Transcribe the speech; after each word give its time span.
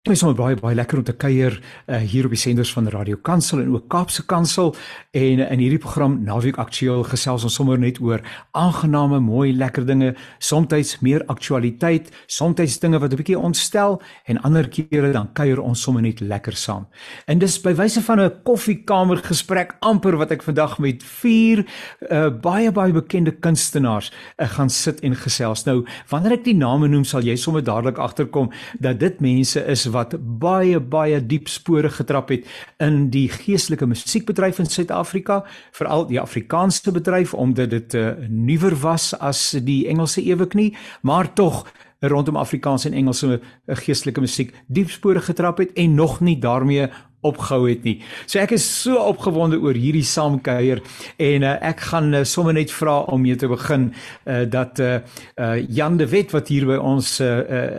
Dit 0.00 0.14
is 0.16 0.22
baie 0.32 0.56
baie 0.56 0.72
lekker 0.72 0.96
om 0.96 1.04
te 1.04 1.12
kuier 1.12 1.58
uh, 1.60 1.98
hier 2.08 2.24
op 2.24 2.32
die 2.32 2.38
senders 2.40 2.70
van 2.72 2.86
Radio 2.88 3.18
Kansel 3.20 3.58
en 3.60 3.74
ook 3.74 3.90
Kaapse 3.92 4.22
Kansel 4.24 4.70
en 5.12 5.42
uh, 5.44 5.48
in 5.52 5.60
hierdie 5.60 5.78
program 5.78 6.14
Naweek 6.24 6.56
Aktueel 6.56 7.02
gesels 7.04 7.44
ons 7.44 7.58
sommer 7.58 7.76
net 7.76 8.00
oor 8.00 8.24
aangename, 8.56 9.18
mooi, 9.20 9.50
lekker 9.52 9.84
dinge, 9.84 10.14
soms 10.40 10.94
meer 11.04 11.20
aktualiteit, 11.28 12.08
soms 12.26 12.78
dinge 12.80 12.98
wat 12.98 13.12
'n 13.12 13.16
bietjie 13.20 13.36
ontstel 13.38 14.00
en 14.24 14.40
ander 14.40 14.70
kere 14.72 15.12
dan 15.12 15.28
kuier 15.34 15.60
ons 15.60 15.82
sommer 15.82 16.00
net 16.00 16.20
lekker 16.20 16.56
saam. 16.56 16.88
En 17.26 17.38
dis 17.38 17.60
by 17.60 17.74
wyse 17.74 18.00
van 18.00 18.20
'n 18.20 18.40
koffiekamer 18.42 19.18
gesprek 19.18 19.76
amper 19.80 20.16
wat 20.16 20.30
ek 20.30 20.42
vandag 20.42 20.78
met 20.78 21.02
vier 21.02 21.66
uh, 22.10 22.30
baie 22.30 22.72
baie 22.72 22.92
bekende 22.92 23.32
kunstenaars 23.32 24.10
uh, 24.38 24.48
gaan 24.48 24.70
sit 24.70 25.00
en 25.00 25.14
gesels. 25.14 25.66
Nou, 25.66 25.84
wanneer 26.08 26.32
ek 26.32 26.44
die 26.44 26.56
name 26.56 26.88
noem, 26.88 27.04
sal 27.04 27.20
jy 27.20 27.36
sommer 27.36 27.62
dadelik 27.62 27.98
agterkom 27.98 28.50
dat 28.80 28.98
dit 28.98 29.20
mense 29.20 29.60
is 29.60 29.89
wat 29.90 30.16
baie 30.40 30.80
baie 30.80 31.20
diep 31.26 31.48
spore 31.48 31.90
getrap 31.90 32.30
het 32.32 32.46
in 32.78 33.08
die 33.10 33.28
geestelike 33.28 33.86
musiekbedryf 33.86 34.58
in 34.58 34.70
Suid-Afrika, 34.70 35.42
veral 35.76 36.06
die 36.08 36.20
Afrikaanse 36.20 36.92
bedryf 36.92 37.34
omdat 37.34 37.70
dit 37.70 37.94
uh, 37.94 38.12
nuwer 38.28 38.76
was 38.82 39.12
as 39.18 39.50
die 39.64 39.86
Engelse 39.88 40.22
ewig 40.22 40.54
nie, 40.54 40.70
maar 41.02 41.32
tog 41.34 41.66
rondom 42.00 42.36
Afrikaans 42.40 42.86
en 42.88 42.96
Engelse 42.96 43.36
uh, 43.36 43.76
geestelike 43.76 44.20
musiek 44.24 44.54
diep 44.66 44.90
spore 44.90 45.20
getrap 45.20 45.60
het 45.60 45.72
en 45.76 45.94
nog 45.94 46.20
nie 46.20 46.38
daarmee 46.40 46.88
opgehou 47.26 47.68
het 47.68 47.84
nie. 47.84 47.98
So 48.26 48.40
ek 48.40 48.54
is 48.56 48.64
so 48.64 48.96
opgewonde 48.96 49.58
oor 49.60 49.76
hierdie 49.76 50.04
saamkuier 50.06 50.80
en 51.20 51.44
uh, 51.44 51.56
ek 51.70 51.84
gaan 51.90 52.14
uh, 52.14 52.24
sommer 52.24 52.56
net 52.56 52.72
vra 52.72 53.00
om 53.12 53.20
mee 53.20 53.36
te 53.36 53.48
begin 53.50 53.90
uh, 53.92 54.44
dat 54.48 54.80
uh, 54.80 55.00
uh, 55.36 55.56
Jan 55.68 55.98
de 56.00 56.08
Wet 56.08 56.32
wat 56.32 56.48
hier 56.48 56.66
by 56.68 56.78
ons 56.80 57.18
uh, 57.20 57.28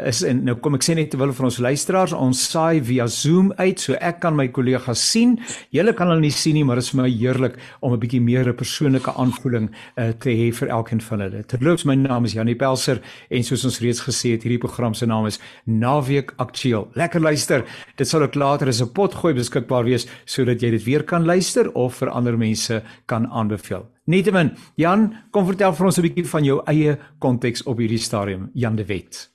is 0.10 0.22
en 0.28 0.44
nou 0.46 0.58
kom 0.62 0.78
ek 0.78 0.86
sê 0.86 0.96
net 0.98 1.12
terwyl 1.14 1.34
vir 1.34 1.50
ons 1.50 1.60
luisteraars 1.66 2.14
ons 2.18 2.44
saai 2.52 2.82
via 2.86 3.08
Zoom 3.10 3.52
uit 3.58 3.82
so 3.82 3.98
ek 3.98 4.22
kan 4.22 4.38
my 4.38 4.48
kollegas 4.54 5.02
sien. 5.02 5.38
Julle 5.74 5.96
kan 5.98 6.12
hulle 6.12 6.22
nie 6.22 6.34
sien 6.36 6.56
nie, 6.58 6.66
maar 6.68 6.80
dit 6.80 6.86
is 6.86 6.94
vir 6.94 7.02
my 7.02 7.10
heerlik 7.10 7.58
om 7.82 7.94
'n 7.94 8.00
bietjie 8.00 8.22
meer 8.22 8.48
'n 8.48 8.56
persoonlike 8.56 9.12
aanvoeling 9.18 9.70
uh, 9.98 10.12
te 10.20 10.30
hê 10.30 10.52
vir 10.54 10.70
elkeen 10.70 11.02
van 11.02 11.20
hulle. 11.22 11.44
Terloops 11.44 11.86
my 11.86 11.96
naam 11.96 12.26
is 12.26 12.34
Janie 12.34 12.56
Pelser 12.56 13.02
en 13.30 13.44
soos 13.44 13.66
ons 13.66 13.80
reeds 13.80 14.02
gesê 14.02 14.36
het 14.36 14.44
hierdie 14.44 14.62
program 14.62 14.94
se 14.94 15.06
naam 15.06 15.26
is 15.26 15.40
Naweek 15.66 16.34
Aktueel. 16.38 16.88
Lekker 16.96 17.22
luister. 17.22 17.66
Dit 17.96 18.08
sal 18.08 18.22
ook 18.22 18.36
later 18.36 18.68
as 18.68 18.82
'n 18.82 18.92
pot 18.94 19.14
gooi 19.14 19.31
gooi 19.32 19.40
beskikbaar 19.40 19.88
wees 19.88 20.08
sodat 20.26 20.62
jy 20.62 20.74
dit 20.76 20.86
weer 20.86 21.04
kan 21.08 21.26
luister 21.26 21.70
of 21.76 22.02
vir 22.02 22.12
ander 22.12 22.38
mense 22.38 22.82
kan 23.08 23.28
aanbeveel. 23.28 23.88
Nietemin, 24.12 24.56
Jan, 24.78 25.12
kom 25.32 25.48
vertel 25.48 25.74
vir 25.74 25.86
ons 25.86 25.98
'n 25.98 26.04
bietjie 26.04 26.28
van 26.28 26.44
jou 26.44 26.62
eie 26.68 26.98
konteks 27.20 27.64
op 27.66 27.78
hierdie 27.80 28.00
stadium, 28.00 28.50
Jan 28.54 28.76
de 28.76 28.86
Wet. 28.86 29.30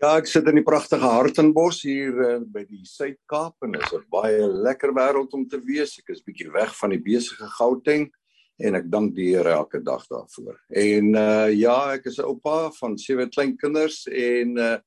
Ja, 0.00 0.16
ek 0.16 0.26
sit 0.26 0.48
in 0.48 0.56
die 0.56 0.64
pragtige 0.64 1.06
Hartenbos 1.06 1.82
hier 1.82 2.12
uh, 2.12 2.38
by 2.40 2.64
die 2.64 2.84
Suid-Kaap 2.84 3.54
en 3.62 3.72
dit 3.72 3.82
is 3.82 3.92
'n 3.92 4.04
baie 4.10 4.46
lekker 4.46 4.92
wêreld 4.92 5.32
om 5.32 5.46
te 5.46 5.60
wees. 5.60 5.98
Ek 5.98 6.10
is 6.10 6.24
bietjie 6.24 6.50
weg 6.50 6.74
van 6.80 6.90
die 6.90 6.98
besige 6.98 7.46
Gauteng 7.58 8.10
en 8.58 8.74
ek 8.74 8.90
dank 8.90 9.14
die 9.14 9.36
Here 9.36 9.50
elke 9.50 9.80
dag 9.80 10.06
daarvoor. 10.08 10.56
En 10.70 11.14
uh 11.14 11.50
ja, 11.52 11.92
ek 11.94 12.06
is 12.06 12.18
'n 12.18 12.24
oupa 12.24 12.70
van 12.80 12.98
sewe 12.98 13.28
kleinkinders 13.28 14.06
en 14.08 14.56
uh 14.58 14.78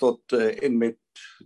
tot 0.00 0.32
uh, 0.36 0.50
en 0.64 0.78
met 0.78 0.98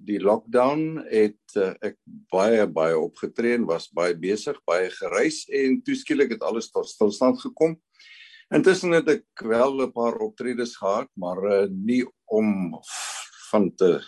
die 0.07 0.21
lockdown 0.23 1.03
het 1.09 1.57
uh, 1.59 1.73
ek 1.85 1.99
baie 2.33 2.67
baie 2.67 2.97
opgetree 2.99 3.57
en 3.59 3.67
was 3.69 3.89
baie 3.95 4.15
besig, 4.19 4.59
baie 4.69 4.91
gereis 4.91 5.45
en 5.49 5.81
toeskielik 5.87 6.35
het 6.37 6.43
alles 6.43 6.71
tot 6.71 6.89
stilstand 6.89 7.41
gekom. 7.43 7.77
Intussen 8.55 8.93
het 8.95 9.09
ek 9.09 9.45
wel 9.47 9.87
'n 9.87 9.93
paar 9.93 10.19
optredes 10.23 10.77
gehad, 10.77 11.09
maar 11.17 11.41
uh, 11.43 11.67
nie 11.71 12.05
om 12.25 12.81
van 13.51 13.71
te 13.75 14.01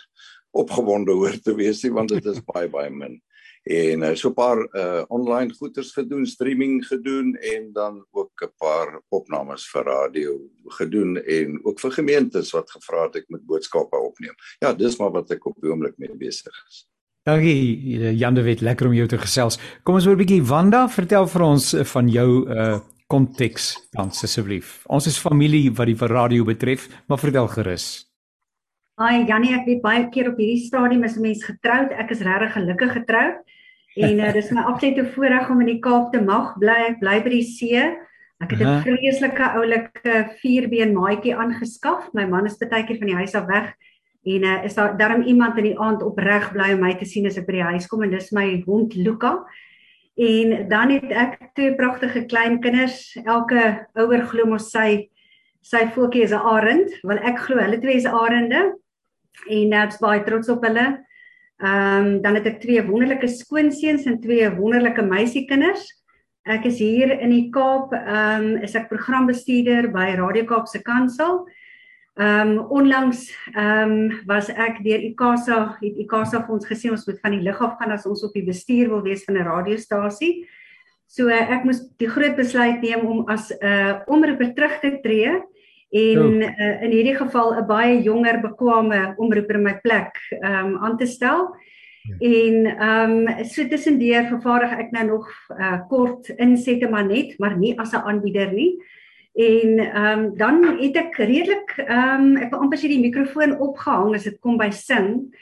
opgewonde 0.51 1.11
hoor 1.19 1.39
te 1.39 1.55
wees 1.55 1.83
nie 1.83 1.93
want 1.93 2.09
dit 2.09 2.25
is 2.25 2.43
baie 2.45 2.69
baie 2.69 2.91
min 2.91 3.21
en 3.67 4.03
uh, 4.03 4.15
so 4.15 4.29
'n 4.29 4.33
paar 4.33 4.57
uh, 4.73 5.03
online 5.07 5.53
goeders 5.53 5.91
gedoen, 5.91 6.25
streaming 6.25 6.85
gedoen 6.87 7.35
en 7.35 7.69
dan 7.73 8.05
ook 8.11 8.31
'n 8.43 8.53
paar 8.57 9.01
opnames 9.09 9.69
vir 9.69 9.83
radio 9.83 10.39
gedoen 10.65 11.17
en 11.17 11.59
ook 11.63 11.79
vir 11.79 11.91
gemeentes 11.91 12.51
wat 12.51 12.71
gevra 12.71 13.03
het 13.03 13.15
ek 13.15 13.25
moet 13.27 13.45
boodskappe 13.45 13.97
opneem. 13.97 14.35
Ja, 14.59 14.73
dis 14.73 14.97
maar 14.97 15.11
wat 15.11 15.31
ek 15.31 15.45
op 15.45 15.55
die 15.61 15.69
oomblik 15.69 15.97
mee 15.97 16.15
besig 16.15 16.53
is. 16.67 16.87
Dankie 17.23 18.15
Jan 18.15 18.33
de 18.33 18.41
Wet, 18.41 18.61
lekker 18.61 18.87
om 18.87 18.93
jou 18.93 19.07
te 19.07 19.17
gesels. 19.17 19.59
Kom 19.83 19.95
ons 19.95 20.05
hoor 20.05 20.15
'n 20.15 20.23
bietjie 20.25 20.43
Wanda, 20.43 20.87
vertel 20.89 21.27
vir 21.27 21.41
ons 21.41 21.75
van 21.75 22.09
jou 22.09 22.49
uh 22.49 22.79
konteks 23.07 23.87
dan 23.95 24.11
asseblief. 24.11 24.83
Ons 24.91 25.07
is 25.07 25.19
familie 25.19 25.71
wat 25.71 25.87
die 25.87 25.95
radio 25.95 26.43
betref, 26.43 26.87
maar 27.07 27.19
vertel 27.19 27.47
gerus. 27.47 28.05
Ai 28.97 29.25
Janie, 29.29 29.53
ek 29.53 29.67
weet 29.69 29.81
baie 29.81 30.07
keer 30.09 30.31
op 30.31 30.39
hierdie 30.41 30.65
stadium 30.65 31.03
is 31.03 31.17
'n 31.17 31.21
mens 31.21 31.43
getroud. 31.43 31.91
Ek 31.91 32.09
is 32.11 32.21
regtig 32.21 32.53
gelukkig 32.53 32.91
getroud. 32.91 33.35
En 33.97 34.19
uh, 34.19 34.33
dis 34.33 34.51
my 34.53 34.61
absolute 34.69 35.05
voorreg 35.15 35.49
om 35.49 35.61
in 35.63 35.71
die 35.73 35.81
Kaap 35.81 36.11
te 36.13 36.21
mag 36.21 36.53
bly. 36.61 36.77
Ek 36.91 36.99
bly 37.01 37.17
by 37.25 37.33
die 37.33 37.45
see. 37.45 37.81
Ek 38.37 38.51
het 38.53 38.59
'n 38.59 38.63
uh 38.63 38.69
-huh. 38.69 38.81
vreeslike 38.85 39.45
oulike 39.57 40.15
vierbeen 40.41 40.93
maatjie 40.93 41.35
aangeskaf. 41.35 42.13
My 42.13 42.25
man 42.25 42.45
is 42.45 42.57
baie 42.57 42.85
keer 42.85 42.97
van 42.97 43.07
die 43.07 43.15
huis 43.15 43.35
af 43.35 43.45
weg 43.45 43.73
en 44.27 44.43
uh, 44.43 44.63
is 44.63 44.75
daar 44.75 44.97
darm 44.97 45.21
iemand 45.21 45.57
in 45.57 45.63
die 45.63 45.79
aand 45.79 46.03
opreg 46.03 46.51
bly 46.51 46.73
om 46.73 46.79
my 46.79 46.93
te 46.99 47.05
sien 47.05 47.25
as 47.25 47.37
ek 47.37 47.45
by 47.47 47.51
die 47.51 47.69
huis 47.71 47.87
kom 47.87 48.03
en 48.03 48.11
dis 48.11 48.31
my 48.31 48.63
hond 48.65 48.95
Luka. 48.95 49.45
En 50.17 50.67
dan 50.69 50.89
het 50.89 51.11
ek 51.11 51.37
twee 51.53 51.75
pragtige 51.75 52.25
klein 52.25 52.59
kinders. 52.59 53.15
Elke 53.23 53.87
ouer 53.93 54.25
glo 54.25 54.45
mos 54.45 54.71
sy 54.71 55.09
sy 55.61 55.87
voetjie 55.91 56.23
is 56.23 56.31
'n 56.31 56.43
arend, 56.47 56.91
want 57.03 57.19
ek 57.19 57.39
glo 57.39 57.57
hulle 57.59 57.79
twee 57.79 57.95
is 57.95 58.05
arende. 58.05 58.75
En 59.49 59.73
uh, 59.73 59.83
ek's 59.83 59.99
baie 59.99 60.23
trots 60.23 60.49
op 60.49 60.63
hulle. 60.63 61.06
Ehm 61.57 62.05
um, 62.05 62.21
dan 62.21 62.35
het 62.37 62.45
ek 62.45 62.59
twee 62.61 62.81
wonderlike 62.85 63.27
skoonseuns 63.27 64.03
en 64.05 64.19
twee 64.21 64.45
wonderlike 64.55 65.01
meisiekinders. 65.01 65.87
Ek 66.45 66.67
is 66.69 66.77
hier 66.77 67.09
in 67.17 67.33
die 67.33 67.47
Kaap, 67.49 67.95
ehm 67.97 68.43
um, 68.45 68.61
is 68.61 68.75
ek 68.77 68.91
programbestuurder 68.91 69.89
by 69.89 70.11
Radio 70.19 70.45
Kaap 70.45 70.69
se 70.69 70.83
Kansel. 70.85 71.47
Ehm 72.17 72.53
um, 72.59 72.61
onlangs 72.77 73.25
ehm 73.55 73.95
um, 73.95 74.21
was 74.29 74.51
ek 74.53 74.83
deur 74.85 75.01
ICASA, 75.09 75.57
het 75.81 75.97
ICASA 76.05 76.43
vir 76.45 76.55
ons 76.59 76.69
gesê 76.69 76.93
ons 76.93 77.09
moet 77.09 77.19
van 77.25 77.33
die 77.33 77.41
lug 77.49 77.59
af 77.61 77.75
gaan 77.81 77.97
as 77.97 78.05
ons 78.05 78.21
op 78.23 78.37
die 78.37 78.45
bestuur 78.45 78.93
wil 78.93 79.01
wees 79.01 79.25
van 79.25 79.41
'n 79.41 79.49
radiostasie. 79.49 80.45
So 81.07 81.25
uh, 81.25 81.41
ek 81.41 81.65
moes 81.65 81.81
die 81.97 82.09
groot 82.09 82.37
besluit 82.37 82.81
neem 82.85 83.01
om 83.01 83.25
as 83.33 83.49
'n 83.49 83.65
uh, 83.65 83.93
omroeper 84.05 84.53
terug 84.53 84.77
te 84.79 84.99
tree 85.01 85.41
en 85.89 86.41
uh, 86.41 86.81
in 86.83 86.91
hierdie 86.91 87.15
geval 87.15 87.55
'n 87.55 87.67
baie 87.67 88.01
jonger 88.03 88.41
bekwame 88.41 89.13
omroeper 89.17 89.59
my 89.59 89.79
plek 89.83 90.19
um 90.41 90.77
aan 90.77 90.97
te 90.97 91.05
stel. 91.05 91.55
Ja. 92.07 92.15
En 92.19 92.65
ehm 92.65 93.27
um, 93.27 93.45
so 93.45 93.67
tussendeur 93.67 94.27
vervaardig 94.27 94.71
ek 94.79 94.91
nou 94.91 95.05
nog 95.05 95.27
uh, 95.59 95.79
kort 95.89 96.29
insette 96.29 96.89
maar 96.89 97.05
net, 97.05 97.39
maar 97.39 97.57
nie 97.57 97.79
as 97.79 97.91
'n 97.91 98.03
aanbieder 98.03 98.51
nie. 98.53 98.77
En 99.33 99.79
ehm 99.79 100.19
um, 100.19 100.37
dan 100.37 100.77
het 100.79 100.95
ek 100.95 101.15
redelik 101.17 101.77
ehm 101.77 102.21
um, 102.21 102.37
ek 102.37 102.49
wil 102.51 102.59
amper 102.59 102.77
sê 102.77 102.87
die 102.87 103.03
mikrofoon 103.03 103.59
opgehang 103.59 104.15
as 104.15 104.23
dit 104.23 104.39
kom 104.39 104.57
by 104.57 104.69
sing. 104.69 105.35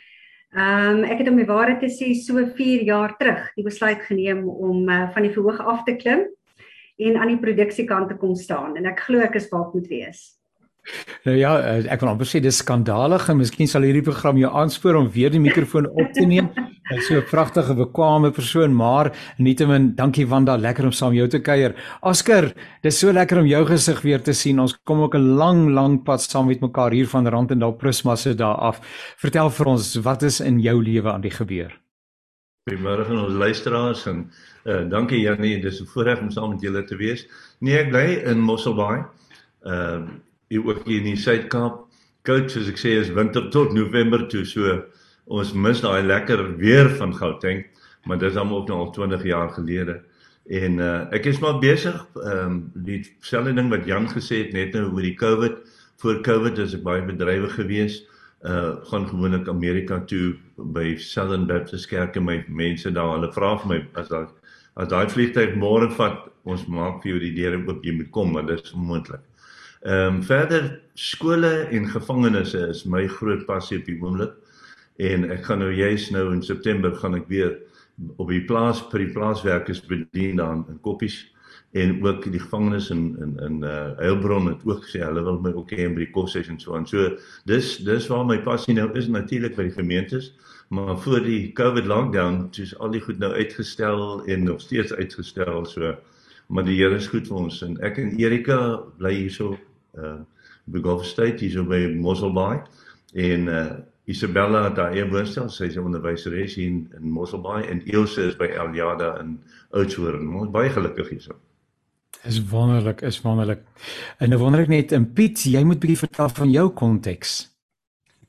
Ehm 0.55 0.97
um, 0.97 1.03
ek 1.03 1.17
het 1.19 1.29
om 1.29 1.37
die 1.37 1.45
waarheid 1.45 1.79
te 1.79 1.89
sê 1.89 2.13
so 2.13 2.45
4 2.55 2.83
jaar 2.83 3.15
terug 3.17 3.51
die 3.55 3.63
besluit 3.63 4.01
geneem 4.01 4.49
om 4.49 4.89
uh, 4.89 5.09
van 5.13 5.23
die 5.23 5.31
verhoog 5.31 5.59
af 5.59 5.83
te 5.83 5.95
klim 5.95 6.25
en 6.97 7.17
aan 7.17 7.27
die 7.27 7.39
produksiekant 7.39 8.09
te 8.09 8.15
kom 8.15 8.35
staan 8.35 8.77
en 8.77 8.85
ek 8.85 8.99
glo 8.99 9.19
ek 9.19 9.35
is 9.35 9.49
waar 9.49 9.69
moet 9.73 9.87
wees. 9.87 10.34
Nou 11.25 11.35
ja, 11.37 11.55
eh, 11.59 11.85
ek 11.91 12.03
wil 12.03 12.11
amper 12.11 12.27
sê 12.29 12.41
dis 12.43 12.57
skandalig 12.61 13.29
en 13.29 13.37
miskien 13.37 13.67
sal 13.67 13.85
hierdie 13.87 14.05
program 14.05 14.37
jou 14.37 14.51
aanspoor 14.51 14.99
om 14.99 15.09
weer 15.09 15.33
die 15.33 15.41
mikrofoon 15.41 15.87
op 15.89 16.13
te 16.13 16.25
neem. 16.25 16.51
Jy's 16.91 17.07
so 17.07 17.17
'n 17.17 17.25
pragtige, 17.25 17.73
bekwame 17.73 18.31
persoon, 18.31 18.75
maar 18.75 19.11
nietemin, 19.37 19.95
dankie 19.95 20.27
Wanda, 20.27 20.55
lekker 20.55 20.85
om 20.85 20.91
saam 20.91 21.13
jou 21.13 21.27
te 21.27 21.39
kuier. 21.39 21.73
Oscar, 22.01 22.53
dis 22.83 22.99
so 22.99 23.11
lekker 23.11 23.39
om 23.39 23.47
jou 23.47 23.65
gesig 23.65 24.01
weer 24.01 24.21
te 24.21 24.33
sien. 24.33 24.59
Ons 24.59 24.77
kom 24.83 25.01
ook 25.01 25.15
'n 25.15 25.35
lang, 25.35 25.69
lang 25.73 26.03
pad 26.03 26.21
saam 26.21 26.45
met 26.45 26.61
mekaar 26.61 26.91
hier 26.91 27.07
van 27.07 27.27
Randendal 27.27 27.73
Prisma 27.73 28.15
se 28.15 28.35
daar 28.35 28.55
af. 28.55 28.79
Vertel 29.17 29.49
vir 29.49 29.65
ons, 29.65 29.95
wat 29.95 30.23
is 30.23 30.41
in 30.41 30.59
jou 30.59 30.83
lewe 30.83 31.11
aan 31.11 31.21
die 31.21 31.31
gebeur? 31.31 31.73
Goeiemôre 32.69 33.05
aan 33.09 33.25
ons 33.25 33.33
luisteraars 33.33 34.05
en 34.05 34.31
uh, 34.65 34.89
dankie 34.89 35.21
Janie, 35.21 35.61
dis 35.61 35.81
'n 35.81 35.85
voorreg 35.85 36.21
om 36.21 36.29
saam 36.31 36.49
met 36.49 36.61
julle 36.61 36.83
te 36.83 36.95
wees. 36.95 37.27
Nee, 37.59 37.77
ek 37.77 37.89
bly 37.89 38.23
in 38.31 38.39
Mosselbaai. 38.39 39.05
Ehm 39.63 40.03
uh, 40.03 40.09
hier 40.49 40.65
ook 40.65 40.85
hier 40.85 41.01
in 41.01 41.11
die 41.11 41.19
Suid-Kaap. 41.19 41.83
Koud 42.25 42.49
soos 42.51 42.69
ek 42.71 42.79
sê 42.81 42.95
is 42.99 43.13
winter 43.13 43.49
tot 43.53 43.73
November 43.73 44.25
toe, 44.29 44.43
so 44.49 44.79
ons 45.25 45.53
mis 45.53 45.81
daai 45.81 46.03
lekker 46.05 46.41
weer 46.61 46.89
van 46.99 47.13
Gauteng, 47.13 47.63
maar 48.05 48.19
dit 48.21 48.29
is 48.31 48.37
al 48.37 48.51
ook 48.53 48.67
nou 48.69 48.79
al 48.83 48.91
20 48.93 49.25
jaar 49.25 49.49
gelede. 49.53 49.99
En 50.45 50.77
uh 50.81 50.97
ek 51.13 51.25
is 51.25 51.39
maar 51.41 51.57
besig 51.61 51.95
ehm 52.21 52.41
um, 52.45 52.57
die 52.85 52.99
selfde 53.25 53.53
ding 53.57 53.71
wat 53.73 53.87
Jan 53.89 54.05
gesê 54.09 54.43
het 54.43 54.53
net 54.53 54.73
nou 54.77 54.91
oor 54.91 55.01
die 55.01 55.17
COVID. 55.17 55.61
Voor 56.01 56.21
COVID 56.21 56.59
is 56.61 56.75
ek 56.77 56.83
baie 56.85 57.05
bedrywig 57.05 57.55
geweest. 57.57 58.05
Uh 58.45 58.77
gaan 58.91 59.07
gewoonlik 59.09 59.49
Amerika 59.49 59.99
toe 60.05 60.35
by 60.57 60.95
Southern 61.01 61.47
Baptist 61.49 61.89
Kerk 61.89 62.15
en 62.15 62.25
my 62.25 62.43
mense 62.47 62.91
daar, 62.93 63.15
hulle 63.17 63.31
vra 63.33 63.55
vir 63.63 63.71
my 63.73 63.79
as 64.01 64.09
daai 64.13 64.27
as 64.75 64.89
daai 64.91 65.07
vliegtuig 65.09 65.55
môre 65.55 65.87
vat, 65.97 66.25
ons 66.43 66.65
maak 66.67 67.01
vir 67.01 67.13
jou 67.13 67.19
die 67.23 67.33
deure 67.33 67.61
oop, 67.63 67.85
jy 67.85 67.93
moet 67.95 68.11
kom, 68.11 68.33
maar 68.35 68.45
dit 68.45 68.59
is 68.59 68.73
onmoontlik. 68.75 69.23
Ehm 69.85 70.15
um, 70.15 70.23
verder 70.23 70.81
skole 70.93 71.67
en 71.69 71.87
gevangenisse 71.87 72.67
is 72.67 72.83
my 72.89 73.07
groot 73.07 73.45
passie 73.45 73.77
op 73.77 73.85
die 73.85 73.99
oomblik. 74.01 74.33
en 74.95 75.25
ek 75.29 75.43
gaan 75.45 75.59
nou 75.59 75.71
juis 75.75 76.07
nou 76.15 76.29
in 76.33 76.41
September 76.43 76.93
gaan 76.95 77.17
ek 77.17 77.27
weer 77.27 77.57
op 78.15 78.29
die 78.31 78.43
plaas 78.47 78.79
vir 78.91 79.03
die 79.03 79.11
plaaswerkers 79.11 79.81
bedien 79.85 80.39
dan 80.39 80.63
in 80.71 80.79
Koppies 80.81 81.17
en 81.75 81.99
ook 82.03 82.23
die 82.31 82.39
gevangenes 82.39 82.89
in 82.89 83.03
in 83.19 83.35
in 83.43 83.59
uh 83.63 83.91
Heilbron 83.99 84.47
het 84.47 84.63
ook 84.63 84.85
gesê 84.87 85.03
hulle 85.03 85.23
wil 85.27 85.37
my 85.43 85.51
ook 85.53 85.75
hê 85.75 85.85
by 85.91 86.05
die 86.05 86.11
kosses 86.15 86.47
en 86.47 86.59
so 86.59 86.75
aan. 86.75 86.87
So 86.87 87.17
dis 87.45 87.77
dis 87.83 88.07
waar 88.07 88.25
my 88.25 88.39
passie 88.47 88.73
nou 88.73 88.87
is 88.95 89.11
natuurlik 89.11 89.55
by 89.59 89.67
die 89.67 89.75
gemeentes, 89.75 90.31
maar 90.69 90.97
voor 90.97 91.21
die 91.21 91.53
COVID 91.53 91.85
lockdown 91.85 92.47
dis 92.55 92.73
al 92.79 92.95
die 92.95 93.03
goed 93.03 93.19
nou 93.19 93.33
uitgestel 93.35 94.23
en 94.25 94.43
nog 94.49 94.61
steeds 94.61 94.93
uitgestel 94.93 95.65
so 95.65 95.93
maar 96.47 96.63
die 96.63 96.77
Here 96.77 96.95
is 96.95 97.07
goed 97.07 97.27
vir 97.27 97.37
ons 97.37 97.61
en 97.65 97.77
ek 97.85 97.97
en 97.97 98.17
Erika 98.21 98.57
bly 98.97 99.13
hierso 99.13 99.55
uh 99.97 100.21
by 100.65 100.81
Gulf 100.81 101.05
State 101.05 101.43
hierso 101.43 101.63
by 101.63 101.85
Mosselbaai 101.95 102.63
en 103.13 103.47
uh 103.47 103.65
Isabella 104.05 104.69
daar 104.69 104.93
eie 104.93 105.07
woonstel, 105.09 105.49
sy 105.49 105.65
is 105.65 105.75
'n 105.75 105.87
onderwyseres 105.89 106.55
hier 106.55 106.67
in, 106.67 106.91
in 106.97 107.09
Mosselbaai 107.09 107.65
en 107.65 107.81
Ilse 107.85 108.27
is 108.27 108.35
by 108.37 108.45
Eliada 108.45 109.17
in 109.19 109.39
Oudtshoorn. 109.69 110.29
Ons 110.29 110.51
baie 110.53 110.69
gelukkig 110.69 111.09
hierso. 111.09 111.39
Is 112.23 112.37
wonderlik, 112.49 113.01
is 113.01 113.21
wonderlik. 113.21 113.63
En 114.17 114.29
nou 114.29 114.39
wonder 114.41 114.61
ek 114.61 114.69
net 114.69 114.91
in 114.91 115.07
Piet, 115.13 115.43
jy 115.49 115.63
moet 115.63 115.81
bietjie 115.81 116.03
vertel 116.05 116.29
van 116.29 116.51
jou 116.51 116.69
konteks. 116.69 117.33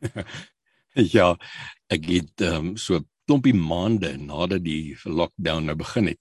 ja, 1.16 1.36
ek 1.92 2.08
het 2.08 2.44
ehm 2.44 2.72
um, 2.72 2.76
so 2.76 3.00
klompie 3.26 3.54
maande 3.54 4.14
nadat 4.16 4.62
die 4.64 4.96
lockdown 5.04 5.66
nou 5.68 5.76
begin 5.76 6.12
het, 6.12 6.20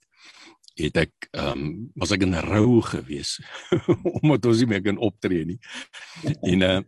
het 0.76 0.96
ek 1.06 1.28
ehm 1.32 1.52
um, 1.52 1.90
was 1.96 2.12
ek 2.12 2.26
in 2.26 2.36
rou 2.46 2.82
gewees 2.84 3.38
omdat 4.20 4.46
ons 4.46 4.60
nie 4.60 4.70
meer 4.74 4.84
kan 4.84 5.00
optree 5.00 5.44
nie. 5.48 5.58
En 6.44 6.64
uh, 6.66 6.80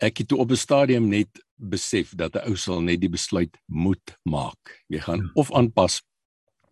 ek 0.00 0.22
het 0.22 0.28
toe 0.28 0.40
op 0.40 0.50
'n 0.50 0.60
stadium 0.60 1.08
net 1.08 1.42
besef 1.56 2.14
dat 2.16 2.34
'n 2.34 2.48
ou 2.48 2.56
sal 2.56 2.80
net 2.80 3.00
die 3.00 3.12
besluit 3.12 3.56
moet 3.66 4.16
maak. 4.24 4.80
Jy 4.88 5.00
gaan 5.04 5.20
hmm. 5.20 5.30
of 5.34 5.52
aanpas 5.52 6.00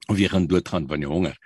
of 0.09 0.19
jy 0.19 0.29
gaan 0.29 0.47
doodgaan 0.49 0.89
van 0.89 1.01
die 1.01 1.09
honger. 1.09 1.37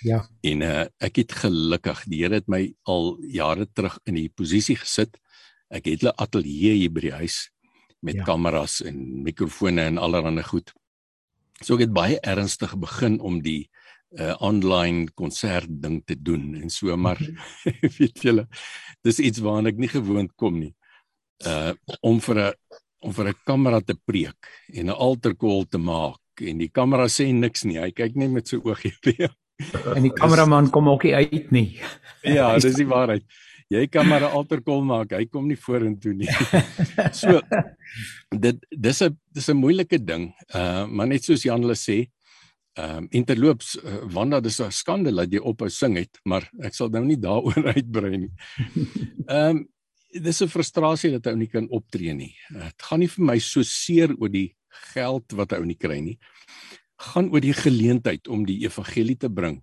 Ja. 0.00 0.28
En 0.40 0.60
uh, 0.60 0.86
ek 0.98 1.16
het 1.16 1.32
gelukkig, 1.32 2.04
die 2.08 2.22
Here 2.22 2.34
het 2.34 2.48
my 2.48 2.74
al 2.84 3.16
jare 3.20 3.66
terug 3.72 3.98
in 4.04 4.14
die 4.14 4.28
posisie 4.28 4.76
gesit. 4.76 5.18
Ek 5.68 5.84
het 5.84 6.02
'n 6.02 6.16
ateljee 6.16 6.74
hier 6.74 6.92
by 6.92 7.00
die 7.00 7.12
huis 7.12 7.50
met 8.00 8.14
ja. 8.14 8.24
kameras 8.24 8.80
en 8.80 9.22
mikrofone 9.22 9.82
en 9.82 9.98
allerlei 9.98 10.42
goed. 10.42 10.72
So 11.60 11.74
ek 11.74 11.88
het 11.88 11.92
baie 11.92 12.20
ernstig 12.20 12.76
begin 12.78 13.20
om 13.20 13.42
die 13.42 13.68
uh 14.10 14.34
online 14.40 15.10
konsert 15.14 15.68
ding 15.68 16.02
te 16.04 16.14
doen 16.22 16.54
en 16.54 16.70
so 16.70 16.96
maar 16.96 17.18
mm 17.20 17.26
-hmm. 17.36 17.96
weet 17.98 18.22
julle 18.22 18.46
dis 19.02 19.18
iets 19.18 19.38
waarna 19.38 19.68
ek 19.68 19.78
nie 19.78 19.88
gewoond 19.88 20.32
kom 20.36 20.58
nie 20.58 20.74
uh 21.46 21.72
om 22.00 22.20
vir 22.20 22.38
'n 22.38 22.52
om 23.00 23.12
vir 23.12 23.28
'n 23.28 23.40
kamera 23.44 23.80
te 23.80 23.94
preek 23.94 24.48
en 24.72 24.86
'n 24.86 24.98
alter 25.06 25.34
call 25.36 25.64
te 25.64 25.78
maak 25.78 26.20
en 26.40 26.58
die 26.58 26.68
kamera 26.68 27.08
sê 27.08 27.32
niks 27.32 27.64
nie. 27.64 27.78
Hy 27.80 27.90
kyk 27.96 28.16
net 28.16 28.30
met 28.30 28.48
sy 28.48 28.60
oogie 28.62 28.94
weer. 29.04 29.32
En 29.96 30.04
die 30.04 30.12
kameraman 30.12 30.66
kom 30.68 30.88
ook 30.92 31.06
nie 31.06 31.14
uit 31.14 31.50
nie. 31.50 31.68
Ja, 32.36 32.58
dis 32.58 32.76
die 32.76 32.88
waarheid. 32.88 33.24
Jy 33.72 33.86
kan 33.88 34.06
maar 34.06 34.20
'n 34.20 34.34
alter 34.36 34.60
call 34.62 34.82
maak. 34.84 35.14
Hy 35.16 35.26
kom 35.26 35.46
nie 35.48 35.56
vorentoe 35.56 36.12
nie. 36.14 36.28
So 37.12 37.40
dit 38.30 38.58
dis 38.70 39.02
'n 39.02 39.16
dis 39.32 39.48
'n 39.48 39.56
moeilike 39.56 39.98
ding. 39.98 40.34
Uh 40.54 40.86
maar 40.86 41.06
net 41.06 41.24
soos 41.24 41.42
Jan 41.42 41.62
hulle 41.62 41.74
sê, 41.74 42.06
ehm 42.76 42.96
um, 42.96 43.06
interloops 43.10 43.76
uh, 43.80 44.02
Wanda 44.12 44.40
dis 44.40 44.60
'n 44.60 44.70
skande 44.70 45.12
dat 45.14 45.32
jy 45.32 45.40
ophou 45.40 45.68
sing 45.70 45.96
het, 45.96 46.20
maar 46.24 46.44
ek 46.60 46.74
sal 46.74 46.90
nou 46.92 47.04
nie 47.04 47.16
daaroor 47.16 47.64
uitbrei 47.76 48.16
nie. 48.16 48.32
Ehm 49.26 49.56
um, 49.56 49.68
dis 50.12 50.42
'n 50.42 50.48
frustrasie 50.48 51.10
dat 51.10 51.26
ou 51.26 51.36
nie 51.36 51.48
kan 51.48 51.68
optree 51.70 52.14
nie. 52.14 52.34
Dit 52.50 52.82
gaan 52.82 53.00
nie 53.00 53.08
vir 53.08 53.24
my 53.24 53.38
so 53.38 53.62
seer 53.62 54.12
oor 54.18 54.28
die 54.28 54.54
geld 54.92 55.32
wat 55.32 55.52
ou 55.52 55.64
nie 55.64 55.76
kry 55.76 56.00
nie. 56.00 56.18
Gaan 56.96 57.30
oor 57.32 57.40
die 57.40 57.56
geleentheid 57.56 58.28
om 58.28 58.44
die 58.44 58.60
evangelie 58.64 59.16
te 59.16 59.28
bring. 59.28 59.62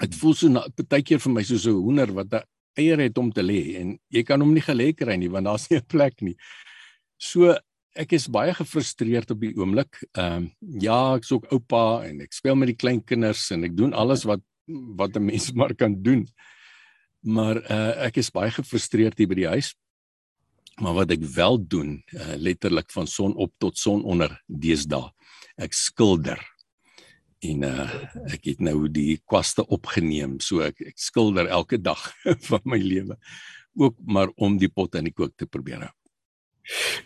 Dit 0.00 0.14
voel 0.14 0.34
so 0.34 0.48
baie 0.88 1.02
keer 1.02 1.18
vir 1.18 1.32
my 1.32 1.42
soos 1.42 1.66
'n 1.66 1.72
hoender 1.72 2.12
wat 2.12 2.34
'n 2.34 2.44
eier 2.76 3.00
het 3.00 3.18
om 3.18 3.32
te 3.32 3.42
lê 3.42 3.76
en 3.80 3.98
jy 4.08 4.22
kan 4.22 4.40
hom 4.40 4.52
nie 4.54 4.62
gelê 4.62 4.92
kry 4.96 5.16
nie 5.16 5.28
want 5.28 5.46
daar's 5.46 5.70
nie 5.70 5.78
'n 5.78 5.86
plek 5.88 6.22
nie. 6.22 6.36
So 7.18 7.56
ek 7.94 8.12
is 8.12 8.28
baie 8.30 8.54
gefrustreerd 8.54 9.30
op 9.30 9.40
die 9.40 9.54
oomblik. 9.56 10.02
Ehm 10.12 10.46
um, 10.46 10.52
ja, 10.80 11.16
ek's 11.16 11.32
ook 11.32 11.50
oupa 11.50 12.04
en 12.06 12.20
ek 12.20 12.32
speel 12.32 12.56
met 12.56 12.72
die 12.72 12.78
klein 12.78 13.04
kinders 13.04 13.50
en 13.50 13.64
ek 13.64 13.76
doen 13.76 13.92
alles 13.92 14.24
wat 14.24 14.44
wat 14.96 15.16
'n 15.16 15.24
mens 15.24 15.52
maar 15.58 15.74
kan 15.74 16.02
doen 16.02 16.26
maar 17.20 17.60
uh, 17.70 18.06
ek 18.06 18.20
is 18.20 18.32
baie 18.32 18.50
gefrustreerd 18.54 19.18
hier 19.20 19.28
by 19.28 19.38
die 19.42 19.50
huis. 19.50 19.74
Maar 20.80 20.96
wat 21.02 21.12
ek 21.12 21.24
wel 21.34 21.60
doen, 21.60 21.98
uh, 22.16 22.36
letterlik 22.40 22.88
van 22.94 23.08
son 23.10 23.34
op 23.36 23.52
tot 23.60 23.76
son 23.78 24.02
onder 24.08 24.32
deesdae. 24.46 25.10
Ek 25.60 25.76
skilder. 25.76 26.40
En 27.44 27.64
uh, 27.68 27.88
ek 28.32 28.50
het 28.52 28.64
nou 28.64 28.88
die 28.92 29.20
kwaste 29.28 29.64
opgeneem, 29.68 30.38
so 30.44 30.64
ek, 30.64 30.80
ek 30.92 31.00
skilder 31.00 31.48
elke 31.52 31.80
dag 31.80 32.00
van 32.48 32.64
my 32.64 32.80
lewe. 32.80 33.16
Ook 33.76 33.96
maar 34.04 34.32
om 34.40 34.56
die 34.60 34.72
pot 34.72 34.96
in 34.96 35.08
die 35.08 35.16
kook 35.16 35.36
te 35.36 35.48
probeer 35.48 35.88
hou. 35.88 35.94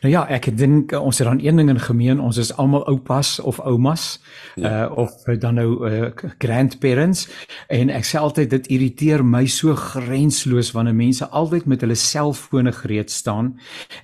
Nou 0.05 0.12
ja, 0.12 0.25
ek 0.29 0.51
dink 0.59 0.93
uh, 0.93 1.01
ons 1.01 1.19
het 1.19 1.29
dan 1.29 1.41
een 1.41 1.56
ding 1.56 1.71
in 1.73 1.81
gemeen, 1.81 2.21
ons 2.21 2.37
is 2.41 2.53
almal 2.61 2.85
oupas 2.91 3.39
of 3.41 3.61
oumas 3.65 4.19
ja. 4.55 4.85
uh 4.85 4.99
of 5.05 5.12
dan 5.41 5.56
nou 5.59 5.89
uh, 5.89 6.11
grandparents 6.39 7.25
en 7.73 7.91
ek 7.91 8.05
sê 8.06 8.21
altyd 8.21 8.51
dit 8.53 8.69
irriteer 8.77 9.25
my 9.25 9.47
so 9.51 9.75
grensloos 9.79 10.73
wanneer 10.77 10.95
mense 10.95 11.27
altyd 11.27 11.67
met 11.71 11.83
hulle 11.83 11.97
selfone 11.99 12.73
gereed 12.77 13.11
staan 13.11 13.55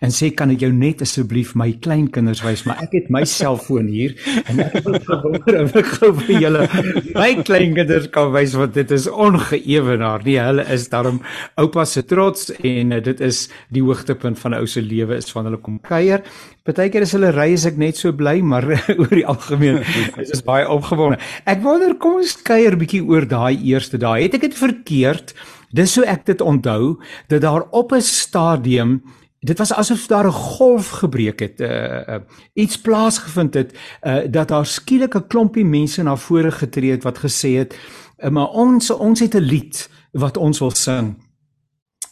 en 0.01 0.15
sê 0.15 0.31
kan 0.35 0.51
ek 0.55 0.65
jou 0.65 0.73
net 0.73 1.05
asseblief 1.05 1.53
my 1.59 1.71
kleinkinders 1.85 2.43
wys, 2.47 2.65
maar 2.67 2.81
ek 2.83 2.97
het 2.97 3.13
my 3.13 3.23
selfoon 3.29 3.91
hier 3.93 4.17
en 4.47 4.65
ek 4.65 4.81
het 4.81 4.89
gewonder 5.07 5.61
of 5.67 5.77
ek 5.83 5.93
gou 5.99 6.13
vir 6.23 6.35
julle 6.47 6.67
my 7.15 7.31
kleinkinders 7.45 8.09
kan 8.15 8.33
wys 8.35 8.57
want 8.59 8.75
dit 8.75 8.91
is 8.97 9.07
ongeëwenaar. 9.11 10.25
Nee, 10.25 10.41
hulle 10.41 10.67
is 10.73 10.89
daarom 10.93 11.21
oupas 11.61 11.95
se 11.99 12.05
trots 12.09 12.51
en 12.57 12.97
uh, 12.97 13.03
dit 13.05 13.21
is 13.25 13.45
die 13.75 13.85
hoogtepunt 13.85 14.39
van 14.41 14.57
'n 14.57 14.63
ou 14.65 14.67
se 14.67 14.83
lewe 14.83 15.21
is 15.21 15.31
van 15.31 15.40
hulle 15.45 15.61
kom 15.63 15.79
kuier. 15.79 16.23
Partykeer 16.65 17.03
is 17.03 17.13
hulle 17.13 17.31
ry 17.33 17.53
as 17.55 17.67
ek 17.67 17.79
net 17.81 17.97
so 17.97 18.13
bly, 18.13 18.41
maar 18.41 18.67
oor 19.01 19.15
die 19.15 19.27
algemeen 19.27 19.81
is 20.21 20.33
dit 20.35 20.45
baie 20.45 20.69
opgewonde. 20.69 21.21
Ek 21.45 21.63
wonder 21.63 21.95
kom 22.01 22.21
ons 22.21 22.37
kuier 22.43 22.77
bietjie 22.77 23.05
oor 23.07 23.27
daai 23.29 23.57
eerste 23.57 23.99
dae. 23.99 24.23
Het 24.27 24.35
ek 24.41 24.49
dit 24.49 24.59
verkeerd? 24.59 25.35
Dis 25.73 25.95
so 25.95 26.03
ek 26.03 26.27
dit 26.27 26.41
onthou 26.43 26.99
dat 27.31 27.43
daar 27.47 27.69
op 27.71 27.93
'n 27.93 28.03
stadium 28.03 29.01
Dit 29.41 29.57
was 29.59 29.73
asof 29.73 30.07
daar 30.07 30.27
'n 30.27 30.33
golf 30.33 30.89
gebreek 31.01 31.41
het, 31.41 31.61
uh, 31.61 31.69
uh 31.69 32.21
iets 32.53 32.81
plaasgevind 32.81 33.55
het, 33.55 33.73
uh 34.03 34.29
dat 34.31 34.49
daar 34.49 34.67
skielik 34.67 35.15
'n 35.15 35.27
klompie 35.27 35.65
mense 35.65 36.03
na 36.03 36.17
vore 36.17 36.51
getree 36.51 36.91
het 36.91 37.03
wat 37.03 37.19
gesê 37.19 37.57
het, 37.57 37.73
uh, 38.19 38.29
maar 38.29 38.49
ons 38.49 38.91
ons 38.91 39.21
het 39.21 39.35
'n 39.35 39.41
lied 39.41 39.89
wat 40.13 40.37
ons 40.37 40.59
wil 40.59 40.71
sing. 40.71 41.30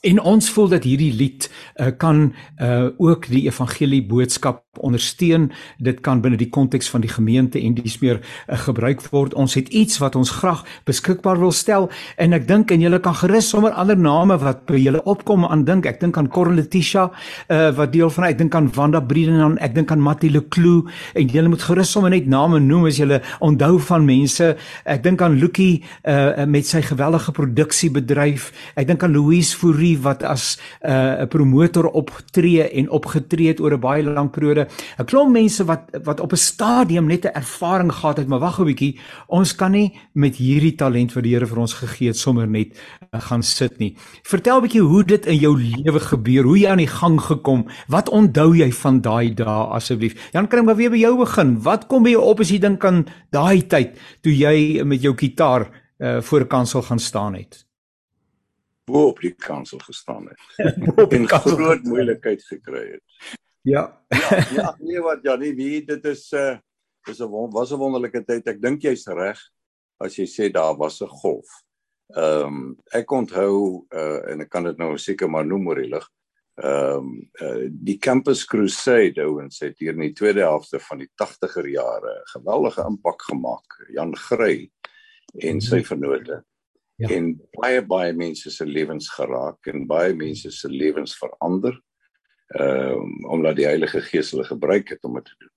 En 0.01 0.21
ons 0.21 0.51
voel 0.51 0.69
dat 0.69 0.85
hierdie 0.87 1.11
lied 1.11 1.49
uh, 1.75 1.89
kan 1.99 2.29
uh, 2.63 2.87
ook 3.03 3.27
die 3.27 3.49
evangelie 3.49 4.05
boodskap 4.07 4.63
ondersteun. 4.79 5.49
Dit 5.83 6.05
kan 6.07 6.21
binne 6.23 6.39
die 6.39 6.51
konteks 6.55 6.87
van 6.91 7.03
die 7.03 7.11
gemeente 7.11 7.59
en 7.59 7.75
dis 7.75 7.97
meer 7.99 8.21
uh, 8.21 8.59
gebruik 8.63 9.03
word. 9.11 9.35
Ons 9.35 9.57
het 9.59 9.69
iets 9.75 9.99
wat 9.99 10.15
ons 10.15 10.31
graag 10.39 10.63
beskikbaar 10.87 11.41
wil 11.43 11.51
stel 11.51 11.89
en 12.15 12.37
ek 12.37 12.47
dink 12.47 12.71
en 12.71 12.85
julle 12.85 13.01
kan 13.03 13.17
gerus 13.19 13.49
sommer 13.51 13.75
ander 13.75 13.99
name 13.99 14.37
wat 14.39 14.63
by 14.69 14.79
julle 14.79 15.03
opkom 15.03 15.49
aan 15.49 15.65
dink. 15.67 15.89
Ek 15.91 15.99
dink 15.99 16.15
aan 16.21 16.31
Corin 16.31 16.55
Letitia 16.61 17.09
uh, 17.09 17.73
wat 17.75 17.91
deel 17.91 18.15
van 18.15 18.29
ek 18.29 18.39
dink 18.39 18.55
aan 18.55 18.71
Wanda 18.79 19.03
Briedenan, 19.03 19.59
ek 19.59 19.75
dink 19.75 19.91
aan 19.91 20.05
Mattie 20.05 20.31
Leclou 20.31 20.85
en 21.19 21.35
julle 21.35 21.51
moet 21.51 21.67
gerus 21.67 21.91
sommer 21.91 22.15
net 22.15 22.31
name 22.31 22.63
noem 22.63 22.87
as 22.93 23.03
julle 23.03 23.19
onthou 23.43 23.83
van 23.91 24.07
mense. 24.07 24.53
Ek 24.87 25.03
dink 25.03 25.27
aan 25.27 25.41
Lukie 25.43 25.83
uh, 26.07 26.47
met 26.47 26.71
sy 26.71 26.85
geweldige 26.87 27.35
produksiebedryf. 27.35 28.53
Ek 28.79 28.87
dink 28.87 29.03
aan 29.03 29.19
Louise 29.19 29.59
Fourie 29.59 29.88
wat 29.97 30.23
as 30.23 30.59
'n 30.83 30.91
uh, 30.91 31.27
promotor 31.29 31.87
optree 31.87 32.69
en 32.69 32.91
opgetree 32.91 33.49
het 33.49 33.61
oor 33.61 33.73
'n 33.73 33.81
baie 33.81 34.03
lang 34.03 34.31
periode 34.31 34.69
'n 34.99 35.05
klomp 35.05 35.33
mense 35.33 35.65
wat 35.65 35.83
wat 36.05 36.21
op 36.21 36.33
'n 36.33 36.37
stadium 36.37 37.07
net 37.07 37.25
'n 37.25 37.35
ervaring 37.35 37.93
gehad 37.93 38.17
het, 38.19 38.29
maar 38.29 38.39
wag 38.41 38.61
'n 38.61 38.65
bietjie, 38.65 38.99
ons 39.27 39.55
kan 39.55 39.71
nie 39.71 39.99
met 40.13 40.37
hierdie 40.37 40.75
talent 40.75 41.13
wat 41.13 41.23
die 41.23 41.35
Here 41.35 41.47
vir 41.47 41.59
ons 41.59 41.75
gegee 41.75 42.09
het 42.09 42.17
sommer 42.17 42.49
net 42.49 42.69
uh, 43.13 43.21
gaan 43.21 43.43
sit 43.43 43.79
nie. 43.79 43.97
Vertel 44.23 44.59
'n 44.59 44.63
bietjie 44.63 44.83
hoe 44.83 45.05
dit 45.05 45.27
in 45.27 45.37
jou 45.37 45.55
lewe 45.57 46.01
gebeur, 46.01 46.45
hoe 46.45 46.59
jy 46.59 46.69
aan 46.69 46.83
die 46.83 46.87
gang 46.87 47.21
gekom, 47.21 47.67
wat 47.89 48.09
onthou 48.09 48.57
jy 48.57 48.73
van 48.73 49.01
daai 49.01 49.35
dae 49.35 49.65
asseblief? 49.75 50.31
Jan 50.33 50.49
kan 50.49 50.65
maar 50.65 50.77
weer 50.77 50.91
by 50.91 50.97
jou 50.97 51.17
begin. 51.19 51.63
Wat 51.63 51.87
kom 51.87 52.03
by 52.03 52.11
jou 52.11 52.23
op 52.23 52.41
as 52.41 52.51
jy 52.51 52.59
dink 52.59 52.85
aan 52.85 53.07
daai 53.31 53.67
tyd 53.67 53.99
toe 54.23 54.33
jy 54.33 54.85
met 54.85 55.03
jou 55.03 55.15
kitaar 55.15 55.69
uh, 55.99 56.21
voor 56.21 56.41
'n 56.41 56.47
kansel 56.47 56.83
gaan 56.83 56.99
staan 56.99 57.35
het? 57.35 57.68
Bo 58.89 59.11
op 59.13 59.21
die 59.21 59.35
kansel 59.37 59.83
gestaan 59.85 60.31
het. 60.31 60.41
en 61.17 61.29
groot 61.29 61.85
moeilikheid 61.85 62.43
gekry 62.49 62.85
het. 62.97 63.37
Ja. 63.69 63.85
ja, 64.09 64.47
ja, 64.55 64.77
nee 64.81 65.01
wat 65.05 65.23
ja, 65.23 65.37
nee, 65.37 65.55
wie 65.55 65.85
dit 65.85 66.05
is 66.05 66.31
'n 66.33 66.37
uh, 66.37 66.51
eh, 66.51 66.59
is 67.13 67.21
'n 67.21 67.51
was 67.53 67.73
'n 67.73 67.79
wonderlike 67.79 68.25
tyd. 68.25 68.47
Ek 68.47 68.61
dink 68.63 68.83
jy's 68.83 69.07
reg 69.07 69.41
as 70.01 70.17
jy 70.17 70.27
sê 70.27 70.53
daar 70.53 70.77
was 70.77 71.03
'n 71.03 71.09
golf. 71.09 71.49
Ehm 72.17 72.47
um, 72.47 72.77
ek 72.93 73.11
onthou 73.13 73.85
uh, 73.93 74.31
en 74.31 74.41
ek 74.41 74.49
kan 74.49 74.65
dit 74.65 74.79
nou 74.79 74.97
seker 74.99 75.29
maar 75.29 75.45
noem 75.45 75.69
oor 75.69 75.83
die 75.83 75.91
lig. 75.93 76.07
Ehm 76.57 76.97
um, 76.97 77.31
uh, 77.43 77.69
die 77.71 77.99
Campus 77.99 78.47
Crusade 78.47 79.23
ouens 79.23 79.61
het 79.61 79.79
hier 79.79 79.93
in 79.93 80.07
die 80.07 80.17
tweede 80.17 80.41
helfte 80.41 80.81
van 80.81 80.99
die 80.99 81.11
80er 81.23 81.69
jare 81.69 82.23
geweldige 82.33 82.87
impak 82.89 83.23
gemaak. 83.23 83.77
Jan 83.93 84.17
Grey 84.17 84.71
en 85.45 85.61
sy 85.61 85.83
mhm. 85.83 85.89
vennote. 85.91 86.43
Ja. 86.99 87.09
En 87.15 87.31
baie 87.55 87.83
baie 87.87 88.13
mense 88.13 88.51
se 88.51 88.67
lewens 88.67 89.07
geraak 89.15 89.69
en 89.71 89.87
baie 89.87 90.15
mense 90.19 90.51
se 90.51 90.69
lewens 90.71 91.15
verander. 91.19 91.77
Ehm 92.59 93.05
um, 93.05 93.25
omdat 93.37 93.57
die 93.57 93.69
Heilige 93.69 94.01
Gees 94.03 94.33
hulle 94.35 94.45
gebruik 94.49 94.89
het 94.89 95.05
om 95.05 95.15
dit 95.21 95.25
te 95.25 95.37
doen. 95.39 95.53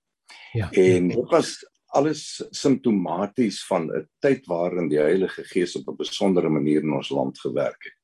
Ja. 0.54 0.68
En 0.72 1.08
dit 1.08 1.32
was 1.32 1.56
alles 1.98 2.44
simptomaties 2.52 3.66
van 3.66 3.90
'n 3.90 4.08
tyd 4.20 4.46
waarin 4.46 4.90
die 4.90 5.00
Heilige 5.00 5.44
Gees 5.44 5.76
op 5.76 5.88
'n 5.88 5.96
besondere 5.96 6.50
manier 6.50 6.84
in 6.84 6.94
ons 6.94 7.10
land 7.10 7.40
gewerk 7.40 7.84
het. 7.84 7.98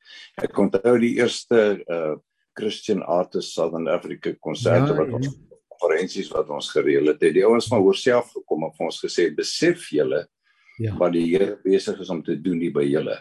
Ek 0.49 0.57
onthou 0.57 0.99
die 0.99 1.15
eerste 1.19 1.83
uh 1.85 2.15
Christian 2.57 3.03
Artists 3.05 3.53
Southern 3.53 3.87
Africa 3.87 4.33
konserte 4.39 4.93
ja, 4.93 4.97
wat 4.97 5.13
ons 5.13 5.25
ja. 5.25 5.57
konferensies 5.67 6.31
wat 6.33 6.49
ons 6.49 6.71
gereël 6.71 7.05
het. 7.05 7.19
Die 7.19 7.45
ouens 7.45 7.67
van 7.67 7.83
Hoërself 7.83 8.31
gekom 8.31 8.63
en 8.63 8.73
vir 8.73 8.85
ons 8.85 8.99
gesê 9.03 9.29
besef 9.35 9.89
julle 9.93 10.27
ja. 10.77 10.95
wat 10.97 11.13
die 11.15 11.25
Here 11.31 11.57
besig 11.63 11.99
is 12.03 12.09
om 12.13 12.23
te 12.23 12.37
doen 12.41 12.61
hier 12.61 12.73
by 12.75 12.85
julle. 12.87 13.17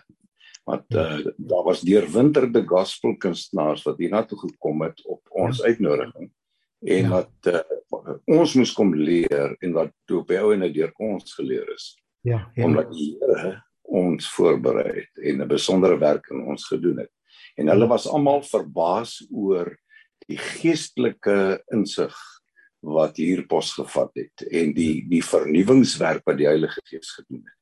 Want 0.66 0.86
ja. 0.88 1.04
uh, 1.18 1.34
daar 1.36 1.64
was 1.66 1.84
deurwinterde 1.86 2.64
gospel 2.66 3.16
kunstenaars 3.22 3.84
wat 3.86 4.00
hiernatoe 4.02 4.38
gekom 4.46 4.82
het 4.86 5.02
op 5.06 5.22
ons 5.30 5.62
ja. 5.62 5.70
uitnodiging 5.70 6.30
en 6.86 7.06
ja. 7.06 7.10
wat 7.10 7.50
uh, 7.52 7.62
ons 8.28 8.54
moes 8.58 8.72
kom 8.76 8.92
leer 8.94 9.54
en 9.64 9.76
wat 9.76 9.94
toe 10.06 10.24
by 10.26 10.40
ou 10.42 10.52
en 10.54 10.66
deur 10.72 10.92
ons 11.02 11.36
geleer 11.38 11.70
is. 11.74 11.94
Ja. 12.26 12.44
ja. 12.54 12.66
Omdat 12.66 12.92
die 12.92 13.14
Here 13.22 13.54
ons 13.86 14.26
voorberei 14.34 14.90
het 14.98 15.22
en 15.22 15.42
'n 15.42 15.48
besondere 15.48 15.98
werk 15.98 16.26
in 16.34 16.42
ons 16.42 16.66
gedoen 16.66 17.04
het 17.04 17.12
en 17.56 17.70
hulle 17.70 17.86
was 17.88 18.08
almal 18.10 18.42
verbaas 18.42 19.20
oor 19.30 19.70
die 20.26 20.38
geestelike 20.38 21.62
insig 21.72 22.16
wat 22.86 23.18
hier 23.18 23.44
posgevat 23.50 24.14
het 24.14 24.46
en 24.46 24.72
die 24.76 25.04
die 25.10 25.22
vernuwingswerk 25.24 26.24
wat 26.26 26.38
die 26.38 26.48
Heilige 26.48 26.82
Gees 26.86 27.12
gedoen 27.18 27.42
het. 27.42 27.54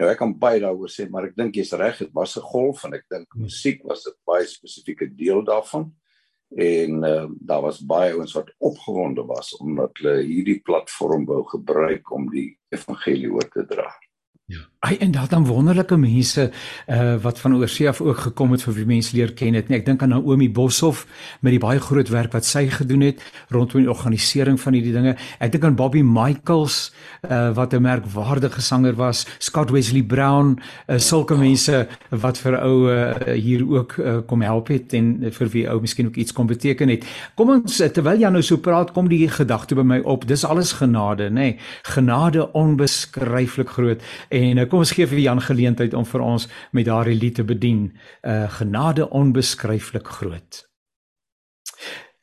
Nou 0.00 0.08
ek 0.10 0.18
kan 0.18 0.32
baie 0.38 0.60
daaroor 0.62 0.90
sê, 0.90 1.06
maar 1.10 1.28
ek 1.28 1.36
dink 1.36 1.56
jy's 1.56 1.74
reg, 1.78 1.98
dit 2.00 2.12
was 2.16 2.36
'n 2.36 2.46
golf 2.52 2.84
en 2.84 2.94
ek 2.94 3.04
dink 3.10 3.28
musiek 3.36 3.82
was 3.84 4.06
'n 4.06 4.16
baie 4.26 4.46
spesifieke 4.46 5.08
deel 5.14 5.44
daarvan. 5.44 5.92
En 6.56 7.04
uh, 7.04 7.28
daar 7.40 7.62
was 7.62 7.80
baie 7.80 8.12
ouens 8.12 8.32
wat 8.32 8.52
opgewonde 8.58 9.24
was 9.24 9.56
omdat 9.56 9.96
hulle 9.96 10.22
hierdie 10.22 10.60
platform 10.60 11.24
wou 11.24 11.42
gebruik 11.48 12.10
om 12.12 12.28
die 12.30 12.58
evangelie 12.68 13.32
oor 13.32 13.48
te 13.48 13.64
dra. 13.64 13.88
Ja. 14.46 14.58
Ai 14.78 14.96
en 14.96 15.10
daar 15.10 15.28
dan 15.28 15.46
wonderlike 15.46 15.96
mense 15.96 16.50
uh 16.88 17.14
wat 17.22 17.40
van 17.40 17.54
oorsee 17.54 17.88
af 17.88 18.00
ook 18.00 18.16
gekom 18.16 18.50
het 18.52 18.62
vir 18.62 18.74
wie 18.74 18.86
mense 18.86 19.16
leer 19.16 19.32
ken 19.32 19.54
het. 19.54 19.68
Nee, 19.68 19.78
ek 19.78 19.84
dink 19.86 20.02
aan 20.02 20.10
Naomi 20.10 20.48
Boshoff 20.50 21.04
met 21.40 21.54
die 21.54 21.60
baie 21.62 21.78
groot 21.80 22.08
werk 22.10 22.32
wat 22.34 22.44
sy 22.44 22.64
gedoen 22.66 23.04
het 23.06 23.22
rondom 23.54 23.84
die 23.84 23.90
organisering 23.90 24.58
van 24.60 24.74
hierdie 24.74 24.92
dinge. 24.92 25.14
Ek 25.38 25.52
dink 25.54 25.64
aan 25.64 25.78
Bobby 25.78 26.02
Michaels 26.02 26.90
uh 27.30 27.52
wat 27.54 27.74
'n 27.74 27.82
merkwaardige 27.82 28.60
sanger 28.60 28.98
was, 28.98 29.26
Scott 29.38 29.70
Wesley 29.70 30.02
Brown, 30.02 30.58
uh 30.88 30.98
sulke 30.98 31.38
mense 31.38 31.86
wat 32.10 32.38
vir 32.38 32.58
ou 32.58 32.90
uh 32.90 33.14
hier 33.38 33.62
ook 33.68 33.96
uh, 33.98 34.18
kom 34.26 34.42
help 34.42 34.68
het 34.68 34.92
en 34.92 35.30
vir 35.30 35.48
wie 35.48 35.68
ou 35.70 35.80
miskien 35.80 36.06
ook 36.06 36.16
iets 36.16 36.32
kon 36.32 36.46
beteken 36.46 36.88
het. 36.88 37.06
Kom 37.34 37.50
ons 37.50 37.76
terwyl 37.76 38.18
jy 38.18 38.28
nou 38.28 38.42
so 38.42 38.56
praat, 38.56 38.92
kom 38.92 39.08
die 39.08 39.28
gedagte 39.28 39.74
by 39.74 39.82
my 39.82 40.00
op. 40.02 40.26
Dis 40.26 40.44
alles 40.44 40.72
genade, 40.72 41.30
nê? 41.30 41.30
Nee. 41.30 41.58
Genade 41.82 42.52
onbeskryflik 42.52 43.68
groot. 43.68 44.02
En 44.32 44.58
uh, 44.58 44.66
kom 44.68 44.80
ons 44.80 44.94
gee 44.96 45.06
vir 45.06 45.20
Jan 45.20 45.40
geleentheid 45.44 45.94
om 45.94 46.06
vir 46.08 46.24
ons 46.24 46.48
met 46.72 46.88
daardie 46.88 47.18
lied 47.18 47.34
te 47.40 47.44
bedien. 47.44 47.90
Uh 48.24 48.48
genade 48.58 49.10
onbeskryflik 49.10 50.08
groot. 50.08 50.71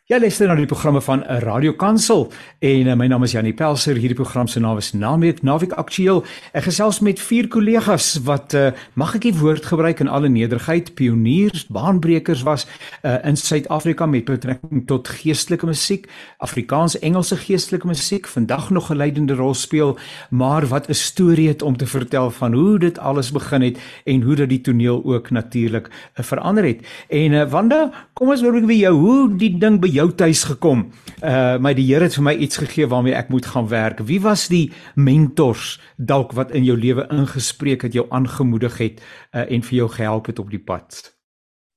Ja, 0.10 0.18
luister 0.18 0.48
na 0.50 0.56
die 0.58 0.66
programme 0.66 1.01
van 1.06 1.20
'n 1.22 1.39
radiokansel 1.39 2.32
en 2.60 2.88
uh, 2.88 2.94
my 2.96 3.08
naam 3.08 3.24
is 3.24 3.32
Janie 3.32 3.54
Pelser. 3.54 3.96
Hierdie 3.96 4.18
program 4.18 4.48
se 4.48 4.60
naam 4.60 4.78
is 4.78 4.94
Naweek 4.94 5.42
Naweek 5.42 5.72
Aktueel. 5.72 6.24
Ek 6.51 6.63
gesels 6.63 7.00
met 7.00 7.20
vier 7.20 7.48
kollegas 7.48 8.18
wat 8.25 8.54
uh, 8.54 8.72
mag 8.94 9.13
ek 9.16 9.22
die 9.22 9.38
woord 9.38 9.66
gebruik 9.66 10.00
in 10.00 10.08
alle 10.08 10.30
nederigheid, 10.30 10.96
pioniers, 10.96 11.68
baanbrekers 11.68 12.42
was 12.42 12.66
uh, 13.04 13.22
in 13.24 13.38
Suid-Afrika 13.38 14.06
met 14.06 14.25
betrekking 14.25 14.88
tot 14.88 15.08
geestelike 15.08 15.66
musiek, 15.70 16.10
Afrikaans-Engelse 16.38 17.38
geestelike 17.38 17.88
musiek, 17.88 18.28
vandag 18.28 18.70
nog 18.70 18.89
'n 18.89 18.98
leidende 18.98 19.38
rol 19.38 19.54
speel, 19.54 19.98
maar 20.30 20.66
wat 20.68 20.89
'n 20.89 20.94
storie 20.94 21.48
het 21.48 21.62
om 21.62 21.78
te 21.78 21.86
vertel 21.86 22.32
van 22.32 22.54
hoe 22.54 22.80
dit 22.80 22.98
alles 22.98 23.32
begin 23.32 23.62
het 23.62 23.78
en 24.06 24.22
hoe 24.22 24.36
dit 24.36 24.50
die 24.50 24.62
toneel 24.62 25.06
ook 25.06 25.30
natuurlik 25.30 25.88
uh, 25.88 26.25
verander 26.25 26.66
het. 26.66 26.82
En 27.10 27.32
uh, 27.32 27.50
Wanda, 27.51 27.92
kom 28.20 28.34
ons 28.34 28.42
hoor 28.44 28.58
by 28.68 28.76
jou 28.76 28.92
hoe 29.00 29.20
die 29.40 29.54
ding 29.62 29.78
by 29.80 29.88
jou 29.96 30.10
tuis 30.20 30.42
gekom. 30.50 30.90
Uh 31.24 31.56
my 31.64 31.72
die 31.78 31.86
Here 31.88 32.04
het 32.04 32.18
vir 32.18 32.26
my 32.28 32.34
iets 32.36 32.60
gegee 32.60 32.88
waarmee 32.92 33.16
ek 33.16 33.30
moet 33.32 33.48
gaan 33.48 33.70
werk. 33.72 34.02
Wie 34.04 34.20
was 34.20 34.50
die 34.52 34.74
mentors 34.96 35.78
dalk 35.96 36.36
wat 36.36 36.52
in 36.52 36.68
jou 36.68 36.76
lewe 36.76 37.08
ingespreek 37.16 37.88
het, 37.88 37.96
jou 37.96 38.08
aangemoedig 38.12 38.76
het 38.84 39.00
uh 39.32 39.46
en 39.48 39.64
vir 39.64 39.78
jou 39.78 39.88
gehelp 39.96 40.28
het 40.28 40.40
op 40.44 40.52
die 40.52 40.60
pad? 40.60 41.00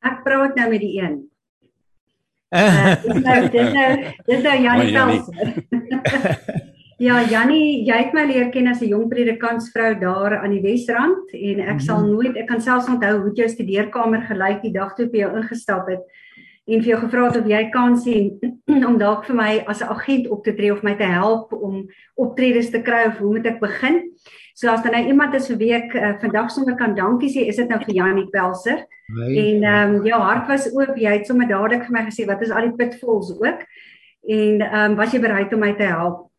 Ek 0.02 0.24
praat 0.26 0.58
nou 0.58 0.66
met 0.72 0.82
die 0.82 0.96
een. 0.98 1.20
Uh, 2.52 2.96
dis 3.06 3.22
nou 3.22 3.38
dis 3.54 3.72
nou 3.78 3.88
dis 4.26 4.42
nou 4.42 4.58
Janie 4.66 4.92
Pels. 4.98 5.30
Ja, 7.02 7.16
Jannie, 7.26 7.82
jy 7.82 7.96
het 7.98 8.12
my 8.14 8.22
leer 8.28 8.52
ken 8.54 8.68
as 8.70 8.78
'n 8.78 8.92
jong 8.92 9.08
predikantsvrou 9.10 9.98
daar 9.98 10.36
aan 10.38 10.52
die 10.54 10.62
Wesrand 10.62 11.32
en 11.34 11.58
ek 11.58 11.66
-hmm. 11.66 11.80
sal 11.80 12.06
nooit 12.06 12.36
ek 12.36 12.46
kan 12.46 12.60
selfs 12.60 12.86
onthou 12.86 13.18
hoe 13.22 13.32
jou 13.34 13.48
studeerkamer 13.48 14.22
gelyk 14.22 14.62
die 14.62 14.70
dag 14.72 14.94
toe 14.94 15.06
ek 15.06 15.12
by 15.12 15.18
jou 15.18 15.36
ingestap 15.36 15.88
het 15.88 16.04
en 16.64 16.82
vir 16.82 16.92
jou 16.92 17.00
gevra 17.00 17.24
het 17.26 17.40
of 17.40 17.48
jy 17.50 17.62
kan 17.74 17.96
sien 17.98 18.38
om 18.88 18.98
dalk 18.98 19.26
vir 19.26 19.36
my 19.36 19.52
as 19.66 19.82
'n 19.82 19.90
agent 19.90 20.28
op 20.28 20.44
te 20.44 20.54
tree 20.54 20.72
of 20.72 20.82
my 20.82 20.94
te 20.94 21.08
help 21.08 21.52
om 21.52 21.88
optredes 22.14 22.70
te 22.70 22.82
kry 22.82 23.06
of 23.06 23.18
hoe 23.18 23.32
moet 23.34 23.46
ek 23.46 23.60
begin? 23.60 24.02
So 24.54 24.68
as 24.68 24.82
dan 24.82 24.92
nou 24.92 25.06
iemand 25.06 25.34
is 25.34 25.48
vir 25.48 25.56
week 25.56 25.94
uh, 25.94 26.12
vandag 26.20 26.50
sommer 26.50 26.76
kan 26.76 26.94
dankie 26.94 27.30
sê, 27.32 27.48
is 27.48 27.56
dit 27.56 27.68
nou 27.68 27.80
vir 27.84 27.94
Janie 27.94 28.28
Pelser. 28.30 28.86
Nee. 29.08 29.54
En 29.54 29.64
ehm 29.64 29.94
um, 29.94 30.04
jou 30.06 30.20
hart 30.20 30.46
was 30.48 30.68
oop, 30.72 30.96
jy 30.96 31.10
het 31.18 31.26
sommer 31.26 31.48
dadelik 31.48 31.86
vir 31.88 31.92
my 31.92 32.04
gesê 32.06 32.26
wat 32.26 32.42
is 32.42 32.50
al 32.50 32.68
die 32.68 32.76
pitfalls 32.76 33.32
ook? 33.40 33.64
En 34.28 34.60
ehm 34.60 34.92
um, 34.92 34.96
was 34.96 35.12
jy 35.12 35.20
bereid 35.20 35.52
om 35.52 35.60
my 35.60 35.72
te 35.74 35.88
help? 35.88 36.30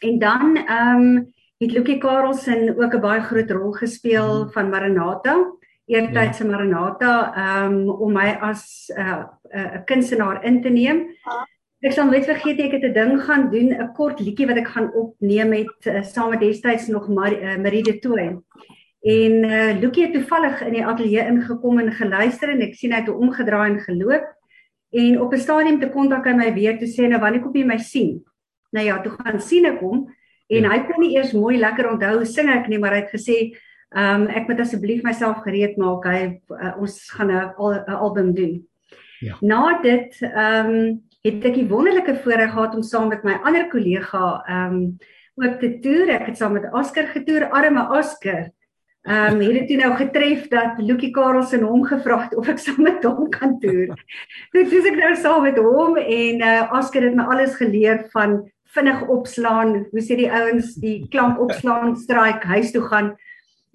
En 0.00 0.18
dan 0.18 0.56
ehm 0.56 1.02
um, 1.02 1.34
het 1.58 1.72
Lukie 1.72 1.98
Karelsen 1.98 2.76
ook 2.78 2.94
'n 2.94 3.00
baie 3.00 3.20
groot 3.20 3.50
rol 3.50 3.72
gespeel 3.72 4.42
hmm. 4.42 4.52
van 4.52 4.70
Maranatha 4.70 5.57
eertyd 5.88 6.34
se 6.36 6.44
ja. 6.44 6.50
Maranatha 6.50 7.12
um 7.66 7.88
om 7.90 8.12
my 8.12 8.36
as 8.40 8.90
'n 8.94 9.00
uh, 9.00 9.24
'n 9.54 9.58
uh, 9.58 9.84
kunstenaar 9.84 10.44
in 10.44 10.62
te 10.62 10.68
neem. 10.68 11.06
Ek 11.80 11.92
sal 11.92 12.06
nooit 12.06 12.24
vergeet 12.26 12.58
ek 12.60 12.72
het 12.72 12.84
'n 12.84 12.92
ding 12.92 13.20
gaan 13.22 13.50
doen, 13.50 13.70
'n 13.72 13.92
kort 13.94 14.20
liedjie 14.20 14.46
wat 14.46 14.56
ek 14.56 14.68
gaan 14.68 14.92
opneem 14.94 15.48
met 15.48 15.86
uh, 15.86 16.02
saam 16.02 16.30
met 16.30 16.40
destyds 16.40 16.88
nog 16.88 17.08
Mar 17.08 17.32
uh, 17.32 17.56
Marie 17.56 17.82
de 17.82 17.98
Tooi. 17.98 18.36
En 19.00 19.32
uh, 19.44 19.78
Lukie 19.80 20.02
het 20.02 20.12
toevallig 20.12 20.60
in 20.66 20.72
die 20.72 20.86
ateljee 20.86 21.26
ingekom 21.26 21.78
en 21.78 21.92
geluister 21.92 22.48
en 22.48 22.60
ek 22.60 22.74
sien 22.74 22.92
hy 22.92 22.98
het 23.00 23.08
omgedraai 23.08 23.70
en 23.70 23.80
geloop. 23.80 24.26
En 24.90 25.20
op 25.20 25.32
'n 25.32 25.38
stadium 25.38 25.80
te 25.80 25.88
kontak 25.88 26.24
hy 26.24 26.32
my 26.32 26.54
weer 26.54 26.78
te 26.78 26.86
sê 26.86 27.08
nou 27.08 27.20
wanneer 27.20 27.42
kom 27.42 27.54
jy 27.54 27.64
my 27.64 27.78
sien? 27.78 28.24
Nou 28.70 28.84
ja, 28.84 29.00
toe 29.00 29.12
gaan 29.12 29.40
sien 29.40 29.64
ek 29.64 29.80
hom 29.80 30.08
en 30.48 30.62
ja. 30.62 30.70
hy 30.70 30.78
kon 30.84 31.00
nie 31.00 31.16
eers 31.16 31.32
mooi 31.32 31.58
lekker 31.58 31.90
onthou 31.90 32.24
sing 32.24 32.48
ek 32.48 32.68
nie, 32.68 32.78
maar 32.78 32.92
hy 32.92 33.00
het 33.00 33.12
gesê 33.12 33.52
Ehm 33.96 34.22
um, 34.22 34.26
ek 34.28 34.48
moet 34.48 34.60
asseblief 34.60 35.02
myself 35.02 35.40
gereed 35.44 35.78
maak. 35.80 36.04
Hy 36.04 36.40
uh, 36.52 36.74
ons 36.76 36.96
gaan 37.16 37.30
'n 37.32 37.52
al, 37.56 37.78
album 37.86 38.34
doen. 38.34 38.58
Ja. 39.20 39.36
Na 39.40 39.80
dit 39.82 40.18
ehm 40.20 40.74
um, 40.74 41.06
het 41.24 41.44
ek 41.44 41.54
die 41.54 41.68
wonderlike 41.68 42.14
voorreg 42.22 42.52
gehad 42.52 42.74
om 42.74 42.82
saam 42.82 43.08
met 43.08 43.24
my 43.24 43.38
ander 43.42 43.68
kollega 43.68 44.42
ehm 44.46 44.74
um, 44.74 44.98
ook 45.38 45.58
te 45.60 45.78
toer. 45.80 46.08
Ek 46.18 46.26
het 46.26 46.36
saam 46.36 46.52
met 46.52 46.68
Oscar 46.72 47.08
getoer, 47.14 47.48
arme 47.50 47.88
Oscar. 47.98 48.50
Ehm 49.08 49.40
um, 49.40 49.56
het 49.56 49.68
dit 49.68 49.80
nou 49.80 49.94
getref 49.96 50.48
dat 50.48 50.78
Lukie 50.78 51.10
Karelsen 51.10 51.64
hom 51.64 51.84
gevra 51.84 52.22
het 52.26 52.36
of 52.36 52.48
ek 52.48 52.58
saam 52.58 52.82
met 52.82 53.04
hom 53.04 53.30
kan 53.30 53.58
toer. 53.58 53.96
Dit 54.52 54.72
is 54.72 54.84
ek 54.84 55.00
nou 55.00 55.14
saam 55.16 55.42
met 55.42 55.56
hom 55.56 55.96
en 55.96 56.44
uh, 56.44 56.72
Oscar 56.76 57.02
het 57.08 57.16
my 57.16 57.24
alles 57.24 57.56
geleer 57.56 58.04
van 58.12 58.42
vinnig 58.76 59.00
opslaan, 59.08 59.86
hoe 59.90 60.02
sê 60.04 60.18
die 60.18 60.28
ouens, 60.28 60.74
die 60.76 61.06
klank 61.08 61.40
opslaan, 61.40 61.96
strike, 61.96 62.46
huis 62.52 62.72
toe 62.74 62.84
gaan. 62.84 63.14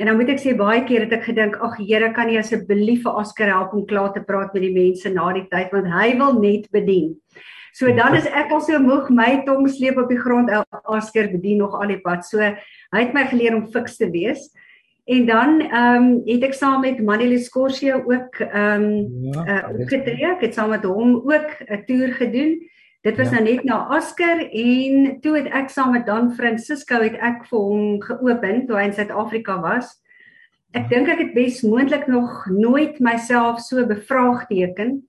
En 0.01 0.09
dan 0.09 0.17
moet 0.17 0.29
ek 0.33 0.41
sê 0.41 0.55
baie 0.57 0.81
keer 0.87 1.05
het 1.05 1.13
ek 1.13 1.27
gedink, 1.29 1.57
ag 1.61 1.77
Here, 1.77 2.09
kan 2.13 2.29
jy 2.29 2.39
asseblief 2.41 3.03
vir 3.05 3.19
Oscar 3.21 3.51
help 3.53 3.75
om 3.77 3.85
klaar 3.85 4.13
te 4.13 4.23
praat 4.25 4.53
met 4.55 4.65
die 4.65 4.73
mense 4.73 5.09
na 5.13 5.27
die 5.35 5.45
tyd 5.51 5.73
want 5.75 5.91
hy 5.93 6.15
wil 6.17 6.39
net 6.41 6.65
bedien. 6.73 7.13
So 7.73 7.89
dan 7.97 8.15
is 8.17 8.25
ek 8.29 8.51
al 8.53 8.61
so 8.61 8.77
moeg 8.81 9.09
my 9.09 9.43
tong 9.45 9.65
sleep 9.69 9.97
op 9.97 10.09
die 10.09 10.19
grond 10.21 10.49
Oscar 10.83 11.29
bedien 11.31 11.61
nog 11.61 11.73
al 11.77 11.89
die 11.89 12.01
pad. 12.01 12.25
So 12.25 12.41
hy 12.41 13.01
het 13.01 13.13
my 13.13 13.25
geleer 13.29 13.57
om 13.57 13.69
fiks 13.73 13.97
te 13.97 14.09
wees. 14.13 14.49
En 15.05 15.25
dan 15.25 15.61
ehm 15.61 16.03
um, 16.03 16.11
het 16.25 16.45
ek 16.47 16.53
saam 16.55 16.81
met 16.85 17.01
Manuel 17.03 17.37
Scorsese 17.41 17.97
ook 17.97 18.37
ehm 18.45 18.83
um, 18.83 19.33
ja, 19.33 19.45
uh, 19.45 19.81
opgetree. 19.81 20.29
Ek 20.35 20.45
het 20.45 20.53
saam 20.53 20.69
met 20.69 20.85
hom 20.85 21.17
ook 21.25 21.49
'n 21.69 21.83
toer 21.89 22.13
gedoen. 22.21 22.61
Dit 23.03 23.17
was 23.19 23.31
ja. 23.31 23.39
nou 23.39 23.43
net 23.49 23.63
na 23.67 23.81
Oscar 23.97 24.39
en 24.39 25.17
toe 25.21 25.37
het 25.37 25.49
ek 25.51 25.71
saam 25.73 25.91
met 25.95 26.05
Dan 26.07 26.31
Francisco 26.37 27.01
het 27.03 27.17
ek 27.19 27.43
vir 27.49 27.59
hom 27.59 27.97
geopen 28.03 28.63
toe 28.67 28.79
hy 28.79 28.87
in 28.89 28.95
Suid-Afrika 28.95 29.57
was. 29.63 29.91
Ek 30.73 30.87
dink 30.89 31.11
ek 31.11 31.19
het 31.19 31.33
besmoontlik 31.35 32.07
nog 32.07 32.45
nooit 32.49 33.01
myself 33.03 33.59
so 33.61 33.83
bevraagteken 33.85 35.01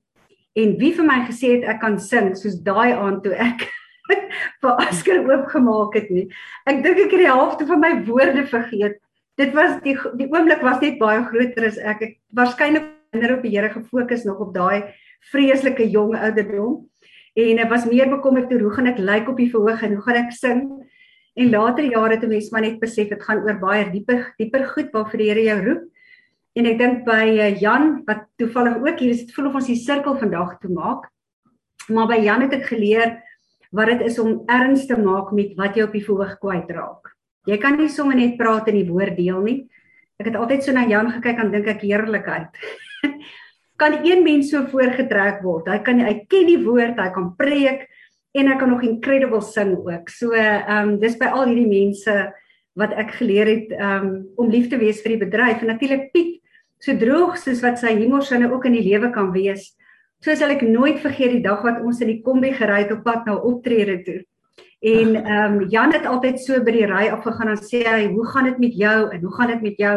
En 0.54 0.76
wie 0.78 0.92
vir 0.94 1.06
my 1.06 1.22
gesê 1.26 1.56
het 1.56 1.64
ek 1.72 1.80
kan 1.82 1.96
sing 1.98 2.34
soos 2.38 2.60
daai 2.66 2.94
aand 2.94 3.24
toe 3.24 3.34
ek 3.42 3.66
vir 4.62 4.82
Oscar 4.84 5.24
oopgemaak 5.26 5.96
het 5.98 6.12
nie. 6.14 6.28
Ek 6.70 6.82
dink 6.84 7.00
ek 7.06 7.14
het 7.16 7.22
die 7.24 7.30
helfte 7.30 7.66
van 7.66 7.82
my 7.82 7.90
woorde 8.06 8.44
vergeet. 8.50 9.00
Dit 9.40 9.54
was 9.56 9.80
die 9.82 9.96
die 10.20 10.28
oomblik 10.30 10.62
was 10.62 10.78
net 10.84 11.00
baie 11.00 11.24
groter 11.26 11.66
as 11.66 11.80
ek. 11.82 12.04
Ek 12.06 12.14
waarskynlik 12.38 12.86
minder 13.14 13.34
op 13.34 13.42
die 13.42 13.50
Here 13.56 13.72
gefokus 13.72 14.22
nog 14.28 14.44
op 14.46 14.54
daai 14.54 14.94
vreeslike 15.32 15.88
jong 15.90 16.14
ouderdom. 16.20 16.84
En 17.34 17.58
ek 17.58 17.70
was 17.70 17.86
meer 17.90 18.06
bekommerd 18.10 18.52
oor 18.54 18.68
hoe 18.68 18.74
gaan 18.76 18.92
ek 18.92 19.00
lyk 19.02 19.28
op 19.28 19.40
die 19.42 19.50
verhoog 19.50 19.82
en 19.82 19.96
hoe 19.96 20.04
gaan 20.06 20.20
ek 20.20 20.34
sing? 20.36 20.60
En 21.34 21.50
later 21.50 21.84
jare 21.84 22.14
het 22.14 22.22
'n 22.22 22.28
mens 22.28 22.50
maar 22.50 22.62
net 22.62 22.78
besef 22.78 23.08
dit 23.08 23.22
gaan 23.22 23.42
oor 23.42 23.58
baie 23.58 23.90
dieper 23.90 24.34
dieper 24.38 24.64
goed 24.64 24.92
waarvoor 24.92 25.18
die 25.18 25.28
Here 25.30 25.42
jou 25.42 25.58
roep. 25.64 25.82
En 26.54 26.66
ek 26.66 26.78
dink 26.78 27.04
by 27.04 27.26
eh, 27.38 27.60
Jan 27.60 28.04
wat 28.06 28.26
toevallig 28.38 28.76
ook 28.78 28.98
hier 28.98 29.10
is, 29.10 29.26
dit 29.26 29.34
voel 29.34 29.46
of 29.46 29.54
ons 29.54 29.66
die 29.66 29.76
sirkel 29.76 30.16
vandag 30.16 30.60
toe 30.60 30.70
maak. 30.70 31.10
Maar 31.88 32.06
by 32.06 32.20
Jan 32.22 32.42
het 32.42 32.52
ek 32.52 32.66
geleer 32.70 33.22
wat 33.72 33.86
dit 33.86 34.00
is 34.06 34.18
om 34.18 34.44
erns 34.46 34.86
te 34.86 34.96
maak 34.96 35.32
met 35.32 35.56
wat 35.56 35.74
jy 35.74 35.82
op 35.82 35.92
die 35.92 36.04
verhoog 36.04 36.38
kwyt 36.38 36.70
raak. 36.70 37.10
Jy 37.46 37.58
kan 37.58 37.76
nie 37.76 37.88
sommer 37.88 38.14
net 38.14 38.38
praat 38.38 38.68
in 38.68 38.78
die 38.78 38.88
woord 38.88 39.16
deel 39.16 39.42
nie. 39.42 39.68
Ek 40.20 40.30
het 40.30 40.36
altyd 40.36 40.62
so 40.62 40.72
na 40.72 40.86
Jan 40.86 41.10
gekyk 41.10 41.38
en 41.42 41.50
dink 41.50 41.66
ek 41.66 41.82
heerlikheid. 41.82 42.54
kan 43.76 43.98
een 44.04 44.22
mens 44.22 44.50
so 44.50 44.64
voorgetrek 44.70 45.42
word? 45.42 45.68
Hy 45.68 45.80
kan 45.86 46.00
hy 46.00 46.14
ken 46.30 46.46
die 46.46 46.62
woord, 46.62 46.98
hy 46.98 47.10
kan 47.14 47.32
preek 47.38 47.86
en 48.34 48.50
hy 48.50 48.56
kan 48.58 48.70
nog 48.70 48.82
incredible 48.86 49.42
sing 49.42 49.76
ook. 49.78 50.10
So 50.10 50.34
ehm 50.34 50.94
um, 50.94 50.96
dis 51.02 51.18
by 51.20 51.30
al 51.30 51.48
hierdie 51.50 51.70
mense 51.70 52.14
wat 52.74 52.94
ek 52.98 53.14
geleer 53.20 53.46
het 53.46 53.74
um, 53.78 54.26
om 54.36 54.50
lief 54.50 54.68
te 54.70 54.78
wees 54.80 55.02
vir 55.02 55.14
die 55.14 55.22
bedryf 55.26 55.62
en 55.62 55.70
natuurlik 55.70 56.10
Piet 56.14 56.40
so 56.82 56.96
droog 56.98 57.38
soos 57.38 57.62
wat 57.64 57.78
sy 57.80 57.94
humorsinne 57.96 58.50
ook 58.50 58.66
in 58.68 58.76
die 58.76 58.84
lewe 58.84 59.12
kan 59.14 59.30
wees. 59.32 59.70
So 60.24 60.34
sal 60.34 60.52
ek 60.54 60.64
nooit 60.66 61.00
vergeet 61.02 61.36
die 61.36 61.44
dag 61.44 61.62
wat 61.64 61.80
ons 61.84 62.02
in 62.02 62.10
die 62.10 62.22
kombi 62.24 62.52
gery 62.56 62.82
het 62.82 62.92
op 62.92 63.04
pad 63.06 63.28
na 63.28 63.38
optrede 63.38 64.00
toe. 64.06 64.20
En 64.84 65.16
ehm 65.16 65.56
um, 65.60 65.68
Jan 65.72 65.94
het 65.94 66.06
altyd 66.06 66.42
so 66.42 66.60
by 66.64 66.74
die 66.74 66.88
ry 66.90 67.08
afgegaan 67.12 67.54
en 67.54 67.60
sê 67.60 67.84
hy, 67.86 68.08
"Hoe 68.12 68.26
gaan 68.32 68.44
dit 68.50 68.58
met 68.58 68.74
jou 68.76 68.98
en 69.10 69.20
hoe 69.20 69.34
gaan 69.36 69.48
dit 69.48 69.62
met 69.62 69.76
jou?" 69.78 69.96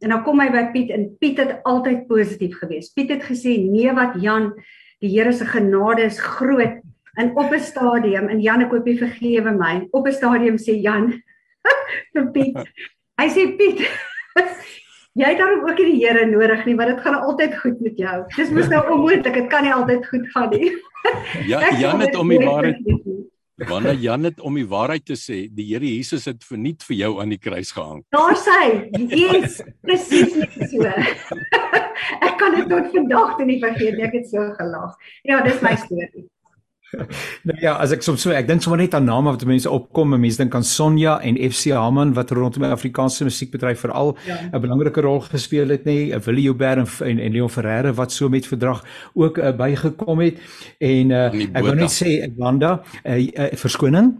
En 0.00 0.12
dan 0.14 0.22
kom 0.22 0.40
hy 0.40 0.48
by 0.50 0.64
Piet 0.72 0.90
en 0.94 1.08
Piet 1.18 1.38
het 1.38 1.58
altyd 1.68 2.06
positief 2.06 2.58
gewees. 2.58 2.92
Piet 2.94 3.10
het 3.10 3.24
gesê, 3.26 3.58
"Nee 3.58 3.92
wat 3.92 4.20
Jan, 4.22 4.52
die 5.00 5.10
Here 5.10 5.32
se 5.32 5.44
genade 5.44 6.02
is 6.02 6.20
groot." 6.20 6.80
En 7.14 7.36
op 7.36 7.52
'n 7.52 7.60
stadium 7.60 8.28
en 8.28 8.40
Jan 8.40 8.62
ek 8.62 8.70
hoop 8.70 8.86
jy 8.86 8.96
vergewe 8.96 9.50
my. 9.50 9.88
Op 9.90 10.06
'n 10.06 10.12
stadium 10.12 10.56
sê 10.56 10.80
Jan 10.80 11.22
vir 12.12 12.30
Piet. 12.30 12.56
Hy 13.18 13.28
sê 13.28 13.56
Piet 13.56 13.88
Jy 15.18 15.26
het 15.26 15.38
daarom 15.38 15.64
ook 15.66 15.78
nie 15.78 15.92
die 15.92 16.06
Here 16.06 16.26
nodig 16.26 16.64
nie, 16.64 16.76
want 16.78 16.92
dit 16.92 17.00
gaan 17.02 17.16
altyd 17.18 17.56
goed 17.58 17.80
met 17.80 17.96
jou. 17.98 18.18
Dis 18.36 18.50
mos 18.54 18.68
nou 18.68 18.82
onmoontlik, 18.92 19.34
dit 19.34 19.48
kan 19.50 19.64
nie 19.66 19.72
altyd 19.74 20.06
goed 20.06 20.28
gaan 20.30 20.52
nie. 20.54 20.76
Ja, 21.46 21.58
Jan 21.82 22.00
het 22.00 22.14
om 22.16 22.28
die 22.28 22.38
waarheid 22.38 22.78
Wanneer 23.66 23.94
Jan 23.98 24.24
het 24.24 24.40
om 24.40 24.54
die 24.54 24.66
waarheid 24.68 25.04
te 25.08 25.16
sê, 25.18 25.48
die 25.50 25.66
Here 25.72 25.86
Jesus 25.86 26.28
het 26.30 26.44
verniet 26.46 26.84
vir 26.86 26.96
jou 26.96 27.10
aan 27.22 27.32
die 27.34 27.40
kruis 27.42 27.72
gehang. 27.74 28.04
Daar 28.14 28.36
sê, 28.38 28.58
yes, 29.10 29.58
presies 29.82 30.36
so. 30.70 30.86
ek 32.28 32.36
kan 32.38 32.54
dit 32.54 32.68
tot 32.70 32.90
vandag 32.94 33.34
toe 33.38 33.48
nie 33.48 33.58
vergeet 33.62 33.96
nie, 33.98 34.06
ek 34.06 34.14
het 34.20 34.28
so 34.30 34.46
gelag. 34.60 34.94
Ja, 35.26 35.40
dis 35.46 35.58
my 35.64 35.74
storie. 35.80 36.28
nou 37.48 37.56
ja, 37.60 37.74
as 37.82 37.92
ek 37.92 38.04
soms 38.04 38.22
so 38.24 38.32
ek 38.32 38.46
dink 38.48 38.62
sommer 38.64 38.80
net 38.80 38.94
aan 38.96 39.06
name 39.08 39.32
wat 39.34 39.44
mense 39.48 39.68
opkom, 39.70 40.14
mense 40.16 40.40
dink 40.40 40.54
aan 40.56 40.64
Sonja 40.64 41.18
en 41.24 41.36
FC 41.36 41.74
Haman 41.76 42.14
wat 42.16 42.32
rondom 42.36 42.64
die 42.64 42.72
Afrikaanse 42.72 43.26
musiekbedryf 43.28 43.84
veral 43.84 44.14
'n 44.14 44.30
ja. 44.52 44.58
belangrike 44.58 45.04
rol 45.04 45.20
gespeel 45.26 45.68
het 45.74 45.84
nê, 45.84 45.98
nee, 46.08 46.22
Willie 46.24 46.48
Joubert 46.48 46.84
en, 46.84 46.88
en 47.08 47.18
en 47.18 47.32
Leon 47.32 47.52
Ferreira 47.52 47.92
wat 47.92 48.12
so 48.12 48.28
met 48.28 48.46
verdrag 48.46 48.84
ook 49.14 49.38
uh, 49.38 49.52
bygekom 49.52 50.24
het 50.24 50.40
en 50.80 51.10
uh, 51.10 51.28
ek 51.52 51.64
wou 51.64 51.76
net 51.76 51.92
sê 51.92 52.24
Wanda, 52.38 52.78
uh, 53.04 53.18
uh, 53.18 53.52
verskoning, 53.58 54.14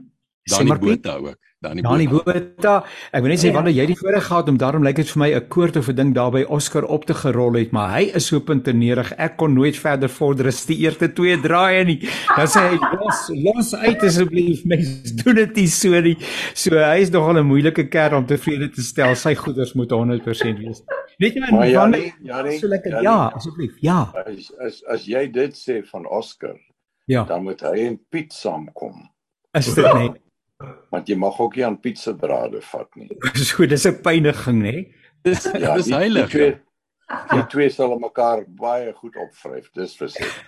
sê 0.49 0.65
maar 0.65 0.81
Bota 0.83 1.17
ook. 1.17 1.48
Dani 1.59 1.83
Dani 1.83 2.07
Botha. 2.07 2.85
Ek 3.11 3.25
wil 3.25 3.33
net 3.33 3.41
sê 3.43 3.49
ja. 3.49 3.55
wanneer 3.57 3.75
jy 3.75 3.89
die 3.91 3.97
voorreg 3.99 4.29
gehad 4.29 4.51
om 4.53 4.59
daarom 4.63 4.85
lyk 4.87 5.01
dit 5.01 5.09
vir 5.11 5.19
my 5.19 5.29
'n 5.35 5.49
koord 5.51 5.77
of 5.81 5.89
'n 5.91 5.97
ding 5.99 6.13
daarby 6.15 6.45
Oscar 6.47 6.85
op 6.87 7.05
te 7.05 7.15
gerol 7.19 7.59
het, 7.59 7.73
maar 7.73 7.99
hy 7.99 8.15
is 8.15 8.29
so 8.31 8.39
puntenerig. 8.39 9.11
Ek 9.19 9.37
kon 9.37 9.55
nooit 9.55 9.75
verder 9.75 10.09
vorder 10.09 10.47
as 10.47 10.65
die 10.67 10.79
eerste 10.87 11.09
twee 11.13 11.35
draaie 11.35 11.85
nie. 11.85 11.99
Dan 12.37 12.47
sê 12.47 12.63
hy 12.63 12.79
los 12.79 13.19
los 13.43 13.75
uit 13.75 14.03
asseblief, 14.03 14.63
mens 14.65 15.03
doen 15.25 15.35
dit 15.35 15.57
nie 15.57 15.67
so 15.67 16.01
nie. 16.01 16.17
So 16.55 16.79
hy 16.79 17.01
is 17.03 17.11
nogal 17.11 17.43
'n 17.43 17.51
moeilike 17.51 17.89
kerel 17.91 18.19
om 18.19 18.27
tevrede 18.27 18.71
te 18.71 18.83
stel. 18.83 19.17
Sy 19.17 19.35
goeders 19.35 19.75
moet 19.75 19.91
100% 19.91 20.59
wees. 20.63 20.85
Net 21.19 21.35
jy 21.35 21.41
maar 21.41 21.51
wanneer 21.51 22.15
ja, 22.23 22.43
nee, 22.43 22.59
so 22.59 22.69
lekker 22.69 23.03
ja, 23.03 23.33
asseblief. 23.35 23.75
Ja. 23.81 24.13
As 24.15 24.53
as 24.61 24.85
as 24.87 25.07
jy 25.07 25.27
dit 25.27 25.59
sê 25.59 25.83
van 25.91 26.07
Oscar, 26.07 26.55
ja. 27.07 27.25
dan 27.25 27.43
moet 27.43 27.61
hy 27.61 27.89
en 27.89 27.99
Piet 28.11 28.33
saamkom. 28.33 29.11
Is 29.59 29.75
dit 29.75 29.95
nie? 29.95 30.28
Want 30.91 31.11
jy 31.11 31.17
mag 31.19 31.37
ook 31.39 31.59
nie 31.59 31.67
aan 31.67 31.81
pizza 31.83 32.15
drade 32.19 32.63
vat 32.73 32.97
nie. 32.99 33.11
so 33.49 33.67
dis 33.67 33.87
'n 33.87 34.01
pyniging 34.03 34.63
nê. 34.63 34.77
Dis 35.23 35.47
ja, 35.55 35.77
dis 35.77 35.91
heilig. 35.91 36.31
Die 36.31 36.39
twee, 36.39 36.57
die 37.35 37.45
twee 37.53 37.69
sal 37.71 37.95
mekaar 38.03 38.43
baie 38.59 38.91
goed 38.97 39.17
opvryf, 39.23 39.71
dis 39.79 39.95
verseker. 39.97 40.43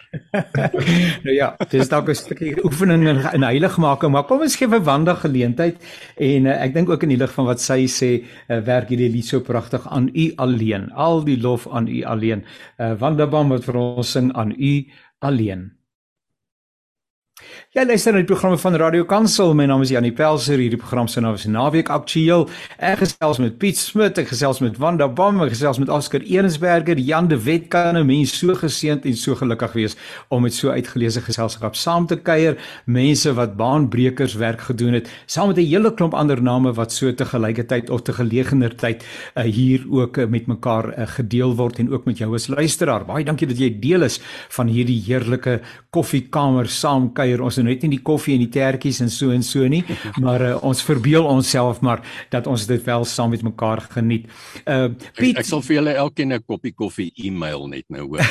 nou 1.27 1.35
ja, 1.35 1.55
dis 1.71 1.89
dalk 1.89 2.11
'n 2.11 2.19
stukkie 2.19 2.57
oefening 2.65 3.07
in, 3.07 3.23
in 3.39 3.47
heiligmaking, 3.47 4.13
maar 4.13 4.27
kom 4.27 4.43
ons 4.43 4.59
gee 4.59 4.69
vir 4.69 4.83
Wanda 4.83 5.15
geleentheid 5.15 5.79
en 6.19 6.47
uh, 6.47 6.59
ek 6.59 6.75
dink 6.75 6.91
ook 6.91 7.07
in 7.07 7.15
die 7.15 7.23
lig 7.23 7.33
van 7.39 7.47
wat 7.47 7.63
sy 7.63 7.87
sê, 7.87 8.13
uh, 8.49 8.61
werk 8.67 8.91
hierdie 8.91 9.13
lied 9.15 9.31
so 9.31 9.41
pragtig 9.41 9.87
aan 9.87 10.11
u 10.11 10.33
alleen. 10.37 10.91
Al 10.93 11.23
die 11.25 11.39
lof 11.39 11.69
aan 11.71 11.87
u 11.87 12.03
alleen. 12.03 12.43
Uh, 12.79 12.95
Wanda 12.99 13.31
Bam 13.31 13.55
wat 13.55 13.65
vir 13.65 13.79
ons 13.79 14.11
sing 14.11 14.35
aan 14.35 14.51
u 14.59 14.75
alleen. 15.23 15.71
Ja, 17.71 17.85
luister 17.87 18.11
na 18.11 18.19
die 18.19 18.27
programme 18.27 18.59
van 18.59 18.75
Radio 18.75 19.05
Kansel. 19.07 19.53
My 19.55 19.63
naam 19.71 19.85
is 19.85 19.93
Janie 19.93 20.11
Pelser. 20.11 20.59
Hierdie 20.59 20.79
program 20.81 21.07
se 21.07 21.21
naam 21.23 21.37
is 21.39 21.45
Naweek 21.47 21.89
Aktueel. 21.95 22.49
Ek 22.83 22.99
gesels 23.05 23.39
met 23.39 23.61
Piet 23.63 23.79
Smit, 23.79 24.19
ek 24.19 24.33
gesels 24.33 24.59
met 24.59 24.81
Wanda 24.83 25.07
Bam, 25.07 25.39
ek 25.45 25.53
gesels 25.55 25.79
met 25.79 25.93
Oscar 25.95 26.25
Eensberger, 26.27 26.99
Jan 26.99 27.29
de 27.31 27.39
Wet 27.45 27.69
kan 27.71 27.95
'n 27.97 28.07
mens 28.07 28.33
so 28.39 28.55
geseënd 28.59 29.07
en 29.07 29.15
so 29.15 29.35
gelukkig 29.39 29.73
wees 29.73 29.97
om 30.29 30.43
met 30.43 30.55
so 30.55 30.71
uitgeleese 30.71 31.21
geselskap 31.21 31.77
saam 31.77 32.07
te 32.07 32.17
kuier. 32.17 32.59
Mense 32.87 33.33
wat 33.35 33.57
baanbrekers 33.57 34.35
werk 34.35 34.61
gedoen 34.61 34.93
het, 34.93 35.09
saam 35.27 35.47
met 35.49 35.59
'n 35.59 35.71
hele 35.71 35.95
klomp 35.95 36.15
ander 36.15 36.43
name 36.43 36.73
wat 36.73 36.93
so 36.93 37.15
te 37.15 37.25
gelyketyd 37.25 37.91
of 37.91 38.03
te 38.03 38.13
gelegener 38.13 38.75
tyd 38.77 39.05
uh, 39.37 39.45
hier 39.45 39.87
ook 39.91 40.17
uh, 40.17 40.27
met 40.27 40.47
mekaar 40.47 40.99
uh, 40.99 41.07
gedeel 41.07 41.55
word 41.55 41.79
en 41.79 41.93
ook 41.93 42.05
met 42.05 42.19
jou 42.19 42.35
as 42.35 42.49
luisteraar. 42.49 43.05
Baie 43.05 43.25
dankie 43.25 43.47
dat 43.47 43.59
jy 43.59 43.79
deel 43.79 44.03
is 44.03 44.21
van 44.49 44.67
hierdie 44.67 45.03
heerlike 45.07 45.61
koffiekamer 45.91 46.69
saam 46.69 47.13
kuier. 47.41 47.45
Ons 47.45 47.59
net 47.63 47.83
nie 47.83 47.97
die 47.97 48.03
koffie 48.03 48.37
en 48.37 48.45
die 48.45 48.51
tertjies 48.53 49.01
en 49.01 49.11
so 49.11 49.33
en 49.33 49.43
so 49.43 49.67
nie, 49.69 49.83
maar 50.25 50.41
uh, 50.45 50.65
ons 50.65 50.83
verbeel 50.83 51.27
onsself 51.27 51.81
maar 51.83 52.03
dat 52.31 52.47
ons 52.47 52.67
dit 52.67 52.83
wel 52.85 53.05
saam 53.05 53.31
met 53.31 53.43
mekaar 53.43 53.81
geniet. 53.97 54.29
Uh 54.67 54.91
Piet, 55.17 55.37
ek, 55.37 55.43
ek 55.43 55.49
sal 55.49 55.63
vir 55.63 55.77
julle 55.81 55.95
elkeen 55.95 56.33
'n 56.33 56.43
koppie 56.47 56.73
koffie 56.73 57.13
e-mail 57.17 57.67
net 57.69 57.87
nou 57.89 58.09
hoor. 58.09 58.25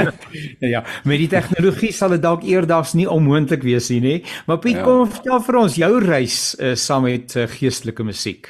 ja, 0.74 0.84
met 1.04 1.18
die 1.18 1.28
tegnologie 1.28 1.92
sal 1.92 2.10
dit 2.10 2.22
dalk 2.22 2.44
eerdags 2.44 2.94
nie 2.94 3.08
onmoontlik 3.08 3.62
wees 3.62 3.90
nie, 3.90 4.00
nê? 4.00 4.16
Maar 4.46 4.58
Piet, 4.58 4.80
ja. 4.80 4.84
kom 4.84 5.10
vertel 5.10 5.42
vir 5.46 5.60
ons 5.60 5.76
jou 5.76 5.92
reis 6.04 6.54
uh, 6.58 6.74
saam 6.74 7.06
met 7.08 7.36
uh, 7.36 7.46
geestelike 7.50 8.04
musiek. 8.04 8.48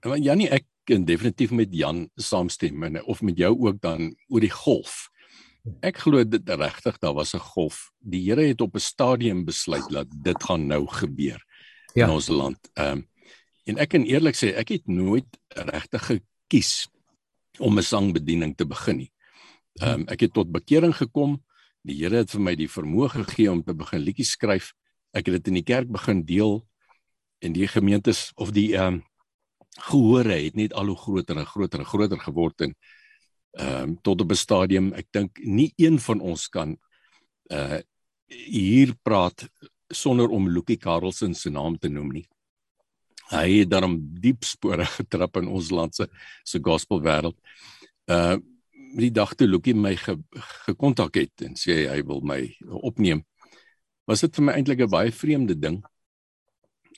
Want 0.00 0.24
Jannie, 0.24 0.48
ek 0.48 0.64
kan 0.88 1.04
definitief 1.04 1.50
met 1.52 1.68
Jan 1.76 2.08
saamstem 2.16 2.82
en 2.88 3.02
of 3.04 3.20
met 3.22 3.36
jou 3.38 3.52
ook 3.52 3.80
dan 3.82 4.14
oor 4.28 4.40
die 4.40 4.52
golf. 4.52 5.09
Ek 5.84 6.00
glo 6.00 6.24
dit 6.24 6.48
regtig 6.48 6.98
daar 6.98 7.14
was 7.14 7.34
'n 7.34 7.38
golf. 7.52 7.90
Die 7.98 8.22
Here 8.28 8.46
het 8.48 8.60
op 8.60 8.74
'n 8.74 8.80
stadium 8.80 9.44
besluit 9.44 9.88
dat 9.90 10.06
dit 10.10 10.42
gaan 10.42 10.66
nou 10.66 10.86
gebeur 10.86 11.44
ja. 11.94 12.06
in 12.06 12.10
ons 12.10 12.28
land. 12.28 12.58
Ehm 12.74 12.98
um, 12.98 13.08
en 13.64 13.78
ek 13.78 13.88
kan 13.88 14.02
eerlik 14.02 14.34
sê 14.34 14.54
ek 14.56 14.68
het 14.68 14.86
nooit 14.86 15.26
regtig 15.48 16.06
gekies 16.06 16.88
om 17.58 17.78
'n 17.78 17.82
sangbediening 17.82 18.56
te 18.56 18.66
begin 18.66 18.96
nie. 18.96 19.12
Ehm 19.80 20.00
um, 20.00 20.08
ek 20.08 20.20
het 20.20 20.32
tot 20.32 20.50
bekering 20.50 20.96
gekom. 20.96 21.44
Die 21.82 21.96
Here 21.96 22.16
het 22.16 22.30
vir 22.30 22.40
my 22.40 22.54
die 22.54 22.68
vermoë 22.68 23.08
gegee 23.08 23.50
om 23.50 23.62
te 23.62 23.74
begin 23.74 24.00
liedjies 24.00 24.30
skryf. 24.30 24.72
Ek 25.12 25.26
het 25.26 25.34
dit 25.34 25.48
in 25.48 25.54
die 25.54 25.66
kerk 25.66 25.88
begin 25.88 26.24
deel 26.24 26.66
en 27.38 27.52
die 27.52 27.68
gemeentes 27.68 28.32
of 28.34 28.50
die 28.50 28.76
ehm 28.76 28.94
um, 28.94 29.04
gehore 29.80 30.34
het 30.34 30.56
net 30.56 30.72
al 30.74 30.86
hoe 30.86 30.96
groter 30.96 31.36
en 31.38 31.46
groter 31.46 31.78
en 31.78 31.86
groter 31.86 32.18
geword 32.18 32.60
en 32.60 32.74
ehm 33.58 33.82
um, 33.82 33.98
tot 34.02 34.20
op 34.20 34.30
'n 34.30 34.36
stadium 34.36 34.92
ek 34.92 35.06
dink 35.10 35.38
nie 35.42 35.72
een 35.76 35.98
van 35.98 36.20
ons 36.20 36.48
kan 36.48 36.76
uh 37.50 37.80
hier 38.30 38.94
praat 39.02 39.48
sonder 39.88 40.28
om 40.28 40.48
Lucky 40.48 40.76
Karlsen 40.76 41.34
se 41.34 41.50
naam 41.50 41.78
te 41.78 41.88
noem 41.88 42.12
nie. 42.12 42.28
Hy 43.30 43.60
het 43.60 43.70
daarom 43.70 43.98
diep 44.22 44.44
spore 44.44 44.84
getrap 44.98 45.36
in 45.36 45.48
ons 45.48 45.70
land 45.70 45.94
se 45.94 46.08
se 46.44 46.58
gospel 46.62 47.02
wêreld. 47.02 47.36
Uh 48.06 48.38
die 48.90 49.10
dag 49.10 49.34
toe 49.34 49.46
Lucky 49.46 49.72
my 49.72 49.94
gekontak 50.66 51.14
ge 51.14 51.20
het 51.20 51.42
en 51.46 51.54
sê 51.54 51.86
hy 51.86 52.02
wil 52.02 52.20
my 52.26 52.40
opneem. 52.66 53.22
Was 54.06 54.20
dit 54.20 54.34
vir 54.34 54.44
my 54.44 54.52
eintlik 54.58 54.80
'n 54.82 54.90
baie 54.90 55.12
vreemde 55.12 55.54
ding. 55.54 55.82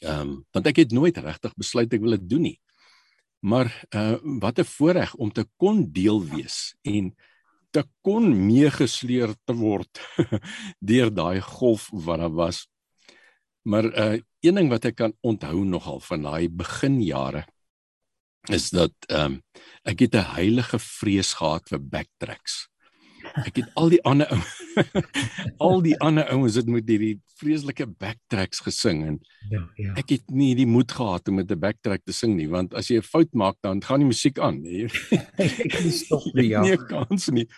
Ehm 0.00 0.20
um, 0.20 0.44
want 0.52 0.66
ek 0.66 0.76
het 0.76 0.92
nooit 0.92 1.16
regtig 1.16 1.54
besluit 1.56 1.92
ek 1.92 2.00
wil 2.00 2.16
dit 2.16 2.28
doen 2.28 2.42
nie. 2.42 2.58
Maar 3.42 3.68
uh 3.90 4.16
wat 4.22 4.58
'n 4.58 4.64
voorreg 4.64 5.14
om 5.14 5.32
te 5.32 5.44
kon 5.56 5.92
deel 5.92 6.24
wees 6.24 6.74
en 6.82 7.14
te 7.70 7.84
kon 8.00 8.46
meegesleer 8.46 9.34
te 9.44 9.54
word 9.54 10.00
deur 10.90 11.10
daai 11.14 11.40
golf 11.40 11.88
wat 11.90 12.18
daar 12.18 12.34
was. 12.34 12.68
Maar 13.62 13.84
uh 13.84 14.20
een 14.40 14.54
ding 14.54 14.68
wat 14.70 14.84
ek 14.84 14.94
kan 14.94 15.14
onthou 15.20 15.64
nogal 15.64 16.00
van 16.00 16.22
daai 16.22 16.48
beginjare 16.50 17.46
is 18.50 18.70
dat 18.70 18.94
ehm 19.06 19.24
um, 19.24 19.42
ek 19.82 19.98
het 20.00 20.14
'n 20.14 20.34
heilige 20.34 20.78
vrees 20.78 21.34
gehad 21.34 21.68
vir 21.68 21.78
backtracks. 21.78 22.71
Ek 23.40 23.56
het 23.56 23.68
al 23.80 23.92
die 23.94 24.00
ander 24.04 24.28
al 25.66 25.82
die 25.84 25.94
ander 26.04 26.28
ouens 26.34 26.56
het 26.60 26.68
met 26.68 26.88
hierdie 26.88 27.16
vreeslike 27.40 27.86
backtracks 28.00 28.60
gesing 28.64 29.02
en 29.06 29.18
ja, 29.50 29.62
ja. 29.80 29.94
ek 30.00 30.14
het 30.16 30.32
nie 30.32 30.52
die 30.58 30.68
moed 30.68 30.92
gehad 30.92 31.28
om 31.28 31.40
met 31.40 31.50
'n 31.50 31.60
backtrack 31.60 32.04
te 32.04 32.12
sing 32.12 32.36
nie 32.36 32.48
want 32.48 32.74
as 32.74 32.90
jy 32.90 33.00
'n 33.00 33.08
fout 33.08 33.32
maak 33.32 33.56
dan 33.62 33.82
gaan 33.82 34.04
die 34.04 34.10
musiek 34.12 34.38
aan. 34.38 34.62
ek 35.38 35.70
kan 35.72 35.90
stop 35.90 36.24
nie. 36.34 36.48
Ja. 36.52 36.62
Nie 36.62 36.76
kans 36.76 37.28
nie. 37.28 37.48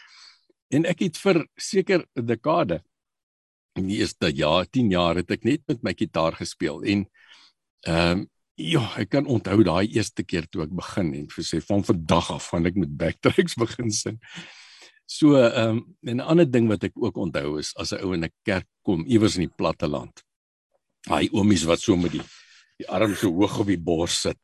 En 0.70 0.86
ek 0.86 1.06
het 1.06 1.16
vir 1.18 1.46
seker 1.58 2.06
'n 2.16 2.26
dekade 2.26 2.82
in 3.74 3.88
die 3.88 3.98
eerste 3.98 4.30
jaar, 4.30 4.66
10 4.70 4.90
jaar 4.90 5.16
het 5.16 5.30
ek 5.30 5.44
net 5.44 5.62
met 5.66 5.82
my 5.82 5.94
gitaar 5.94 6.34
gespeel 6.38 6.82
en 6.82 7.06
ehm 7.86 8.18
um, 8.18 8.30
ja, 8.54 8.84
ek 9.02 9.10
kan 9.10 9.26
onthou 9.26 9.64
daai 9.66 9.90
eerste 9.90 10.22
keer 10.22 10.46
toe 10.46 10.62
ek 10.62 10.74
begin 10.78 11.08
en 11.18 11.24
vir 11.26 11.44
sê 11.44 11.58
van 11.60 11.82
vandag 11.82 12.30
af 12.30 12.52
gaan 12.52 12.66
ek 12.70 12.76
met 12.78 12.92
backtracks 12.96 13.58
begin 13.64 13.90
sing. 13.90 14.20
So 15.06 15.36
ehm 15.36 15.82
um, 16.02 16.16
'n 16.16 16.20
ander 16.20 16.50
ding 16.50 16.68
wat 16.68 16.84
ek 16.84 16.96
ook 16.96 17.16
onthou 17.16 17.58
is 17.58 17.74
as 17.76 17.92
'n 17.92 18.00
ou 18.04 18.14
in 18.14 18.24
'n 18.24 18.32
kerk 18.42 18.66
kom 18.82 19.04
iewers 19.06 19.36
in 19.36 19.46
die 19.48 19.56
platte 19.56 19.86
land. 19.86 20.24
Daai 21.06 21.28
oomies 21.32 21.64
wat 21.64 21.80
so 21.80 21.96
met 21.96 22.12
die 22.12 22.24
die 22.78 22.88
arm 22.88 23.14
so 23.14 23.30
hoog 23.30 23.58
op 23.60 23.66
die 23.66 23.78
bors 23.78 24.20
sit. 24.20 24.38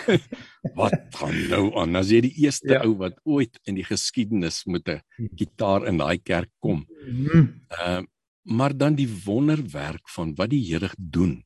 wat 0.80 0.94
gaan 1.10 1.48
nou 1.50 1.74
aan? 1.76 1.96
As 1.96 2.08
jy 2.08 2.20
die 2.20 2.36
eerste 2.46 2.72
ja. 2.72 2.84
ou 2.84 2.94
wat 2.96 3.18
ooit 3.24 3.58
in 3.68 3.74
die 3.74 3.84
geskiedenis 3.84 4.64
met 4.64 4.88
'n 4.88 5.02
gitaar 5.36 5.86
in 5.86 5.98
daai 5.98 6.18
kerk 6.18 6.50
kom. 6.58 6.86
Mhm. 7.06 7.48
Ehm 7.68 7.98
uh, 7.98 8.06
maar 8.42 8.76
dan 8.76 8.94
die 8.94 9.08
wonderwerk 9.24 10.08
van 10.08 10.34
wat 10.34 10.50
die 10.50 10.64
Here 10.64 10.90
doen. 10.96 11.44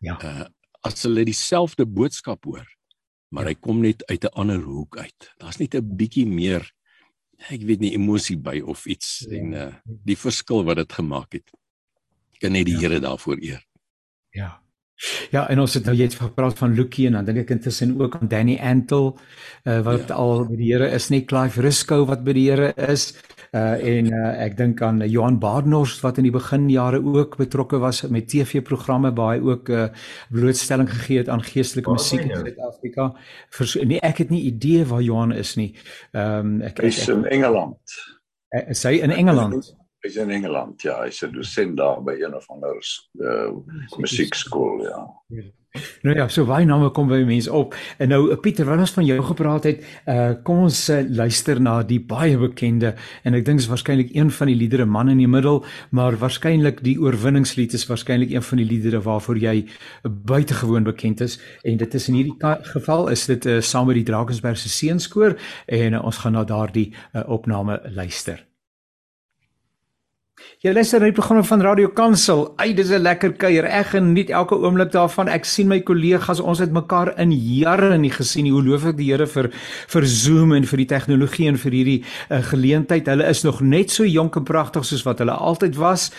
Ja. 0.00 0.18
Uh 0.22 0.46
as 0.86 1.02
hulle 1.02 1.24
dieselfde 1.24 1.82
boodskap 1.86 2.44
hoor, 2.44 2.66
maar 3.34 3.48
ja. 3.48 3.48
hy 3.48 3.54
kom 3.58 3.80
net 3.80 4.04
uit 4.06 4.22
'n 4.24 4.34
ander 4.38 4.62
hoek 4.62 4.96
uit. 4.96 5.34
Daar's 5.38 5.58
net 5.58 5.74
'n 5.74 5.96
bietjie 5.96 6.26
meer 6.26 6.70
ek 7.52 7.64
weet 7.68 7.82
nie 7.84 7.94
emosie 7.96 8.38
by 8.40 8.60
of 8.64 8.86
iets 8.86 9.24
ja. 9.26 9.38
en 9.38 9.52
uh, 9.52 9.72
die 9.84 10.18
verskil 10.18 10.64
wat 10.64 10.80
dit 10.82 10.92
gemaak 10.92 11.38
het. 11.38 11.50
Kan 12.40 12.52
net 12.56 12.68
die 12.68 12.76
ja. 12.76 12.86
Here 12.86 13.00
daarvoor 13.00 13.40
eer. 13.40 13.62
Ja. 14.36 14.56
Ja, 15.28 15.42
en 15.52 15.60
ons 15.60 15.74
het 15.76 15.84
nou 15.84 15.92
net 15.96 16.14
gepraat 16.16 16.56
van 16.58 16.74
Lucky 16.74 17.04
en 17.06 17.18
dan 17.18 17.26
dink 17.28 17.42
ek 17.42 17.50
intussen 17.58 17.92
ook 18.00 18.16
aan 18.16 18.30
Danny 18.32 18.56
Antle 18.56 19.12
uh, 19.12 19.80
wat 19.84 20.08
ja. 20.08 20.16
al 20.16 20.46
by 20.48 20.56
die 20.56 20.70
Here 20.72 20.88
is, 20.88 21.10
nie 21.12 21.26
Clive 21.28 21.60
Risco 21.60 22.06
wat 22.08 22.24
by 22.24 22.32
die 22.36 22.46
Here 22.48 22.72
is. 22.88 23.10
Uh 23.52 23.76
en 23.96 24.12
uh, 24.12 24.44
ek 24.44 24.56
dink 24.56 24.82
aan 24.82 25.00
Johan 25.08 25.38
Badenhorst 25.38 26.00
wat 26.00 26.18
in 26.18 26.26
die 26.28 26.34
beginjare 26.34 27.02
ook 27.04 27.36
betrokke 27.36 27.78
was 27.78 28.02
met 28.02 28.28
TV-programme 28.28 29.12
waar 29.14 29.36
hy 29.36 29.40
ook 29.42 29.68
'n 29.68 29.72
uh, 29.72 29.88
blootstelling 30.30 30.90
gegee 30.90 31.18
het 31.18 31.28
aan 31.28 31.42
geestelike 31.42 31.90
musiek 31.90 32.20
in 32.20 32.36
Suid-Afrika. 32.36 33.14
Nee, 33.84 34.00
ek 34.00 34.18
het 34.18 34.30
nie 34.30 34.42
idee 34.42 34.84
waar 34.84 35.02
Johan 35.02 35.32
is 35.32 35.56
nie. 35.56 35.74
Ehm 36.12 36.46
um, 36.46 36.60
ek 36.60 36.78
is 36.78 37.08
in 37.08 37.24
Engeland. 37.24 37.78
Is 38.68 38.82
hy 38.82 38.98
in 39.02 39.10
Engeland? 39.10 39.76
Hy's 40.06 40.16
in 40.16 40.30
Engeland. 40.30 40.82
Ja, 40.82 41.02
hy's 41.02 41.22
'n 41.22 41.32
dosent 41.32 41.76
daar 41.76 42.02
by 42.02 42.14
een 42.20 42.34
of 42.34 42.46
ander 42.50 42.76
uh, 43.18 43.50
musiekskool, 43.98 44.82
ja. 44.82 45.02
Nou 46.06 46.16
ja, 46.16 46.28
so 46.28 46.46
baie 46.48 46.66
name 46.66 46.90
kom 46.94 47.08
by 47.10 47.20
mense 47.26 47.52
op. 47.52 47.74
En 47.98 48.10
nou 48.12 48.30
eh, 48.30 48.38
Pieter, 48.40 48.66
wat 48.68 48.82
ons 48.82 48.94
van 48.96 49.06
jou 49.06 49.18
gepraat 49.30 49.68
het, 49.68 49.84
uh 50.06 50.32
kom 50.46 50.64
ons 50.66 50.78
uh, 50.90 51.00
luister 51.08 51.60
na 51.62 51.80
die 51.86 51.98
baie 52.00 52.36
bekende 52.38 52.94
en 53.26 53.34
ek 53.34 53.44
dink 53.46 53.62
is 53.62 53.68
waarskynlik 53.70 54.12
een 54.14 54.30
van 54.30 54.50
die 54.50 54.56
liedere 54.58 54.86
man 54.86 55.10
in 55.12 55.20
die 55.22 55.28
middel, 55.30 55.62
maar 55.90 56.18
waarskynlik 56.20 56.82
die 56.86 56.96
oorwinningslied 57.02 57.74
is 57.76 57.86
waarskynlik 57.88 58.34
een 58.34 58.44
van 58.44 58.62
die 58.62 58.66
liedere 58.68 59.00
waarvoor 59.02 59.40
jy 59.42 59.54
buitengewoon 60.02 60.86
bekend 60.86 61.20
is 61.24 61.38
en 61.64 61.78
dit 61.80 61.94
is 61.94 62.08
in 62.08 62.20
hierdie 62.20 62.36
geval 62.72 63.08
is 63.14 63.26
dit 63.30 63.46
uh, 63.46 63.60
saam 63.60 63.88
met 63.90 64.00
die 64.00 64.06
Drakensberg 64.06 64.58
se 64.58 64.72
seunskoor 64.72 65.38
en 65.66 65.98
uh, 65.98 66.04
ons 66.04 66.24
gaan 66.24 66.38
na 66.38 66.44
daardie 66.44 66.90
uh, 66.92 67.24
opname 67.26 67.80
luister. 67.94 68.44
Jy 70.64 70.72
luister 70.72 71.02
na 71.02 71.10
die 71.10 71.12
programme 71.12 71.42
van 71.44 71.60
Radio 71.60 71.90
Kansel. 71.92 72.46
Ai, 72.56 72.72
dis 72.72 72.88
'n 72.88 73.02
lekker 73.02 73.34
kuier. 73.36 73.64
Ek 73.64 73.86
geniet 73.92 74.30
elke 74.30 74.56
oomblik 74.56 74.90
daarvan. 74.90 75.28
Ek 75.28 75.44
sien 75.44 75.68
my 75.68 75.80
kollegas, 75.80 76.40
ons 76.40 76.58
het 76.58 76.72
mekaar 76.72 77.12
in 77.20 77.30
jare 77.30 77.98
nie 77.98 78.10
gesien 78.10 78.44
nie. 78.44 78.52
Hoe 78.52 78.64
loof 78.64 78.86
ek 78.86 78.96
die 78.96 79.12
Here 79.12 79.26
vir 79.26 79.50
vir 79.86 80.06
Zoom 80.06 80.52
en 80.52 80.64
vir 80.64 80.76
die 80.78 80.86
tegnologie 80.86 81.48
en 81.48 81.58
vir 81.58 81.72
hierdie 81.72 82.04
uh, 82.30 82.42
geleentheid. 82.42 83.06
Hulle 83.06 83.28
is 83.28 83.44
nog 83.44 83.60
net 83.60 83.90
so 83.90 84.04
jonk 84.04 84.36
en 84.36 84.44
pragtig 84.44 84.84
soos 84.84 85.04
wat 85.04 85.18
hulle 85.18 85.32
altyd 85.32 85.76
was 85.76 86.10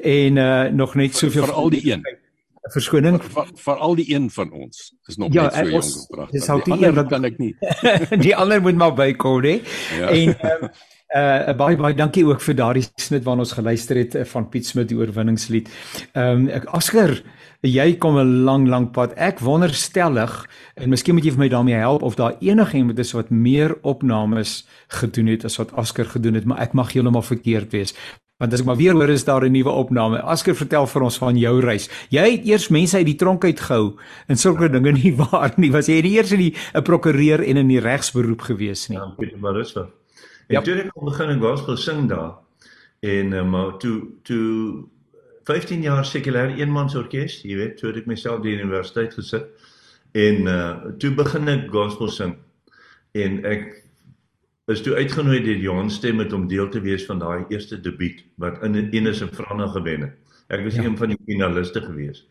en 0.00 0.36
uh, 0.36 0.68
nog 0.68 0.94
net 0.94 1.16
soveel 1.16 1.46
vir 1.46 1.54
al 1.54 1.70
die 1.70 1.90
een 1.90 2.02
verskoning 2.72 3.22
vir, 3.22 3.46
vir 3.56 3.76
al 3.76 3.94
die 3.94 4.12
een 4.12 4.30
van 4.30 4.50
ons 4.52 4.92
is 5.06 5.16
nog 5.16 5.32
ja, 5.32 5.42
net 5.42 5.54
so 5.54 5.70
jonk 5.70 5.84
en 5.84 6.16
pragtig. 6.16 6.32
Dis 6.32 6.64
die 6.64 6.86
een 6.86 6.94
wat 6.94 7.08
kan 7.08 7.24
ek 7.24 7.38
nie. 7.38 7.56
die 8.26 8.36
ander 8.36 8.60
moet 8.60 8.76
maar 8.76 8.94
bykom, 8.94 9.42
hè. 9.42 9.60
Ja. 9.98 10.08
En 10.08 10.28
um, 10.28 10.68
Uh 11.16 11.54
baie 11.56 11.76
baie 11.80 11.94
dankie 11.96 12.26
ook 12.26 12.42
vir 12.44 12.56
daardie 12.58 12.82
snit 13.00 13.24
waarna 13.24 13.46
ons 13.46 13.54
geluister 13.56 13.96
het 13.96 14.14
uh, 14.18 14.24
van 14.28 14.48
Piet 14.52 14.66
Smit 14.68 14.90
die 14.90 14.98
oorwinningslied. 14.98 15.70
Ehm 16.12 16.48
um, 16.50 16.66
Asker, 16.76 17.22
jy 17.64 17.94
kom 18.02 18.18
'n 18.20 18.44
lang 18.44 18.66
lang 18.68 18.90
pad. 18.92 19.14
Ek 19.16 19.40
wonderstellig 19.40 20.34
en 20.76 20.90
miskien 20.90 21.14
moet 21.14 21.24
jy 21.24 21.32
vir 21.32 21.44
my 21.44 21.48
daarmee 21.48 21.80
help 21.80 22.02
of 22.02 22.18
daar 22.20 22.36
enigiemand 22.40 22.98
is 22.98 23.14
wat 23.16 23.30
meer 23.30 23.76
opnames 23.82 24.66
gedoen 24.88 25.26
het 25.26 25.44
as 25.44 25.56
wat 25.56 25.72
Asker 25.72 26.04
gedoen 26.04 26.34
het, 26.34 26.44
maar 26.44 26.60
ek 26.60 26.72
mag 26.72 26.92
heeltemal 26.92 27.22
verkeerd 27.22 27.72
wees. 27.72 27.94
Want 28.36 28.52
as 28.52 28.60
ek 28.60 28.66
maar 28.66 28.76
weer 28.76 28.92
hoor 28.92 29.08
is 29.08 29.24
daar 29.24 29.44
'n 29.44 29.52
nuwe 29.52 29.70
opname. 29.70 30.20
Asker, 30.20 30.54
vertel 30.54 30.86
vir 30.86 31.02
ons 31.02 31.18
van 31.18 31.36
jou 31.38 31.60
reis. 31.60 31.88
Jy 32.10 32.30
het 32.30 32.46
eers 32.46 32.68
mense 32.68 32.96
uit 32.96 33.06
die 33.06 33.16
tronk 33.16 33.44
uitgehou 33.44 33.96
en 34.28 34.36
sulke 34.36 34.68
dinge 34.68 34.92
nie 34.92 35.16
waar 35.22 35.52
nie. 35.56 35.72
Was 35.72 35.86
jy 35.86 36.02
die 36.02 36.16
eerste 36.18 36.36
die 36.36 36.54
'n 36.74 36.82
prokureur 36.82 37.40
en 37.40 37.56
in 37.56 37.68
die 37.68 37.80
regsberoep 37.80 38.40
gewees 38.40 38.88
nie? 38.88 38.98
Ja, 38.98 39.14
Pieter 39.16 39.38
Baruswa. 39.38 39.88
En 40.46 40.62
toe 40.62 40.74
ek 40.78 40.92
begin 40.94 41.32
in 41.34 41.40
gospel 41.42 41.76
sing 41.76 42.08
daar 42.10 42.36
en 43.06 43.32
uh, 43.32 43.42
maar 43.44 43.76
toe 43.82 43.96
toe 44.22 44.84
15 45.46 45.82
jaar 45.82 46.04
sekulêre 46.06 46.56
eenmansorkes, 46.58 47.40
jy 47.46 47.56
weet, 47.58 47.76
toe 47.78 47.92
ek 47.94 48.08
myself 48.10 48.42
die 48.42 48.56
universiteit 48.56 49.14
gesit 49.14 49.46
en 50.16 50.46
uh 50.50 50.94
toe 51.02 51.12
begin 51.14 51.50
ek 51.52 51.68
gospel 51.70 52.10
sing. 52.10 52.34
En 53.14 53.38
ek 53.46 53.68
is 54.72 54.82
toe 54.82 54.96
uitgenooi 54.98 55.38
deur 55.44 55.60
Johan 55.62 55.90
Stem 55.90 56.18
met 56.18 56.32
om 56.34 56.48
deel 56.50 56.68
te 56.72 56.82
wees 56.82 57.04
van 57.06 57.20
daai 57.22 57.44
eerste 57.54 57.78
debuut 57.78 58.24
wat 58.42 58.62
in 58.66 58.78
Enes 58.90 59.22
en 59.22 59.30
Franna 59.34 59.68
gewen 59.74 60.08
het. 60.08 60.16
Ek 60.50 60.62
was 60.64 60.78
ja. 60.78 60.84
een 60.86 60.96
van 60.98 61.10
die 61.14 61.18
finaliste 61.26 61.82
gewees. 61.82 62.24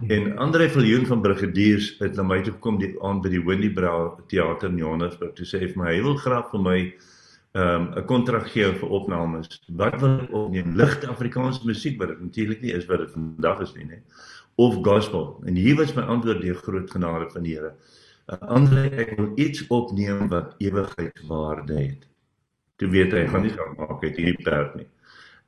Ja. 0.00 0.08
En 0.16 0.38
Andre 0.40 0.68
Viljoen 0.72 1.06
van 1.06 1.20
Brigadiers 1.24 1.94
het 2.00 2.16
na 2.16 2.24
my 2.24 2.40
toe 2.44 2.54
gekom 2.54 2.78
die 2.80 2.94
aand 3.04 3.24
by 3.24 3.32
die 3.32 3.42
Winnie 3.44 3.72
Brow 3.72 4.20
teater 4.28 4.72
in 4.72 4.80
Johannesburg. 4.80 5.34
Toe 5.36 5.48
sê 5.48 5.60
hy 5.60 5.72
vir 5.72 5.82
my 5.82 5.90
hy 5.92 6.04
wil 6.04 6.16
graag 6.20 6.48
vir 6.52 6.64
my 6.64 6.78
um, 6.80 7.11
'n 7.52 8.04
kontrak 8.06 8.46
gee 8.48 8.72
vir 8.72 8.88
opnames. 8.88 9.60
Wat 9.76 10.00
wil 10.00 10.20
ek 10.20 10.32
opneem? 10.32 10.76
Ligte 10.76 11.06
Afrikaanse 11.06 11.66
musiek 11.68 11.98
wat 12.00 12.08
dit 12.08 12.20
natuurlik 12.20 12.60
nie 12.60 12.72
is 12.72 12.86
wat 12.86 12.98
dit 12.98 13.10
vandag 13.12 13.60
is 13.60 13.74
nie, 13.74 13.84
nê. 13.84 13.98
Of 14.54 14.78
gospel. 14.84 15.42
En 15.44 15.56
hier 15.56 15.76
was 15.76 15.92
my 15.94 16.02
antwoord 16.02 16.40
deur 16.40 16.54
groot 16.54 16.90
genade 16.90 17.28
van 17.30 17.42
die 17.42 17.56
Here. 17.56 17.74
Ander 18.40 18.88
ek 18.92 19.16
wil 19.18 19.32
iets 19.36 19.66
opneem 19.68 20.28
wat 20.28 20.54
ewigheidswaarde 20.58 21.74
het. 21.74 22.08
Toe 22.76 22.88
weet 22.88 23.12
hy 23.12 23.26
gaan 23.28 23.42
nie 23.42 23.52
gaan 23.52 23.76
maak 23.76 24.02
uit 24.02 24.16
hierdie 24.16 24.42
perd 24.44 24.74
nie. 24.80 24.88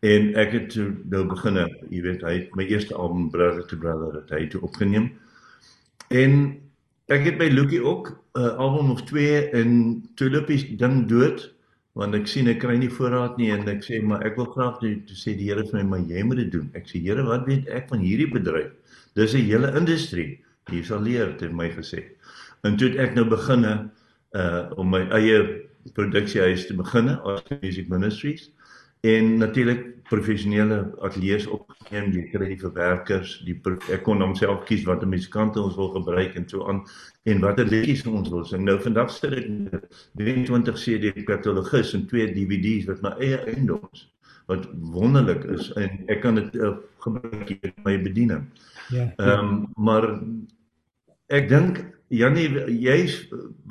En 0.04 0.34
ek 0.36 0.52
het 0.52 0.68
toe 0.74 0.90
nou 1.08 1.24
begin, 1.30 1.62
jy 1.88 2.02
weet, 2.04 2.22
hy 2.22 2.34
het 2.42 2.56
my 2.58 2.66
eerste 2.68 2.94
album 2.94 3.30
Brother 3.32 3.64
to 3.64 3.80
Brother 3.80 4.20
het 4.20 4.30
hy 4.30 4.44
toe 4.52 4.60
opgeneem. 4.66 5.14
En 6.12 6.60
ek 7.08 7.24
het 7.30 7.40
by 7.40 7.48
Lucky 7.48 7.80
ook 7.80 8.12
'n 8.12 8.40
uh, 8.40 8.56
album 8.60 8.90
of 8.90 9.04
2 9.08 9.50
in 9.56 10.04
Tulipies 10.14 10.68
ding 10.76 11.06
dood 11.08 11.53
want 11.94 12.14
ek 12.18 12.26
sien 12.30 12.48
ek 12.50 12.61
kry 12.62 12.74
nie 12.78 12.90
voorraad 12.90 13.37
nie 13.38 13.52
en 13.54 13.68
ek 13.70 13.85
sê 13.87 14.00
maar 14.02 14.24
ek 14.26 14.38
wil 14.40 14.48
graag 14.50 14.80
toe, 14.80 14.94
toe 15.07 15.18
sê 15.18 15.37
die 15.38 15.46
Here 15.50 15.62
vir 15.68 15.78
my 15.80 15.85
maar 15.90 16.09
jy 16.11 16.24
moet 16.26 16.42
dit 16.42 16.50
doen. 16.54 16.70
Ek 16.74 16.88
sê 16.90 16.98
Here, 17.02 17.22
wat 17.26 17.46
weet 17.46 17.68
ek 17.70 17.87
van 17.92 18.02
hierdie 18.02 18.30
bedryf? 18.33 18.72
Dis 19.14 19.35
'n 19.35 19.46
hele 19.46 19.70
industrie. 19.78 20.40
Jy 20.72 20.83
sal 20.83 21.02
leer, 21.02 21.37
het 21.38 21.52
my 21.52 21.70
gesê. 21.70 22.02
En 22.64 22.76
toe 22.76 22.88
het 22.88 22.98
ek 22.98 23.14
nou 23.14 23.24
beginne 23.24 23.90
uh 24.35 24.70
om 24.76 24.90
my 24.90 25.04
eie 25.14 25.62
produksiehuis 25.94 26.66
te 26.66 26.74
beginne, 26.74 27.20
as 27.22 27.42
Music 27.62 27.88
Ministries 27.88 28.50
en 29.04 29.36
natuurlik 29.38 29.82
professionele 30.08 30.78
ateljee's 31.04 31.46
opgeneem, 31.48 32.10
jy 32.12 32.24
kry 32.32 32.48
die 32.52 32.60
verwerkers, 32.60 33.34
die 33.46 33.56
ek 33.92 34.04
kon 34.06 34.22
homself 34.24 34.64
kies 34.68 34.84
watter 34.88 35.08
musikante 35.08 35.60
ons 35.62 35.76
wil 35.80 35.92
gebruik 35.96 36.36
en 36.38 36.48
so 36.48 36.64
aan 36.68 36.82
en 37.28 37.44
watter 37.44 37.68
liedjies 37.68 38.04
ons 38.08 38.28
wil 38.32 38.44
sing. 38.48 38.64
Nou 38.68 38.76
vandag 38.84 39.12
sit 39.12 39.36
ek 39.40 39.48
23 40.20 40.80
CD 40.80 41.24
katalogus 41.28 41.94
en 41.96 42.06
twee 42.10 42.28
DVD's 42.32 42.88
wat 42.90 43.04
my 43.04 43.14
eie 43.20 43.40
eiendoms 43.44 44.08
wat 44.52 44.66
wonderlik 44.92 45.44
is 45.56 45.70
en 45.80 46.02
ek 46.12 46.20
kan 46.24 46.36
dit 46.36 46.56
uh, 46.60 46.74
gebruik 47.04 47.54
in 47.54 47.72
my 47.86 47.96
bediening. 48.04 48.48
Ja. 48.92 49.08
Ehm 49.16 49.54
um, 49.54 49.54
maar 49.76 50.08
ek 51.32 51.48
dink 51.48 51.84
Janie 52.12 52.48
jy 52.68 52.98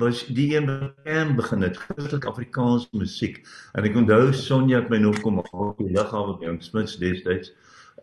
was 0.00 0.24
die 0.36 0.56
een 0.56 0.66
wat 0.66 1.06
aan 1.08 1.36
begin 1.36 1.62
het 1.62 1.78
Christelike 1.78 2.28
Afrikaanse 2.28 2.88
musiek 2.92 3.44
en 3.78 3.86
ek 3.86 3.96
onthou 3.96 4.32
Sonja 4.34 4.82
het 4.82 4.90
my 4.90 4.98
nog 4.98 5.20
kom 5.22 5.38
op 5.38 5.78
die 5.78 5.92
lughawe 5.94 6.34
by 6.40 6.50
ons 6.56 6.72
Smits 6.72 6.98
destyds 7.00 7.52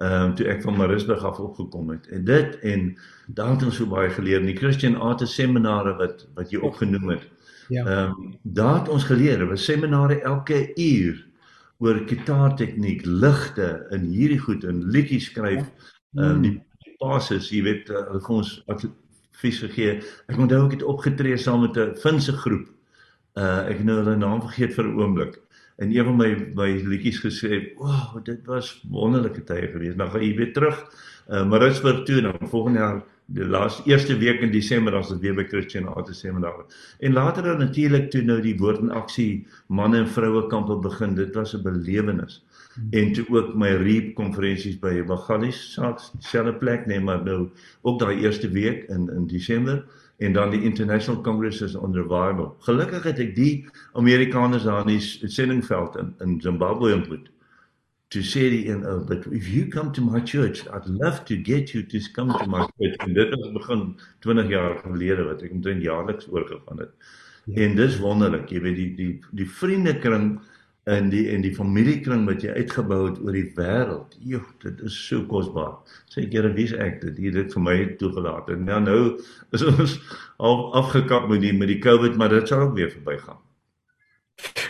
ehm 0.02 0.32
um, 0.32 0.36
toe 0.36 0.48
ek 0.50 0.64
van 0.64 0.78
Maritzburg 0.80 1.24
af 1.28 1.40
opgekom 1.44 1.92
het 1.94 2.08
en 2.16 2.24
dit 2.26 2.56
en 2.66 2.88
daar 3.28 3.52
het 3.54 3.66
ons 3.68 3.76
so 3.78 3.86
baie 3.92 4.10
geleer 4.10 4.40
in 4.40 4.50
die 4.50 4.58
Christian 4.58 4.96
Art 4.96 5.22
seminare 5.30 5.94
wat 6.00 6.26
wat 6.36 6.52
jy 6.52 6.62
opgenoem 6.64 7.12
het. 7.18 7.28
Ja. 7.70 7.86
Ehm 7.86 8.16
um, 8.16 8.34
daar 8.42 8.80
het 8.80 8.90
ons 8.90 9.04
geleer, 9.04 9.46
was 9.48 9.66
seminare 9.66 10.22
elke 10.22 10.72
uur 10.76 11.22
oor 11.78 12.02
gitaartegniek, 12.08 13.06
ligte 13.06 13.86
in 13.92 14.10
hierdie 14.10 14.40
goed 14.40 14.64
en 14.64 14.84
liedjies 14.90 15.30
skryf. 15.30 15.70
Ehm 16.18 16.26
um, 16.26 16.42
die 16.42 16.58
basis, 17.00 17.50
jy 17.50 17.62
weet, 17.66 17.88
hulle 17.90 18.20
uh, 18.20 18.26
vir 18.26 18.36
ons 18.36 18.58
advies 19.42 19.62
gegee. 19.66 20.02
Ek 20.30 20.38
onthou 20.38 20.66
ek 20.68 20.78
het 20.78 20.84
opgetree 20.86 21.38
saam 21.38 21.66
met 21.66 21.78
'n 21.78 21.96
Finse 21.98 22.34
groep. 22.34 22.68
Uh 23.36 23.70
ek 23.70 23.84
nou 23.84 23.98
hulle 23.98 24.16
naam 24.16 24.42
vergeet 24.42 24.74
vir 24.74 24.86
'n 24.86 25.00
oomblik. 25.00 25.40
En 25.78 25.90
een 25.90 26.06
van 26.06 26.18
my 26.18 26.30
my 26.56 26.70
liedjies 26.86 27.20
gesê, 27.20 27.74
"Wow, 27.78 28.24
dit 28.24 28.46
was 28.46 28.84
wonderlike 28.90 29.44
tye 29.44 29.68
gewees." 29.68 29.96
Nou 29.96 30.10
gaan 30.10 30.22
jy 30.22 30.36
weer 30.36 30.54
terug 30.54 30.78
uh 31.30 31.46
Maritzburg 31.46 32.06
toe 32.06 32.18
en 32.18 32.24
dan 32.24 32.50
volgende 32.50 32.80
jaar 32.80 33.04
die 33.26 33.46
laaste 33.46 33.84
eerste 33.86 34.18
week 34.18 34.42
in 34.42 34.52
Desember 34.52 34.96
as 34.96 35.10
dit 35.10 35.22
weer 35.24 35.36
by 35.36 35.44
Christian 35.48 35.88
Art 35.88 36.10
seminar. 36.16 36.66
En 37.00 37.14
later 37.14 37.44
dan 37.44 37.58
natuurlik 37.64 38.10
toe 38.12 38.22
nou 38.22 38.42
die 38.42 38.58
woord 38.60 38.82
en 38.82 38.92
aksie 38.92 39.46
manne 39.68 40.02
en 40.04 40.10
vroue 40.10 40.48
kampe 40.52 40.76
begin. 40.84 41.16
Dit 41.16 41.36
was 41.36 41.54
'n 41.56 41.64
belewenis. 41.64 42.44
Hmm. 42.74 42.88
En 42.92 43.14
toe 43.14 43.26
ook 43.30 43.56
my 43.56 43.70
reap 43.70 44.16
konferensies 44.16 44.80
by 44.80 45.04
Bagalies, 45.04 45.80
selfde 46.20 46.54
plek 46.54 46.86
nee, 46.86 47.00
maar 47.00 47.24
nou 47.24 47.50
ook 47.82 48.00
daai 48.00 48.20
eerste 48.20 48.50
week 48.50 48.84
in 48.90 49.10
in 49.10 49.28
Desember 49.28 49.86
en 50.18 50.34
dan 50.34 50.50
die 50.50 50.62
International 50.62 51.22
Congresses 51.22 51.76
on 51.76 51.94
Revival. 51.94 52.56
Gelukkig 52.60 53.04
het 53.04 53.20
ek 53.20 53.36
die 53.36 53.66
Amerikaners 53.94 54.64
daar 54.64 54.88
in 54.88 54.98
die 54.98 55.30
sendingveld 55.30 55.98
in 55.98 56.14
in 56.20 56.42
Zimbabwe 56.42 56.94
ontmoet 56.94 57.32
to 58.12 58.22
say 58.22 58.50
the 58.50 58.58
you 58.58 58.78
know, 58.78 59.00
but 59.00 59.26
if 59.28 59.48
you 59.48 59.68
come 59.68 59.92
to 59.94 60.02
my 60.02 60.20
church 60.20 60.68
I'd 60.68 60.86
love 60.86 61.24
to 61.26 61.38
get 61.38 61.74
you 61.74 61.84
to 61.84 62.00
come 62.14 62.32
to 62.38 62.46
my 62.46 62.68
church 62.78 62.96
en 63.00 63.14
dit 63.14 63.30
het 63.32 63.54
begin 63.54 64.00
20 64.20 64.50
jaar 64.50 64.80
gelede 64.84 65.24
wat 65.30 65.44
ek 65.48 65.52
omtrent 65.56 65.84
jaarliks 65.84 66.28
oorgegaan 66.28 66.84
het. 66.84 66.92
Ja. 67.46 67.64
En 67.64 67.76
dis 67.76 68.00
wonderlik, 68.00 68.50
jy 68.52 68.62
weet 68.62 68.76
die 68.76 68.90
die 68.96 69.14
die 69.40 69.48
vriendekring 69.50 70.34
en 70.90 71.10
die 71.14 71.24
en 71.32 71.44
die 71.46 71.54
familiekring 71.56 72.26
wat 72.28 72.44
jy 72.44 72.54
uitgebou 72.58 73.00
het 73.08 73.20
oor 73.22 73.38
die 73.38 73.48
wêreld. 73.58 74.18
Jo, 74.26 74.42
dit 74.64 74.82
is 74.86 74.98
so 75.08 75.24
kosbaar. 75.30 75.78
Sê 76.12 76.26
ek 76.26 76.36
Here, 76.36 76.52
wie's 76.58 76.74
ek 76.74 77.00
dit 77.06 77.22
hier 77.22 77.36
dit 77.36 77.56
vir 77.56 77.64
my 77.64 77.78
toegelaat. 78.02 78.50
En 78.54 78.66
nou 78.68 78.82
nou 78.84 79.00
is 79.56 79.66
ons 79.68 79.96
al 80.42 80.68
afgekap 80.82 81.30
met 81.32 81.46
die 81.46 81.54
met 81.56 81.72
die 81.72 81.80
COVID, 81.80 82.18
maar 82.18 82.34
dit 82.34 82.52
sal 82.52 82.68
ook 82.68 82.76
weer 82.76 82.92
verbygaan. 82.92 83.40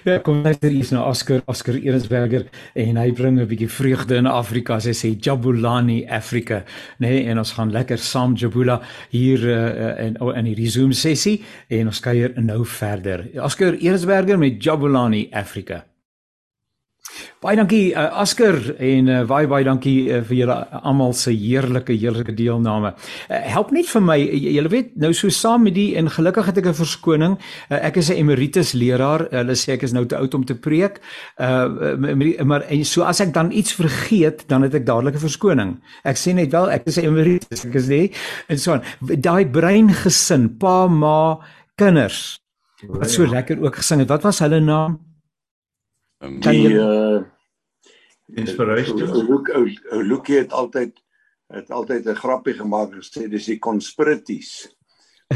Ja, 0.03 0.17
kom 0.17 0.41
net 0.41 0.63
hier 0.65 0.73
is 0.79 0.89
nou 0.93 1.03
Oscar 1.05 1.43
Oscar 1.51 1.75
Eresberger 1.77 2.47
en 2.73 2.97
hy 2.97 3.11
bring 3.11 3.39
'n 3.39 3.47
bietjie 3.47 3.69
vreugde 3.69 4.15
in 4.15 4.25
Afrika. 4.25 4.79
Hy 4.79 4.93
sê 4.93 5.13
Jabulani 5.19 6.05
Afrika, 6.09 6.63
nê, 6.97 7.09
nee, 7.09 7.27
en 7.29 7.37
ons 7.37 7.51
gaan 7.51 7.71
lekker 7.71 7.97
saam 7.97 8.33
Jabula 8.35 8.81
hier 9.11 9.39
uh, 9.39 10.05
in 10.05 10.17
in 10.17 10.45
hierdie 10.45 10.69
Zoom 10.69 10.91
sessie 10.91 11.43
en 11.69 11.87
ons 11.87 11.99
kuier 11.99 12.33
nou 12.35 12.65
verder. 12.65 13.29
Oscar 13.41 13.73
Eresberger 13.73 14.37
met 14.37 14.63
Jabulani 14.63 15.27
Afrika. 15.31 15.90
Baie 17.41 17.57
dankie 17.57 17.93
uh, 17.93 18.07
Asker 18.21 18.57
en 18.77 19.07
uh, 19.09 19.21
baie 19.29 19.47
baie 19.49 19.65
dankie 19.65 20.11
uh, 20.11 20.21
vir 20.27 20.37
julle 20.43 20.57
almal 20.81 21.13
se 21.17 21.33
heerlike 21.33 21.93
heerlike 21.97 22.35
deelname. 22.37 22.93
Uh, 23.29 23.39
help 23.55 23.71
net 23.71 23.89
vir 23.89 24.03
my, 24.05 24.17
julle 24.19 24.69
weet 24.69 24.95
nou 25.01 25.13
so 25.17 25.29
saam 25.33 25.65
met 25.65 25.75
die 25.75 25.95
en 25.97 26.09
gelukkig 26.11 26.45
het 26.51 26.61
ek 26.61 26.69
'n 26.71 26.77
verskoning. 26.77 27.37
Uh, 27.69 27.79
ek 27.81 27.97
is 27.97 28.09
'n 28.09 28.21
emeritus 28.21 28.73
leraar. 28.73 29.27
Hulle 29.31 29.55
sê 29.55 29.73
ek 29.73 29.83
is 29.83 29.93
nou 29.93 30.05
te 30.05 30.17
oud 30.17 30.33
om 30.33 30.45
te 30.45 30.55
preek. 30.55 31.01
Uh 31.39 31.97
maar 32.45 32.63
en 32.69 32.85
so 32.85 33.03
as 33.03 33.19
ek 33.19 33.33
dan 33.33 33.51
iets 33.51 33.73
vergeet, 33.73 34.47
dan 34.47 34.61
het 34.61 34.73
ek 34.75 34.85
dadelik 34.85 35.15
'n 35.15 35.25
verskoning. 35.27 35.71
Ek 36.03 36.17
sê 36.17 36.33
net 36.33 36.51
wel 36.51 36.71
ek 36.71 36.85
is 36.85 36.97
'n 36.97 37.05
emeritus, 37.05 37.65
ek 37.65 37.75
is 37.75 37.87
nie 37.87 38.11
en 38.47 38.57
so 38.57 38.73
aan. 38.73 38.83
Daai 39.01 39.45
breingesin, 39.45 40.57
pa, 40.57 40.87
ma, 40.87 41.39
kinders. 41.75 42.39
Wat 42.87 43.09
so 43.09 43.25
lekker 43.25 43.61
ook 43.61 43.75
gesing 43.75 43.99
het. 43.99 44.09
Wat 44.09 44.23
was 44.23 44.39
hulle 44.39 44.59
naam? 44.59 45.10
Um, 46.21 46.39
die 46.39 46.69
uh 46.69 47.23
inspiration. 48.33 48.97
Look 49.27 49.49
look 49.89 50.27
het 50.27 50.51
altyd 50.51 51.01
het 51.47 51.71
altyd 51.71 52.05
'n 52.05 52.15
grappie 52.15 52.53
gemaak 52.53 52.93
gesê 52.93 53.27
dis 53.27 53.45
die 53.45 53.59
conspiracies. 53.59 54.77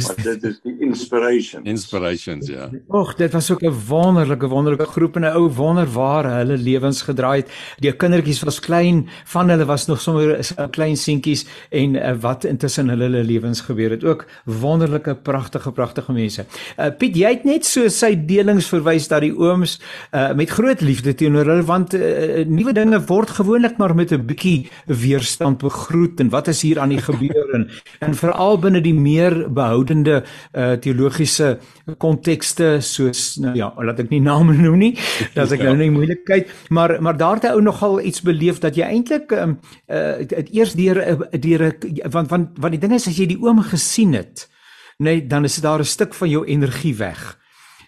Maar 0.04 0.24
dit 0.24 0.44
is 0.44 0.60
die 0.64 0.76
inspiration. 0.80 1.64
Inspirations 1.64 2.48
ja. 2.48 2.70
Och, 2.88 3.16
dit 3.16 3.32
was 3.32 3.52
ook 3.52 3.62
'n 3.62 3.74
wonderlike 3.88 4.48
wonderlike 4.48 4.86
groep 4.86 5.16
en 5.16 5.22
'n 5.22 5.36
ou 5.36 5.50
wonder 5.50 5.88
waar 5.92 6.26
hulle 6.38 6.58
lewens 6.58 7.02
gedraai 7.02 7.42
het. 7.42 7.52
Die 7.80 7.96
kindertjies 7.96 8.44
was 8.44 8.60
klein, 8.60 9.08
van 9.26 9.50
hulle 9.50 9.66
was 9.66 9.86
nog 9.86 10.02
sommer 10.02 10.40
klein 10.70 10.98
seentjies 10.98 11.46
en 11.70 11.96
uh, 11.96 12.14
wat 12.20 12.44
intussen 12.44 12.90
hulle 12.90 13.04
hulle 13.04 13.24
lewens 13.24 13.62
gebeur 13.62 13.90
het. 13.90 14.04
Ook 14.04 14.26
wonderlike 14.44 15.16
pragtige 15.16 15.72
pragtige 15.72 16.12
mense. 16.12 16.46
Uh, 16.80 16.90
Piet, 16.98 17.16
jy 17.16 17.30
het 17.30 17.44
net 17.44 17.66
so 17.66 17.88
sy 17.88 18.26
delings 18.26 18.68
verwys 18.68 19.08
dat 19.08 19.22
die 19.22 19.34
ooms 19.38 19.80
uh, 20.12 20.34
met 20.34 20.50
groot 20.50 20.82
liefde 20.82 21.16
teenoor 21.16 21.46
hulle 21.46 21.64
want 21.64 21.94
uh, 21.94 22.46
nuwe 22.46 22.74
dinge 22.74 23.00
word 23.08 23.30
gewoonlik 23.30 23.78
maar 23.78 23.96
met 23.96 24.12
'n 24.12 24.26
bietjie 24.26 24.70
weerstand 24.86 25.58
begroet 25.58 26.20
en 26.20 26.30
wat 26.30 26.48
is 26.48 26.62
hier 26.62 26.80
aan 26.80 26.90
die 26.90 27.02
gebeur 27.02 27.54
en, 27.54 27.70
en 28.00 28.16
veral 28.16 28.60
binne 28.60 28.82
die 28.82 28.94
meer 28.94 29.50
behou 29.50 29.85
behoudende 29.86 30.24
uh, 30.54 30.74
teologiese 30.82 31.60
kontekste 31.98 32.80
soos 32.82 33.38
nou 33.42 33.56
ja, 33.58 33.70
laat 33.78 34.02
ek 34.04 34.12
nie 34.12 34.22
name 34.24 34.56
noem 34.66 34.80
nie, 34.82 34.92
dat 35.36 35.54
ek 35.56 35.64
nou 35.68 35.76
nie 35.80 35.92
moeilikheid, 35.94 36.52
maar 36.70 36.98
maar 37.02 37.18
daar 37.18 37.40
het 37.40 37.52
ou 37.52 37.62
nogal 37.62 38.02
iets 38.02 38.24
beleef 38.26 38.60
dat 38.64 38.76
jy 38.76 38.88
eintlik 38.90 39.32
um, 39.36 39.60
uh, 39.88 40.18
het 40.26 40.52
eers 40.54 40.76
deur 40.76 41.02
deur 41.32 41.70
want 42.12 42.30
want 42.30 42.60
want 42.60 42.76
die 42.76 42.82
ding 42.82 42.96
is 42.96 43.08
as 43.08 43.18
jy 43.18 43.30
die 43.36 43.42
oom 43.42 43.62
gesien 43.64 44.16
het, 44.18 44.48
nee, 44.98 45.26
dan 45.28 45.46
is 45.46 45.62
daar 45.62 45.80
'n 45.80 45.86
stuk 45.86 46.14
van 46.14 46.30
jou 46.30 46.46
energie 46.46 46.96
weg. 46.96 47.38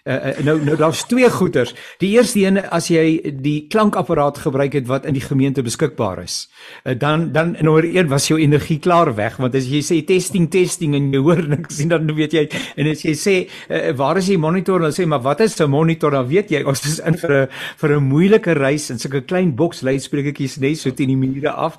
Uh, 0.08 0.38
nou 0.40 0.56
nou 0.64 0.76
daar's 0.80 1.02
twee 1.04 1.28
goeters. 1.30 1.74
Die 2.00 2.14
eerste 2.16 2.40
een 2.40 2.56
as 2.72 2.86
jy 2.88 3.34
die 3.42 3.66
klankapparaat 3.68 4.38
gebruik 4.40 4.72
het 4.78 4.86
wat 4.88 5.04
in 5.04 5.12
die 5.12 5.24
gemeente 5.24 5.60
beskikbaar 5.62 6.22
is. 6.22 6.36
Uh, 6.84 6.94
dan 6.96 7.26
dan 7.32 7.56
nommer 7.60 7.84
1 7.84 8.08
was 8.08 8.30
jou 8.30 8.38
energie 8.40 8.78
klaar 8.78 9.10
weg 9.18 9.36
want 9.36 9.54
as 9.58 9.68
jy 9.68 9.82
sê 9.84 9.98
testing 10.08 10.48
testing 10.48 10.94
en 10.96 11.10
jy 11.12 11.20
hoor 11.20 11.42
niks 11.48 11.76
sien 11.76 11.92
dan 11.92 12.08
weet 12.16 12.32
jy 12.32 12.46
en 12.76 12.88
as 12.88 13.04
jy 13.04 13.12
sê 13.20 13.34
uh, 13.68 13.92
waar 14.00 14.16
is 14.16 14.30
die 14.32 14.38
monitor 14.40 14.80
dan 14.80 14.96
sê 14.96 15.04
maar 15.04 15.20
wat 15.26 15.44
is 15.44 15.60
'n 15.60 15.68
monitor 15.68 16.10
dan 16.10 16.26
weet 16.28 16.50
jy 16.56 16.62
ons 16.64 16.86
is 16.88 16.98
in 17.04 17.18
vir 17.18 17.32
'n 17.42 17.48
vir 17.76 17.96
'n 17.96 18.08
moeilike 18.08 18.52
reis 18.56 18.88
in 18.90 18.98
sulke 18.98 19.20
klein 19.20 19.52
boks 19.56 19.82
luidsprekertjies 19.82 20.56
net 20.56 20.78
so 20.78 20.90
teen 20.90 21.08
die 21.08 21.16
mure 21.16 21.50
af. 21.50 21.76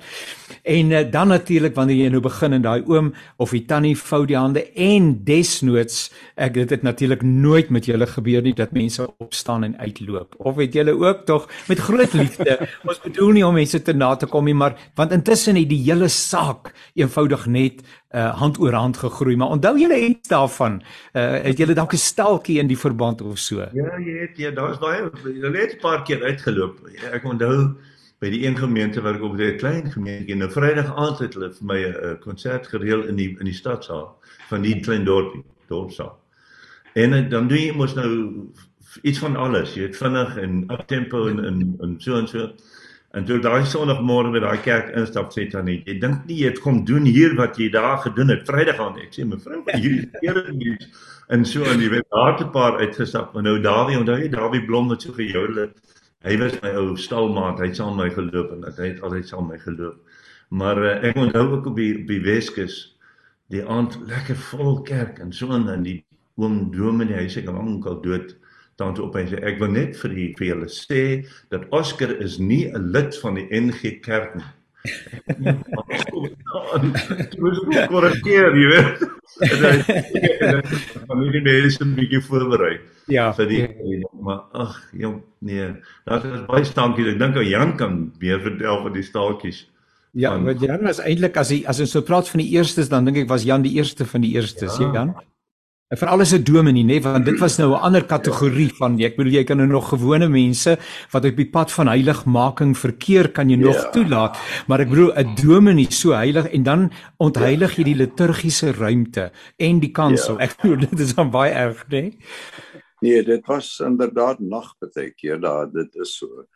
En 0.62 0.90
uh, 0.90 1.02
dan 1.10 1.28
natuurlik 1.28 1.74
wanneer 1.74 2.04
jy 2.04 2.08
nou 2.10 2.20
begin 2.20 2.52
en 2.52 2.62
daai 2.62 2.82
oom 2.86 3.12
of 3.38 3.50
die 3.50 3.64
tannie 3.66 3.96
vou 3.98 4.26
die 4.26 4.36
hande 4.36 4.70
en 4.74 5.24
desnoods 5.24 6.10
ek 6.36 6.54
dit 6.54 6.70
het 6.70 6.82
natuurlik 6.82 7.22
nooit 7.22 7.70
met 7.70 7.86
julle 7.86 8.06
gebeur 8.20 8.44
nie 8.44 8.54
dat 8.54 8.74
mense 8.76 9.08
opstaan 9.18 9.64
en 9.64 9.78
uitloop. 9.78 10.36
Of 10.38 10.60
het 10.60 10.76
julle 10.76 10.94
ook 10.94 11.24
tog 11.26 11.48
met 11.68 11.78
groot 11.78 12.12
liefde. 12.12 12.58
ons 12.88 13.00
bedoel 13.00 13.32
nie 13.38 13.46
om 13.46 13.56
mense 13.56 13.82
te 13.82 13.96
na 13.96 14.14
te 14.16 14.28
kom 14.30 14.44
nie, 14.48 14.54
maar 14.54 14.76
want 14.94 15.12
intussen 15.16 15.58
het 15.58 15.68
die 15.70 15.82
hele 15.82 16.08
saak 16.12 16.72
eenvoudig 16.94 17.46
net 17.46 17.82
uh, 18.14 18.30
hand 18.40 18.60
oor 18.60 18.76
hand 18.76 19.00
gegroei. 19.00 19.36
Maar 19.36 19.56
onthou 19.56 19.76
julle 19.80 19.98
iets 20.08 20.28
daarvan? 20.28 20.80
Uh, 21.12 21.40
het 21.46 21.58
julle 21.58 21.74
dalk 21.74 21.94
'n 21.94 22.02
stalkie 22.02 22.58
in 22.58 22.68
die 22.70 22.78
verband 22.78 23.22
of 23.22 23.38
so? 23.38 23.66
Ja, 23.72 23.98
jy 23.98 24.18
het 24.26 24.36
ja, 24.36 24.50
daar's 24.50 24.78
baie 24.78 25.10
hulle 25.24 25.58
het 25.58 25.74
'n 25.74 25.80
paar 25.80 26.02
keer 26.02 26.22
uitgeloop. 26.22 26.78
Ek 27.12 27.24
onthou 27.24 27.76
by 28.20 28.28
die 28.30 28.44
een 28.46 28.56
gemeente 28.56 29.00
waar 29.00 29.16
ek 29.16 29.22
op 29.22 29.38
'n 29.38 29.56
klein 29.56 29.90
gemeente 29.90 30.32
en 30.32 30.42
'n 30.42 30.50
Vrydag 30.50 30.96
aand 30.96 31.18
het 31.18 31.34
hulle 31.34 31.52
vir 31.52 31.66
my 31.66 31.80
'n 31.84 32.18
konsert 32.20 32.66
gereël 32.66 33.06
in 33.08 33.16
die 33.16 33.36
in 33.38 33.44
die 33.44 33.54
stadsaal 33.54 34.16
van 34.48 34.62
die 34.62 34.80
klein 34.80 35.04
dorpie, 35.04 35.44
dorpsaal. 35.68 36.18
En 36.94 37.12
eh, 37.12 37.30
dan 37.30 37.48
doen 37.48 37.58
jy 37.58 37.72
mos 37.76 37.94
nou 37.94 38.10
iets 39.02 39.18
van 39.18 39.36
alles. 39.36 39.74
Jy 39.74 39.90
het 39.90 39.96
vinnig 39.96 40.36
en 40.36 40.64
up 40.70 40.86
tempo 40.86 41.26
en 41.28 41.44
en 41.44 41.76
en 41.80 41.96
so 41.98 42.18
en 42.18 42.28
so. 42.28 42.50
En 43.10 43.24
toe 43.26 43.40
daai 43.42 43.64
sonoggmore 43.66 44.30
by 44.30 44.40
daai 44.42 44.60
kerk 44.62 44.92
instap 44.94 45.32
sê 45.34 45.48
dan 45.50 45.66
net, 45.66 45.86
jy 45.86 45.96
dink 45.98 46.26
nie 46.28 46.36
jy 46.44 46.52
het 46.52 46.60
kom 46.62 46.84
doen 46.86 47.08
hier 47.10 47.34
wat 47.38 47.58
jy 47.58 47.66
daar 47.74 47.98
gedoen 48.04 48.30
het 48.30 48.44
Vrydag 48.46 48.78
aan 48.78 49.00
ek 49.02 49.16
sê 49.16 49.24
mevrou 49.26 49.64
hier 49.82 50.04
is 50.38 50.52
hier 50.60 50.84
en 51.34 51.46
so 51.46 51.66
en 51.66 51.82
jy 51.82 51.88
weet 51.90 52.06
daar 52.14 52.38
'n 52.38 52.50
paar 52.54 52.78
uitgestap 52.78 53.34
maar 53.34 53.42
nou 53.42 53.56
Dawie 53.62 53.98
onthou 53.98 54.18
jy 54.18 54.28
Dawie 54.30 54.62
Blom 54.66 54.88
wat 54.88 55.02
so 55.02 55.12
gejoul 55.12 55.58
het 55.58 55.74
hy 56.26 56.36
was 56.38 56.54
my 56.62 56.70
ou 56.78 56.96
stalmaat 56.96 57.58
hy 57.58 57.66
het 57.70 57.76
saam 57.82 57.96
my 57.96 58.10
geloop 58.14 58.52
en 58.54 58.66
hy 58.66 58.88
het 58.92 59.02
altyd 59.02 59.26
saam 59.26 59.48
my 59.48 59.58
geloop 59.58 59.98
maar 60.50 60.78
uh, 60.78 60.94
ek 61.10 61.16
onthou 61.16 61.46
ook 61.50 61.66
op 61.66 61.76
die, 61.76 62.04
die 62.06 62.20
Weskus 62.22 62.96
die 63.50 63.62
aand 63.66 63.98
lekker 64.06 64.38
vol 64.50 64.82
kerk 64.82 65.18
en 65.18 65.32
so 65.32 65.50
en 65.50 65.82
die 65.82 66.04
oom 66.40 67.02
die 67.04 67.20
huis 67.22 67.36
ek 67.36 67.48
hom 67.50 67.60
onkel 67.66 68.00
dood 68.04 68.36
dan 68.80 68.94
toe 68.96 69.06
op 69.06 69.16
en 69.20 69.28
sê 69.28 69.40
ek 69.44 69.60
wil 69.60 69.72
net 69.74 69.98
vir 70.00 70.16
die 70.16 70.30
vir 70.38 70.46
julle 70.52 70.68
sê 70.72 71.02
dat 71.52 71.68
Oscar 71.70 72.10
is 72.26 72.38
nie 72.38 72.64
'n 72.72 72.92
lid 72.92 73.16
van 73.22 73.34
die 73.34 73.48
NG 73.50 74.00
Kerk 74.02 74.36
nie. 74.36 74.50
Jy 77.40 77.52
moet 77.68 77.88
korrigeer, 77.90 78.54
jy 78.56 78.68
weet. 78.70 79.02
Maar 81.06 81.18
nie 81.20 81.32
die 81.36 81.42
mense 81.44 81.84
'n 81.84 81.94
bietjie 81.96 82.20
voorberei. 82.24 82.78
Ja. 83.10 83.32
vir 83.34 83.46
die 83.50 83.66
maar 84.20 84.44
ag, 84.52 84.76
jong, 84.92 85.22
nee. 85.38 85.74
Daar 86.06 86.24
is 86.24 86.46
baie 86.46 86.64
staaltjies. 86.64 87.14
Ek 87.14 87.18
dink 87.18 87.36
ou 87.36 87.44
Jan 87.44 87.76
kan 87.76 88.12
meer 88.20 88.40
vertel 88.40 88.82
van 88.82 88.92
die 88.92 89.02
staaltjies. 89.02 89.66
Ja, 90.12 90.38
maar 90.38 90.54
Jan 90.54 90.82
was 90.82 91.00
eintlik 91.00 91.36
as 91.36 91.50
hy 91.50 91.64
as 91.66 91.80
ons 91.80 91.90
so 91.90 92.02
praat 92.02 92.28
van 92.28 92.40
die 92.42 92.50
eerstes 92.56 92.88
dan 92.88 93.04
dink 93.04 93.16
ek 93.24 93.28
was 93.28 93.44
Jan 93.44 93.62
die 93.62 93.76
eerste 93.78 94.04
van 94.04 94.20
die 94.20 94.34
eerstes, 94.34 94.78
ja. 94.78 94.92
Jan. 94.94 95.14
En 95.90 95.98
vir 95.98 96.08
alles 96.08 96.32
'n 96.32 96.44
dominee, 96.46 96.84
nê, 96.84 97.02
want 97.02 97.24
dit 97.24 97.38
was 97.40 97.58
nou 97.58 97.70
'n 97.74 97.82
ander 97.82 98.04
kategorie 98.06 98.70
van 98.78 99.00
ek 99.00 99.16
bedoel 99.16 99.32
jy 99.32 99.44
kan 99.44 99.56
nou 99.56 99.66
nog 99.66 99.88
gewone 99.88 100.28
mense 100.28 100.78
wat 101.10 101.24
op 101.24 101.36
die 101.36 101.50
pad 101.50 101.72
van 101.72 101.88
heiligmaking 101.88 102.78
verkeer 102.78 103.28
kan 103.32 103.50
jy 103.50 103.56
nog 103.56 103.74
Ja. 103.74 103.90
toelaat, 103.90 104.38
maar 104.68 104.80
ek 104.80 104.88
bedoel 104.88 105.12
'n 105.16 105.34
dominee 105.34 105.90
so 105.90 106.12
heilig 106.12 106.46
en 106.52 106.62
dan 106.62 106.92
ontheilig 107.18 107.76
jy 107.76 107.84
die 107.84 107.94
liturgiese 107.96 108.72
ruimte 108.72 109.32
en 109.58 109.80
die 109.80 109.90
kansel. 109.90 110.38
Ja. 110.38 110.44
Ek 110.44 110.56
bedoel 110.62 110.78
dit 110.78 111.00
is 111.00 111.14
dan 111.14 111.30
baie 111.30 111.52
erg, 111.52 111.84
nê? 111.88 112.14
Nee, 113.00 113.22
dit 113.24 113.46
was 113.46 113.80
inderdaad 113.80 114.38
nag 114.40 114.74
baie 114.78 115.10
keer 115.10 115.40
daar. 115.40 115.66
Dit 115.72 115.96
is 115.96 116.16
so. 116.16 116.46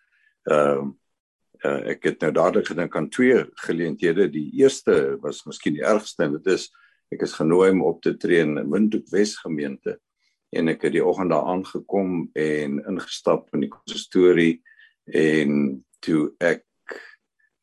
Ehm 0.45 0.95
uh, 1.65 1.89
ek 1.91 2.05
het 2.05 2.21
nou 2.21 2.33
dadelik 2.33 2.67
gedink 2.67 2.97
aan 2.97 3.09
twee 3.09 3.45
geleenthede. 3.55 4.31
Die 4.31 4.53
eerste 4.61 5.17
was 5.21 5.45
miskien 5.45 5.73
die 5.75 5.83
ergste 5.83 6.23
en 6.23 6.33
dit 6.33 6.47
is 6.47 6.71
ek 7.13 7.25
is 7.27 7.37
genooi 7.37 7.71
om 7.71 7.83
op 7.83 8.03
te 8.03 8.15
tree 8.17 8.43
in 8.45 8.57
Windhoek 8.71 9.11
Wes 9.13 9.37
gemeente 9.43 9.99
en 10.55 10.71
ek 10.71 10.87
het 10.87 10.95
die 10.97 11.05
oggend 11.05 11.33
daar 11.35 11.49
aangekom 11.51 12.29
en 12.39 12.79
ingestap 12.85 13.49
in 13.55 13.67
die 13.67 13.73
konsistorie 13.73 14.63
en 15.13 15.83
toe 16.05 16.31
ek 16.41 16.65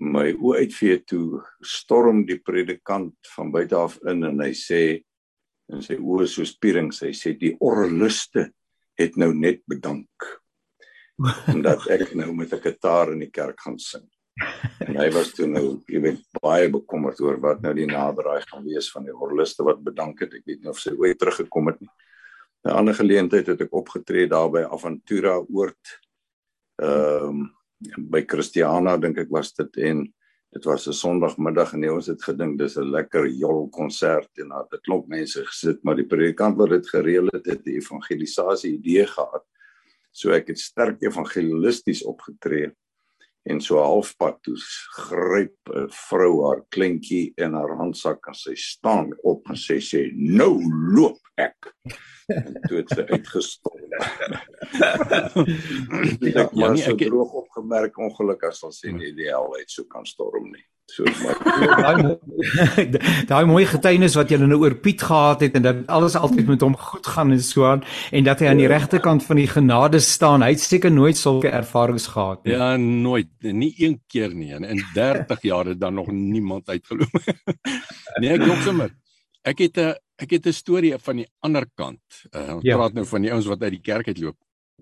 my 0.02 0.32
oë 0.34 0.66
uitvee 0.66 1.00
toe 1.06 1.42
storm 1.66 2.26
die 2.26 2.40
predikant 2.42 3.16
van 3.36 3.52
buite 3.54 3.78
af 3.78 4.00
in 4.10 4.26
en 4.28 4.42
hy 4.44 4.52
sê 4.58 4.82
en 5.72 5.84
sy 5.86 5.98
oë 5.98 6.28
so 6.28 6.46
spierings 6.48 7.04
hy 7.06 7.14
sê 7.16 7.36
die 7.38 7.54
orluste 7.62 8.50
het 9.00 9.18
nou 9.18 9.32
net 9.38 9.62
bedank 9.70 10.30
omdat 11.54 11.86
ek 11.94 12.16
nou 12.18 12.34
met 12.34 12.54
'n 12.54 12.62
gitaar 12.62 13.12
in 13.14 13.20
die 13.20 13.30
kerk 13.30 13.60
gaan 13.62 13.80
sing. 13.80 14.08
En 14.88 14.98
hy 14.98 15.10
was 15.14 15.32
toe 15.36 15.48
nou, 15.50 15.66
jy 15.92 16.02
weet, 16.04 16.22
baie 16.42 16.70
bekommerd 16.72 17.20
oor 17.22 17.40
wat 17.44 17.62
nou 17.62 17.74
die 17.78 17.88
naderdraai 17.90 18.42
gaan 18.48 18.64
wees 18.66 18.90
van 18.94 19.06
die 19.08 19.16
orluste 19.16 19.66
wat 19.68 19.84
bedank 19.84 20.24
het. 20.24 20.34
Ek 20.40 20.48
weet 20.48 20.64
nie 20.64 20.72
of 20.72 20.80
sy 20.82 20.94
ooit 20.98 21.20
teruggekom 21.20 21.72
het 21.72 21.82
nie. 21.82 21.92
'n 22.66 22.78
Ander 22.78 22.94
geleentheid 22.94 23.48
het 23.48 23.62
ek 23.62 23.74
opgetree 23.74 24.30
daar 24.30 24.50
by 24.54 24.64
Aventura 24.64 25.40
oord. 25.42 25.98
Ehm 26.82 27.30
um, 27.30 27.50
by 27.98 28.22
Christiana 28.30 28.98
dink 29.02 29.18
ek 29.18 29.32
was 29.34 29.54
dit 29.58 29.78
en 29.90 30.04
dit 30.54 30.66
was 30.66 30.88
'n 30.88 30.94
Sondagmiddag 30.94 31.74
en 31.74 31.90
ons 31.90 32.08
het 32.08 32.22
gedink 32.24 32.60
dis 32.60 32.78
'n 32.78 32.92
lekker 32.92 33.26
jol 33.28 33.70
konsert 33.70 34.30
en 34.38 34.50
daar 34.50 34.64
het 34.64 34.74
'n 34.74 34.86
klomp 34.86 35.08
mense 35.08 35.46
gesit, 35.46 35.84
maar 35.84 35.96
die 35.96 36.06
predikant 36.06 36.58
wat 36.58 36.70
dit 36.70 36.88
gereël 36.88 37.28
het, 37.34 37.46
het 37.46 37.66
'n 37.66 37.78
evangelisasie 37.82 38.74
idee 38.74 39.08
gehad. 39.08 39.46
So 40.12 40.32
ek 40.32 40.48
het 40.48 40.60
sterk 40.60 41.02
evangelisties 41.02 42.04
opgetree 42.04 42.72
en 43.50 43.62
so 43.62 43.78
halfpad 43.82 44.38
toe 44.46 44.56
gryp 45.08 45.58
'n 45.74 45.88
vrou 46.10 46.34
haar 46.48 46.62
kleintjie 46.70 47.34
in 47.38 47.54
haar 47.58 47.76
handsak 47.78 48.28
en 48.28 48.34
sy 48.38 48.54
staan 48.56 49.12
op 49.24 49.50
en 49.50 49.56
sy 49.58 49.80
sê 49.82 50.12
nou 50.14 50.60
loop 50.96 51.18
ek 51.38 51.74
en 52.30 52.54
toe 52.68 52.78
het 52.78 52.90
sy 52.90 53.02
uitgestorm. 53.10 53.90
Ja, 56.22 56.44
Ek 56.46 56.54
maar 56.54 56.74
nee, 56.76 56.84
so 56.84 56.92
ek- 56.94 57.06
droog 57.08 57.32
opgemerk 57.34 57.98
ongeluk 57.98 58.44
as 58.44 58.64
ons 58.64 58.80
sien 58.80 58.98
nie 58.98 59.12
die 59.18 59.28
hel 59.30 59.50
uit 59.58 59.70
so 59.72 59.84
kan 59.90 60.06
storm 60.06 60.52
nie. 60.52 60.64
So 60.92 61.08
daai 61.84 62.18
daai 63.32 63.46
mooi 63.48 63.64
getuienis 63.70 64.18
wat 64.20 64.32
jy 64.32 64.40
nou 64.42 64.58
oor 64.60 64.76
Piet 64.84 65.04
gehad 65.08 65.44
het 65.46 65.56
en 65.56 65.64
dat 65.64 65.84
alles 65.88 66.18
altyd 66.20 66.50
met 66.52 66.66
hom 66.66 66.76
goed 66.76 67.08
gaan 67.08 67.32
en 67.32 67.44
so 67.44 67.66
aan 67.70 67.84
en 68.12 68.28
dat 68.28 68.44
hy 68.44 68.50
aan 68.52 68.60
die 68.60 68.68
regterkant 68.72 69.24
van 69.24 69.40
die 69.40 69.48
genade 69.48 70.02
staan. 70.04 70.44
Hy 70.44 70.52
het 70.56 70.64
seker 70.64 70.92
nooit 70.92 71.18
sulke 71.18 71.52
ervarings 71.52 72.10
gehad 72.12 72.44
nie. 72.44 72.58
Ja, 72.58 72.76
nooit, 72.78 73.32
nie 73.40 73.72
een 73.78 74.02
keer 74.12 74.36
nie. 74.36 74.52
En 74.58 74.68
in 74.68 74.84
30 74.94 75.42
jaar 75.48 75.72
het 75.72 75.80
dan 75.80 75.96
nog 75.96 76.12
niemand 76.12 76.68
uitgeloop. 76.70 77.20
nee, 78.22 78.34
ek 78.36 78.44
dink 78.44 78.68
sommer. 78.68 78.92
Ek 79.48 79.64
het 79.64 79.78
'n 79.80 79.96
ek 80.22 80.38
het 80.38 80.48
'n 80.48 80.54
storie 80.54 80.98
van 80.98 81.24
die 81.24 81.30
ander 81.40 81.66
kant. 81.74 82.04
Uh, 82.36 82.60
ons 82.60 82.64
Ja. 82.64 82.74
ja. 82.74 82.78
praat 82.78 82.94
nou 82.94 83.06
van 83.06 83.22
die 83.22 83.32
ouens 83.32 83.48
wat 83.48 83.64
uit 83.64 83.80
die 83.80 83.86
kerk 83.86 84.08
uitloop. 84.08 84.38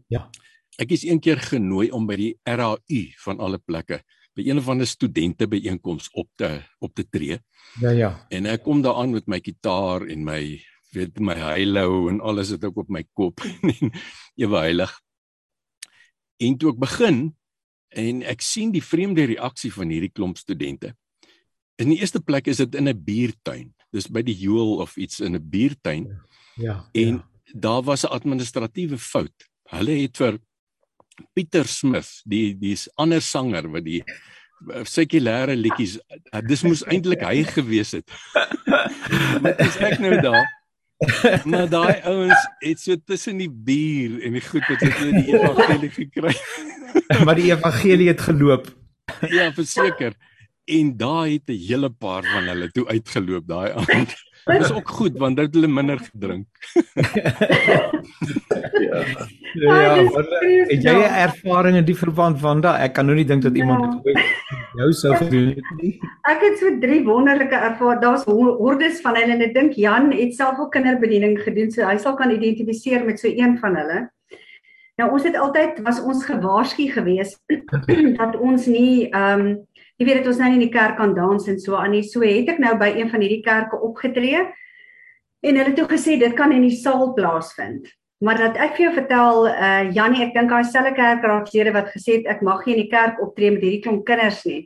Ja. 0.07 0.29
Ek 0.79 0.91
is 0.91 1.03
een 1.03 1.19
keer 1.19 1.37
genooi 1.37 1.91
om 1.91 2.05
by 2.07 2.15
die 2.15 2.33
RAU 2.43 3.03
van 3.23 3.39
alle 3.39 3.59
plekke 3.59 4.01
by 4.39 4.47
een 4.47 4.61
van 4.63 4.79
die 4.79 4.87
studente 4.87 5.47
byeenkomste 5.47 6.13
op 6.15 6.29
te 6.39 6.49
op 6.79 6.93
te 6.95 7.03
tree. 7.09 7.39
Ja 7.81 7.91
ja. 7.91 8.11
En 8.29 8.47
ek 8.49 8.63
kom 8.63 8.81
daar 8.81 8.95
aan 9.01 9.11
met 9.11 9.27
my 9.27 9.39
gitaar 9.43 10.07
en 10.07 10.23
my 10.23 10.41
weet 10.95 11.19
my 11.19 11.35
halo 11.37 12.07
en 12.09 12.21
alles 12.21 12.49
het 12.55 12.63
ook 12.65 12.77
op 12.85 12.89
my 12.89 13.03
kop 13.13 13.43
en 13.69 13.91
ewe 14.39 14.57
heilig. 14.57 14.93
En 16.39 16.57
toe 16.57 16.71
ek 16.73 16.79
begin 16.79 17.19
en 17.89 18.23
ek 18.23 18.41
sien 18.45 18.71
die 18.71 18.83
vreemde 18.85 19.25
reaksie 19.29 19.73
van 19.73 19.91
hierdie 19.91 20.13
klomp 20.13 20.37
studente. 20.39 20.93
In 21.79 21.91
die 21.91 21.99
eerste 21.99 22.21
plek 22.21 22.47
is 22.47 22.61
dit 22.63 22.75
in 22.75 22.87
'n 22.89 23.03
buurtuin. 23.03 23.73
Dis 23.91 24.07
by 24.07 24.21
die 24.21 24.37
Joel 24.37 24.79
of 24.79 24.95
iets 24.97 25.19
in 25.19 25.35
'n 25.35 25.49
buurtuin 25.49 26.07
Ja. 26.59 26.89
en 26.93 27.15
ja. 27.15 27.29
daar 27.53 27.83
was 27.83 28.03
'n 28.05 28.13
administratiewe 28.13 28.97
fout. 28.97 29.49
Hulle 29.69 30.01
het 30.01 30.17
vir 30.17 30.39
Pieter 31.33 31.67
Smith, 31.67 32.21
die 32.25 32.53
dis 32.57 32.87
ander 32.95 33.21
sanger 33.21 33.67
wat 33.71 33.85
die 33.85 34.03
eh, 34.03 34.83
sekulêre 34.87 35.55
liedjies, 35.55 35.97
eh, 36.31 36.41
dis 36.45 36.63
moes 36.63 36.85
eintlik 36.87 37.23
hy 37.25 37.43
gewees 37.43 37.95
het. 37.97 38.07
Maar 39.41 39.55
dis 39.57 39.77
ek 39.85 39.99
nou 40.03 40.15
daar. 40.21 40.47
Maar 41.47 41.69
daai 41.71 42.01
ouens 42.11 42.41
het 42.59 42.81
so 42.81 42.95
tussen 43.05 43.39
die 43.39 43.49
bier 43.49 44.17
en 44.27 44.35
die 44.35 44.43
goed 44.43 44.65
het 44.67 44.83
hulle 44.83 45.21
die 45.23 45.35
evangelie 45.37 45.91
gekry. 45.95 46.33
maar 47.25 47.39
die 47.39 47.51
evangelie 47.53 48.09
het 48.11 48.23
geloop. 48.25 48.67
Ja, 49.31 49.47
verseker. 49.55 50.17
En 50.69 50.91
daai 50.97 51.39
het 51.39 51.49
'n 51.49 51.61
hele 51.67 51.89
paar 51.89 52.23
van 52.23 52.51
hulle 52.51 52.71
toe 52.71 52.87
uitgeloop 52.87 53.47
daai 53.47 53.71
aand. 53.71 54.15
Dit 54.45 54.61
is 54.61 54.71
ook 54.71 54.89
goed 54.89 55.17
want 55.17 55.35
dit 55.37 55.45
het 55.45 55.53
hulle 55.55 55.67
minder 55.67 55.99
gedrink. 55.99 56.47
ja. 58.79 59.03
Ja, 59.53 59.95
dis 59.95 60.13
maar, 60.13 60.23
vreeslik. 60.23 60.71
het 60.71 60.83
jy 60.83 60.93
'n 60.93 61.13
ervaring 61.27 61.77
in 61.77 61.85
die 61.85 61.95
verband 61.95 62.39
van 62.39 62.61
daai? 62.61 62.79
Ek 62.83 62.93
kan 62.93 63.05
nou 63.05 63.15
nie 63.17 63.25
dink 63.25 63.41
dat 63.41 63.55
iemand 63.57 63.81
Ja. 63.83 63.89
dit 63.89 64.05
ooit 64.05 64.25
jou 64.77 64.91
sou 64.93 65.15
gedoen 65.15 65.47
het 65.47 65.81
nie. 65.81 65.99
Ek 66.29 66.41
het 66.41 66.57
so 66.59 66.77
drie 66.79 67.03
wonderlike 67.03 67.55
ervaar. 67.55 67.99
Daar's 68.01 68.23
ho- 68.23 68.57
hordes 68.57 69.01
van 69.01 69.15
hulle 69.15 69.33
en 69.33 69.41
ek 69.41 69.53
dink 69.53 69.73
Jan 69.73 70.11
het 70.11 70.33
self 70.35 70.59
ook 70.59 70.71
kinderbediening 70.71 71.39
gedoen, 71.41 71.71
so 71.71 71.85
hy 71.85 71.97
sal 71.97 72.13
kan 72.15 72.31
identifiseer 72.31 73.05
met 73.05 73.19
so 73.19 73.27
een 73.27 73.57
van 73.57 73.75
hulle. 73.75 74.09
Nou 74.97 75.11
ons 75.11 75.23
het 75.23 75.35
altyd 75.37 75.79
was 75.83 76.01
ons 76.01 76.25
gewaarsku 76.25 76.89
gewees 76.91 77.39
dat 78.19 78.35
ons 78.39 78.65
nie 78.65 79.09
ehm 79.09 79.39
um, 79.39 79.67
jy 79.99 80.05
weet 80.07 80.21
dit 80.21 80.27
ons 80.31 80.39
nou 80.39 80.47
nie 80.49 80.59
in 80.61 80.65
die 80.67 80.73
kerk 80.73 80.97
kan 80.97 81.13
dans 81.15 81.47
en 81.51 81.59
so 81.59 81.75
aan 81.75 81.91
nie. 81.91 82.03
So 82.07 82.21
het 82.23 82.49
ek 82.55 82.59
nou 82.63 82.73
by 82.79 82.93
een 82.95 83.09
van 83.11 83.21
hierdie 83.21 83.43
kerke 83.43 83.79
opgetree 83.83 84.41
en 85.43 85.55
hulle 85.59 85.73
toe 85.75 85.87
gesê 85.91 86.17
dit 86.19 86.33
kan 86.35 86.51
in 86.55 86.65
die 86.67 86.75
saal 86.75 87.13
plaasvind. 87.17 87.87
Maar 88.23 88.37
dat 88.37 88.57
ek 88.59 88.73
vir 88.75 88.85
jou 88.85 88.93
vertel, 88.97 89.45
uh 89.47 89.91
Jannie, 89.95 90.25
ek 90.25 90.33
dink 90.35 90.49
daai 90.51 90.65
selfe 90.67 90.91
kerkraadslede 90.97 91.71
wat 91.75 91.91
gesê 91.93 92.17
het 92.19 92.25
ek 92.27 92.41
mag 92.43 92.65
nie 92.65 92.75
in 92.75 92.81
die 92.83 92.91
kerk 92.91 93.21
optree 93.23 93.51
met 93.55 93.63
hierdie 93.63 93.83
klomp 93.85 94.03
kinders 94.07 94.41
nie. 94.47 94.65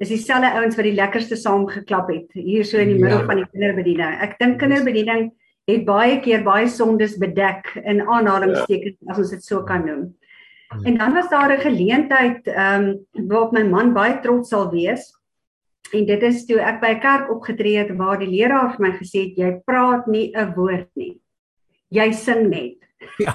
Dis 0.00 0.10
dieselfde 0.12 0.50
ouens 0.58 0.76
wat 0.76 0.84
die 0.88 0.96
lekkerste 0.98 1.36
saam 1.38 1.64
geklap 1.70 2.10
het 2.10 2.32
hier 2.34 2.64
so 2.68 2.76
in 2.82 2.88
die 2.92 2.98
middel 3.00 3.20
Ja. 3.22 3.26
van 3.28 3.36
die 3.40 3.46
kinderbediening. 3.52 4.18
Ek 4.20 4.36
dink 4.40 4.58
kinderbediening 4.60 5.30
het 5.70 5.84
baie 5.86 6.20
keer 6.20 6.42
baie 6.44 6.66
sondes 6.68 7.16
bedek 7.22 7.70
in 7.84 8.02
aanhalingstekens 8.02 8.96
as 9.08 9.18
ons 9.18 9.30
dit 9.30 9.44
so 9.44 9.62
kan 9.64 9.86
noem. 9.86 10.08
En 10.82 10.96
dan 10.98 11.12
was 11.12 11.28
daar 11.28 11.52
'n 11.52 11.60
geleentheid 11.60 12.46
ehm 12.46 12.82
um, 12.82 13.26
waarop 13.28 13.52
my 13.52 13.62
man 13.62 13.92
baie 13.92 14.20
trots 14.20 14.48
sal 14.48 14.70
wees. 14.70 15.12
En 15.92 16.06
dit 16.06 16.22
is 16.22 16.44
toe 16.46 16.60
ek 16.60 16.80
by 16.80 16.92
'n 16.94 17.00
kerk 17.00 17.30
opgetree 17.30 17.76
het 17.78 17.96
waar 17.96 18.18
die 18.18 18.30
leraar 18.30 18.72
vir 18.76 18.80
my 18.80 18.92
gesê 18.96 19.18
het 19.28 19.36
jy 19.36 19.60
praat 19.64 20.06
nie 20.06 20.32
'n 20.34 20.54
woord 20.54 20.88
nie. 20.94 21.20
Jy 21.88 22.12
sing 22.12 22.48
net. 22.48 22.78
Ja. 23.18 23.34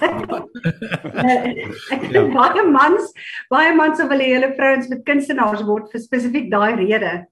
ek 1.93 2.11
dink 2.11 2.33
baie 2.33 2.63
mans, 2.63 3.13
baie 3.49 3.75
mans 3.75 3.99
wil 3.99 4.19
hê 4.19 4.33
hulle 4.33 4.53
vrouens 4.55 4.87
moet 4.89 5.05
kunstenaars 5.05 5.63
word 5.67 5.91
vir 5.91 6.01
spesifiek 6.01 6.51
daai 6.51 6.75
rede. 6.75 7.27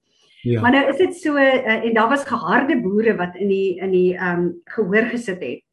Ja. 0.46 0.60
Maar 0.60 0.70
nou 0.70 0.88
is 0.92 0.96
dit 0.96 1.16
so 1.18 1.34
uh, 1.36 1.84
en 1.84 1.94
daar 1.94 2.08
was 2.08 2.24
geharde 2.24 2.80
boere 2.80 3.16
wat 3.16 3.34
in 3.34 3.48
die 3.48 3.78
in 3.82 3.90
die 3.90 4.14
ehm 4.14 4.38
um, 4.38 4.50
gehoor 4.64 5.08
gesit 5.10 5.42
het. 5.42 5.65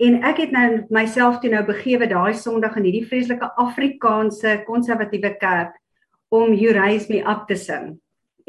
En 0.00 0.22
ek 0.24 0.38
het 0.44 0.52
nou 0.54 0.66
myself 0.88 1.40
toe 1.40 1.50
nou 1.52 1.64
begewe 1.68 2.06
daai 2.08 2.34
Sondag 2.34 2.76
in 2.80 2.86
hierdie 2.88 3.06
vreeslike 3.06 3.50
Afrikaanse 3.60 4.62
konservatiewe 4.66 5.34
kerk 5.40 5.76
om 6.30 6.54
You 6.54 6.72
Raise 6.72 7.10
Me 7.12 7.20
Up 7.20 7.46
te 7.48 7.58
sing. 7.58 7.98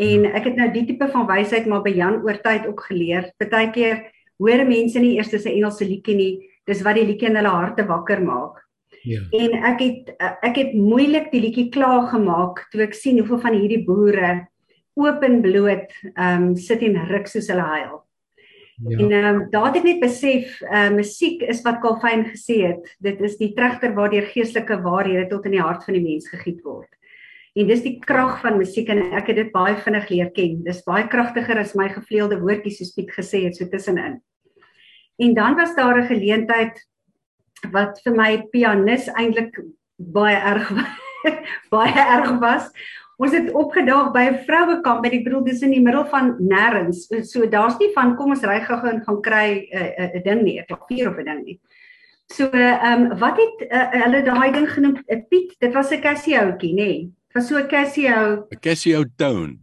En 0.02 0.26
ek 0.32 0.48
het 0.50 0.58
nou 0.58 0.70
die 0.74 0.86
tipe 0.88 1.08
van 1.12 1.28
wysheid 1.28 1.68
maar 1.70 1.84
by 1.84 1.94
Jan 1.98 2.22
oor 2.26 2.40
tyd 2.42 2.68
ook 2.70 2.86
geleer. 2.88 3.32
Partykeer 3.42 4.06
hoor 4.42 4.66
mense 4.66 5.00
nie 5.00 5.18
eers 5.18 5.34
'n 5.34 5.48
Engelse 5.48 5.86
liedjie 5.86 6.16
nie, 6.16 6.34
dis 6.66 6.82
wat 6.82 6.96
die 6.96 7.06
liedjie 7.06 7.30
in 7.30 7.36
hulle 7.36 7.50
harte 7.50 7.86
wakker 7.86 8.22
maak. 8.22 8.62
Ja. 9.04 9.22
En 9.34 9.52
ek 9.66 9.80
het 9.82 10.16
ek 10.44 10.56
het 10.58 10.74
moeilik 10.74 11.32
die 11.32 11.42
liedjie 11.42 11.70
klaar 11.70 12.08
gemaak 12.08 12.68
toe 12.72 12.82
ek 12.82 12.94
sien 12.94 13.18
hoeveel 13.20 13.40
van 13.40 13.54
hierdie 13.54 13.84
boere 13.86 14.48
oop 14.94 15.24
en 15.24 15.42
bloot 15.42 15.90
ehm 16.16 16.44
um, 16.44 16.56
sit 16.56 16.82
en 16.82 16.98
ruk 17.08 17.28
soos 17.28 17.48
hulle 17.48 17.62
huil. 17.62 18.02
Ja. 18.88 18.98
En 18.98 19.12
ehm 19.12 19.36
um, 19.36 19.50
daar 19.50 19.66
het 19.66 19.76
ek 19.76 19.84
net 19.84 20.00
besef, 20.00 20.62
uh 20.62 20.90
musiek 20.90 21.42
is 21.42 21.62
wat 21.62 21.82
Calvin 21.84 22.26
gesê 22.26 22.62
het. 22.66 22.96
Dit 23.00 23.22
is 23.22 23.38
die 23.38 23.54
trechter 23.54 23.94
waardeur 23.94 24.26
geestelike 24.32 24.82
waarhede 24.82 25.28
tot 25.30 25.46
in 25.46 25.52
die 25.58 25.62
hart 25.62 25.84
van 25.86 25.94
die 25.94 26.04
mens 26.04 26.30
gegiet 26.30 26.62
word. 26.66 26.90
En 27.54 27.68
dis 27.68 27.84
die 27.84 27.98
krag 28.00 28.40
van 28.42 28.58
musiek 28.58 28.90
en 28.90 29.04
ek 29.12 29.28
het 29.28 29.36
dit 29.36 29.52
baie 29.52 29.76
vinnig 29.76 30.10
leer 30.10 30.32
ken. 30.32 30.62
Dis 30.64 30.84
baie 30.88 31.08
kragtiger 31.12 31.60
as 31.60 31.76
my 31.76 31.90
gevleelde 31.92 32.40
woordjies 32.40 32.80
soos 32.80 32.94
Piet 32.96 33.12
gesê 33.12 33.44
het 33.46 33.60
so 33.60 33.68
tussenin. 33.70 34.22
En 35.22 35.34
dan 35.34 35.56
was 35.56 35.76
daar 35.76 36.02
'n 36.02 36.08
geleentheid 36.08 36.80
wat 37.72 38.02
vir 38.04 38.16
my 38.16 38.32
pianis 38.52 39.08
eintlik 39.14 39.60
baie 39.98 40.36
erg 40.36 40.72
baie 41.76 42.02
erg 42.18 42.40
was 42.40 42.72
Ons 43.22 43.36
het 43.38 43.52
opgedaag 43.54 44.10
by 44.16 44.24
'n 44.30 44.40
vrouekamp, 44.48 45.06
ek 45.06 45.24
bedoel 45.24 45.44
dis 45.46 45.62
in 45.62 45.72
die 45.76 45.82
middel 45.82 46.06
van 46.10 46.36
nêrens. 46.40 47.06
So 47.30 47.46
daar's 47.46 47.78
nie 47.78 47.92
van 47.94 48.16
kom 48.16 48.32
ons 48.34 48.44
ry 48.44 48.60
gou 48.66 48.80
en 48.90 49.04
gaan 49.06 49.22
kry 49.22 49.48
'n 49.70 49.78
uh, 49.78 50.08
'n 50.10 50.18
uh, 50.18 50.24
ding 50.24 50.42
nie, 50.42 50.60
'n 50.60 50.66
klavier 50.66 51.10
of 51.10 51.18
'n 51.18 51.26
ding 51.26 51.44
nie. 51.46 51.60
So 52.34 52.50
ehm 52.50 53.12
um, 53.12 53.20
wat 53.20 53.38
het 53.38 53.58
uh, 53.70 54.04
hulle 54.04 54.24
daai 54.24 54.52
ding 54.52 54.70
genoem? 54.70 54.96
'n 55.08 55.26
Piet, 55.30 55.56
dit 55.60 55.74
was 55.74 55.92
'n 55.92 56.02
Casio-tjie, 56.02 56.74
nê? 56.74 56.76
Nee. 56.76 57.12
Was 57.34 57.48
so 57.48 57.58
'n 57.58 57.68
Casio. 57.68 58.48
'n 58.50 58.60
Casio 58.60 59.04
tone. 59.16 59.60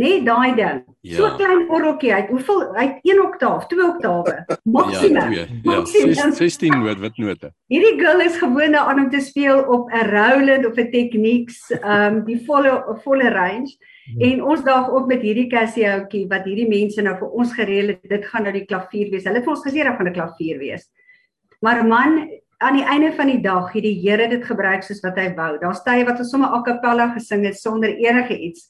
Nee, 0.00 0.22
daai 0.24 0.54
ding. 0.56 0.80
Ja. 1.04 1.16
So 1.18 1.28
klein 1.36 1.66
orreltjie 1.68 2.12
uit. 2.14 2.28
Hoeveel 2.32 2.62
uit 2.74 2.98
1 3.02 3.22
oktaaf, 3.22 3.66
2 3.68 3.86
oktawe. 3.86 4.34
Maksimum. 4.64 5.32
Ja, 5.32 5.44
ja 5.62 5.84
16 6.32 6.82
wit 6.84 7.00
wit 7.02 7.18
note. 7.20 7.52
Hierdie 7.72 7.98
girl 8.00 8.22
is 8.24 8.38
gewoond 8.40 8.76
aan 8.80 9.00
om 9.04 9.10
te 9.12 9.20
speel 9.20 9.60
op 9.60 9.92
'n 9.92 10.08
Roland 10.08 10.66
of 10.66 10.76
'n 10.76 10.90
Technics, 10.90 11.70
ehm 11.70 12.16
um, 12.16 12.24
die 12.24 12.40
volle 12.46 12.72
volle 13.04 13.28
range. 13.28 13.76
Ja. 14.16 14.30
En 14.30 14.44
ons 14.44 14.64
daag 14.64 14.88
op 14.88 15.06
met 15.06 15.20
hierdie 15.20 15.46
Casio-tjie 15.46 16.26
wat 16.28 16.44
hierdie 16.44 16.68
mense 16.68 17.02
nou 17.02 17.16
vir 17.18 17.28
ons 17.28 17.52
gereël 17.52 17.88
het. 17.88 18.08
Dit 18.08 18.24
gaan 18.24 18.42
nou 18.42 18.52
die 18.52 18.64
klavier 18.64 19.10
wees. 19.10 19.24
Hulle 19.24 19.36
het 19.36 19.44
vir 19.44 19.54
ons 19.54 19.66
gesê 19.66 19.84
dat 19.84 19.96
gaan 19.96 20.08
'n 20.08 20.12
klavier 20.12 20.58
wees. 20.58 20.88
Maar 21.60 21.86
man, 21.86 22.28
aan 22.58 22.76
die 22.76 22.84
einde 22.84 23.12
van 23.12 23.26
die 23.26 23.40
dag 23.40 23.72
het 23.72 23.82
die 23.82 24.00
Here 24.00 24.28
dit 24.28 24.44
gebruik 24.44 24.82
soos 24.82 25.00
wat 25.00 25.16
hy 25.16 25.34
wou. 25.34 25.58
Daar's 25.58 25.82
tye 25.82 26.04
wat 26.04 26.18
ons 26.18 26.30
sommer 26.30 26.48
a 26.48 26.62
cappella 26.62 27.12
gesing 27.12 27.44
het 27.44 27.56
sonder 27.56 27.88
enige 27.88 28.38
iets. 28.38 28.68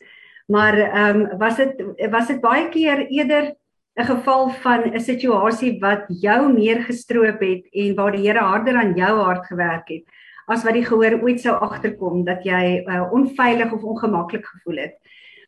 Maar 0.51 0.79
ehm 0.79 1.21
um, 1.21 1.39
was 1.39 1.57
dit 1.57 1.85
was 2.11 2.27
dit 2.27 2.41
baie 2.41 2.69
keer 2.69 3.07
eerder 3.07 3.55
'n 3.95 4.05
geval 4.05 4.49
van 4.49 4.81
'n 4.95 5.01
situasie 5.01 5.79
wat 5.81 6.05
jou 6.09 6.53
meer 6.53 6.83
gestroop 6.83 7.41
het 7.41 7.67
en 7.73 7.95
waar 7.95 8.13
die 8.13 8.27
Here 8.27 8.39
harder 8.39 8.75
aan 8.77 8.95
jou 8.95 9.19
hart 9.19 9.47
gewerk 9.47 9.89
het 9.89 10.05
as 10.47 10.65
wat 10.65 10.75
die 10.75 10.85
gehoor 10.85 11.23
ooit 11.23 11.41
sou 11.41 11.55
agterkom 11.55 12.25
dat 12.25 12.43
jy 12.45 12.83
uh, 12.87 13.13
onveilig 13.13 13.73
of 13.73 13.83
ongemaklik 13.83 14.47
gevoel 14.47 14.77
het. 14.77 14.95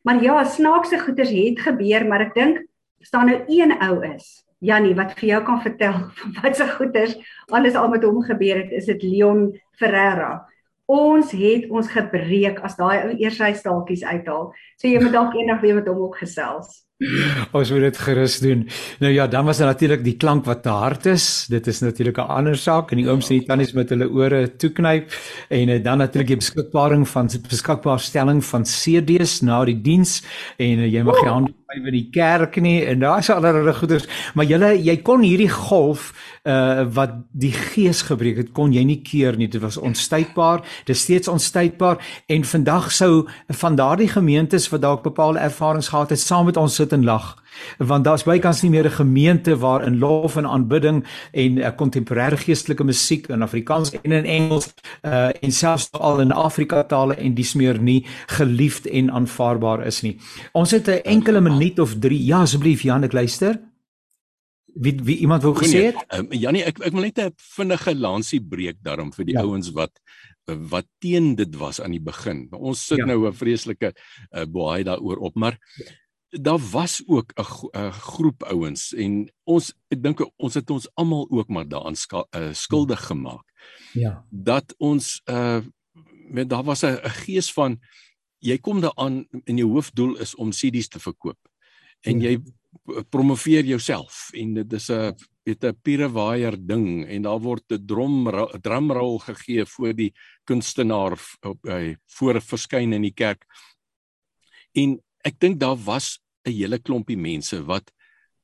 Maar 0.03 0.23
ja, 0.23 0.45
snaakse 0.45 0.99
goeters 0.99 1.31
het 1.31 1.61
gebeur, 1.61 2.07
maar 2.07 2.21
ek 2.21 2.35
dink 2.35 2.63
staan 3.01 3.27
nou 3.27 3.43
een 3.47 3.73
ou 3.83 4.05
is, 4.15 4.45
Jannie, 4.59 4.95
wat 4.95 5.19
vir 5.19 5.29
jou 5.29 5.43
kan 5.43 5.63
vertel 5.63 5.95
wat 6.43 6.57
se 6.57 6.69
goeters 6.69 7.19
alles 7.51 7.75
al 7.75 7.89
met 7.89 8.05
hom 8.05 8.23
gebeur 8.23 8.63
het, 8.63 8.71
is 8.71 8.87
dit 8.87 9.03
Leon 9.03 9.61
Ferreira 9.73 10.52
ons 10.91 11.31
het 11.31 11.69
ons 11.71 11.89
gebreek 11.89 12.61
as 12.67 12.77
daai 12.77 13.05
ou 13.07 13.13
eers 13.15 13.39
hy 13.41 13.53
staaltjies 13.57 14.05
uithaal. 14.05 14.51
So 14.81 14.89
jy 14.89 15.03
moet 15.03 15.15
dalk 15.15 15.37
eendag 15.39 15.63
weer 15.63 15.79
met 15.79 15.89
hom 15.91 16.03
opgesels. 16.09 16.83
Ons 17.57 17.71
moet 17.73 17.87
dit 17.87 17.99
gerus 17.99 18.39
doen. 18.43 18.67
Nou 19.03 19.13
ja, 19.13 19.27
dan 19.27 19.45
was 19.45 19.59
daar 19.59 19.73
natuurlik 19.73 20.05
die 20.05 20.17
klank 20.17 20.45
wat 20.45 20.63
te 20.63 20.69
hard 20.69 21.07
is. 21.07 21.47
Dit 21.49 21.67
is 21.67 21.81
natuurlik 21.81 22.19
'n 22.19 22.29
ander 22.29 22.57
saak 22.57 22.91
en 22.91 22.97
die 22.97 23.09
ooms 23.09 23.31
en 23.31 23.39
die 23.39 23.47
tannies 23.47 23.73
met 23.73 23.89
hulle 23.89 24.09
ore 24.09 24.57
toeknyp. 24.57 25.13
En 25.49 25.69
uh, 25.69 25.83
dan 25.83 25.99
natuurlik 25.99 26.29
die 26.29 26.37
beskikbaring 26.37 27.09
van 27.09 27.31
beskikbaarstelling 27.49 28.45
van 28.45 28.63
CD's 28.63 29.41
na 29.41 29.65
die 29.65 29.81
diens. 29.81 30.23
En 30.57 30.79
uh, 30.79 30.93
jy 30.93 31.03
mag 31.03 31.21
jy 31.23 31.29
hand 31.29 31.55
by 31.81 31.93
die 31.93 32.09
kerk 32.13 32.59
nie 32.61 32.83
en 32.85 33.01
daar's 33.01 33.31
allerlei 33.33 33.73
goeders, 33.73 34.05
maar 34.37 34.45
jy 34.45 34.59
jy 34.83 34.97
kon 35.05 35.23
hierdie 35.25 35.51
golf 35.51 36.13
uh 36.43 36.83
wat 36.93 37.13
die 37.39 37.53
gees 37.55 38.03
gebreek 38.03 38.41
het 38.41 38.49
kon 38.53 38.73
jy 38.75 38.83
nie 38.85 38.99
keer 39.07 39.37
nie. 39.39 39.47
Dit 39.49 39.63
was 39.63 39.77
onstuitbaar. 39.79 40.65
Dit 40.85 40.97
is 40.97 41.03
steeds 41.03 41.29
onstuitbaar. 41.29 42.03
En 42.27 42.45
vandag 42.45 42.91
sou 42.93 43.29
van 43.49 43.77
daardie 43.79 44.09
gemeentes 44.09 44.69
wat 44.73 44.83
dalk 44.83 45.03
bepaalde 45.03 45.39
ervarings 45.39 45.89
gehad 45.89 46.11
het 46.11 46.21
saam 46.21 46.47
met 46.51 46.57
ons 46.57 46.75
sit 46.75 46.92
en 46.93 47.05
lag 47.05 47.43
want 47.79 48.05
daar's 48.05 48.25
bykans 48.25 48.63
nie 48.63 48.71
meer 48.71 48.87
'n 48.87 48.99
gemeente 49.01 49.57
waar 49.59 49.85
in 49.87 49.99
lof 49.99 50.37
en 50.37 50.47
aanbidding 50.47 51.05
en 51.33 51.57
uh, 51.57 51.71
kontemporêre 51.77 52.37
geestelike 52.37 52.85
musiek 52.85 53.29
in 53.29 53.43
Afrikaans 53.43 53.91
en 54.03 54.13
in 54.13 54.25
Engels 54.25 54.73
uh 55.03 55.31
en 55.41 55.53
selfs 55.53 55.91
al 55.93 56.21
in 56.21 56.33
Afrika 56.33 56.85
tale 56.85 57.15
en 57.15 57.35
dis 57.35 57.55
meer 57.55 57.79
nie 57.79 58.07
geliefd 58.27 58.87
en 58.87 59.11
aanvaarbaar 59.11 59.87
is 59.87 60.03
nie 60.03 60.19
ons 60.53 60.71
het 60.71 60.89
'n 60.89 61.03
enkele 61.05 61.41
minuut 61.41 61.79
of 61.79 61.99
3 61.99 62.25
ja 62.25 62.41
asseblief 62.41 62.83
Jan 62.83 63.05
ek 63.05 63.13
luister 63.13 63.61
wie 64.75 64.97
wie 65.05 65.17
iemand 65.17 65.43
wou 65.43 65.55
gesê 65.57 65.93
het? 65.93 66.05
Um, 66.17 66.29
Janie, 66.31 66.65
ek 66.65 66.81
ek 66.81 66.93
wil 66.93 67.03
net 67.03 67.19
'n 67.19 67.33
vinnige 67.37 67.95
lansie 67.95 68.41
breek 68.41 68.79
daarom 68.83 69.13
vir 69.13 69.25
die 69.25 69.37
ja. 69.37 69.43
ouens 69.43 69.71
wat 69.71 69.93
wat 70.47 70.87
teen 70.99 71.35
dit 71.39 71.55
was 71.57 71.81
aan 71.81 71.93
die 71.95 72.03
begin. 72.03 72.49
Ons 72.51 72.87
sit 72.87 72.99
ja. 72.99 73.07
nou 73.07 73.29
'n 73.29 73.33
vreeslike 73.33 73.93
uh, 73.93 74.45
boei 74.45 74.83
daaroor 74.83 75.17
op, 75.17 75.35
maar 75.35 75.59
daar 76.41 76.59
was 76.71 77.03
ook 77.07 77.33
'n 77.37 77.91
groep 77.93 78.43
ouens 78.43 78.93
en 78.93 79.33
ons 79.45 79.75
ek 79.89 80.03
dink 80.03 80.31
ons 80.37 80.55
het 80.55 80.71
ons 80.71 80.89
almal 80.95 81.27
ook 81.31 81.49
maar 81.49 81.69
daaraan 81.69 81.97
uh, 82.37 82.53
skuldig 82.53 83.07
gemaak. 83.07 83.53
Ja. 83.93 84.25
Dat 84.31 84.75
ons 84.79 85.21
uh 85.25 85.61
met 86.29 86.49
daar 86.49 86.65
was 86.65 86.83
'n 86.83 86.99
gees 87.03 87.53
van 87.53 87.81
jy 88.39 88.59
kom 88.59 88.81
daaraan 88.81 89.27
en 89.45 89.57
jou 89.57 89.71
hoofdoel 89.71 90.17
is 90.17 90.35
om 90.35 90.51
CD's 90.51 90.89
te 90.89 91.01
verkoop. 91.01 91.39
En 92.01 92.21
ja. 92.21 92.29
jy 92.29 92.41
promoveer 93.09 93.65
jouself 93.65 94.31
en 94.33 94.55
dit 94.55 94.73
is 94.73 94.91
'n 94.91 95.15
weet 95.43 95.65
'n 95.65 95.79
pirewaier 95.83 96.57
ding 96.67 97.07
en 97.07 97.23
daar 97.23 97.41
word 97.41 97.65
'n 97.73 97.87
drum 97.87 98.25
drumrol 98.61 99.19
gegee 99.19 99.65
voor 99.67 99.95
die 99.95 100.15
kunstenaar 100.45 101.19
op 101.41 101.59
hy 101.63 101.97
voor 102.07 102.41
verskyn 102.41 102.93
in 102.93 103.03
die 103.03 103.15
kerk. 103.15 103.45
En 104.73 105.03
ek 105.25 105.39
dink 105.39 105.61
daar 105.61 105.77
was 105.77 106.22
'n 106.45 106.53
hele 106.53 106.79
klompie 106.79 107.17
mense 107.17 107.63
wat 107.65 107.93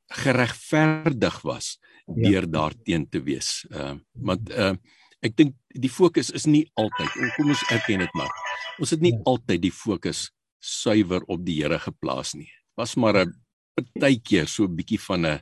geregverdig 0.09 1.41
was 1.43 1.79
ja. 2.07 2.31
deur 2.31 2.51
daarteen 2.51 3.09
te 3.09 3.23
wees. 3.23 3.67
Ehm 3.71 3.97
uh, 3.97 4.01
want 4.13 4.51
uh 4.51 4.75
ek 5.21 5.35
dink 5.35 5.57
die 5.75 5.91
fokus 5.91 6.31
is 6.31 6.47
nie 6.47 6.71
altyd 6.79 7.11
en 7.19 7.33
kom 7.35 7.49
ons 7.51 7.65
erken 7.75 7.99
dit 7.99 8.13
maar. 8.15 8.31
Ons 8.79 8.95
het 8.95 9.01
nie 9.03 9.17
ja. 9.17 9.23
altyd 9.27 9.63
die 9.63 9.75
fokus 9.75 10.31
suiwer 10.63 11.25
op 11.27 11.43
die 11.47 11.59
Here 11.63 11.79
geplaas 11.79 12.35
nie. 12.35 12.51
Was 12.79 12.95
maar 12.95 13.27
'n 13.27 13.35
partykeer 13.75 14.47
so 14.47 14.65
'n 14.65 14.77
bietjie 14.77 15.01
van 15.01 15.27
'n 15.27 15.41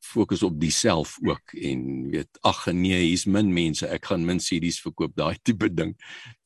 fokus 0.00 0.42
op 0.42 0.60
diself 0.60 1.18
ook 1.22 1.52
en 1.54 2.10
weet 2.10 2.38
ag 2.40 2.66
nee 2.72 3.04
hier's 3.04 3.26
min 3.26 3.52
mense 3.52 3.86
ek 3.86 4.06
gaan 4.06 4.24
min 4.24 4.40
CD's 4.40 4.80
verkoop 4.80 5.14
daai 5.14 5.36
tipe 5.42 5.68
ding. 5.68 5.94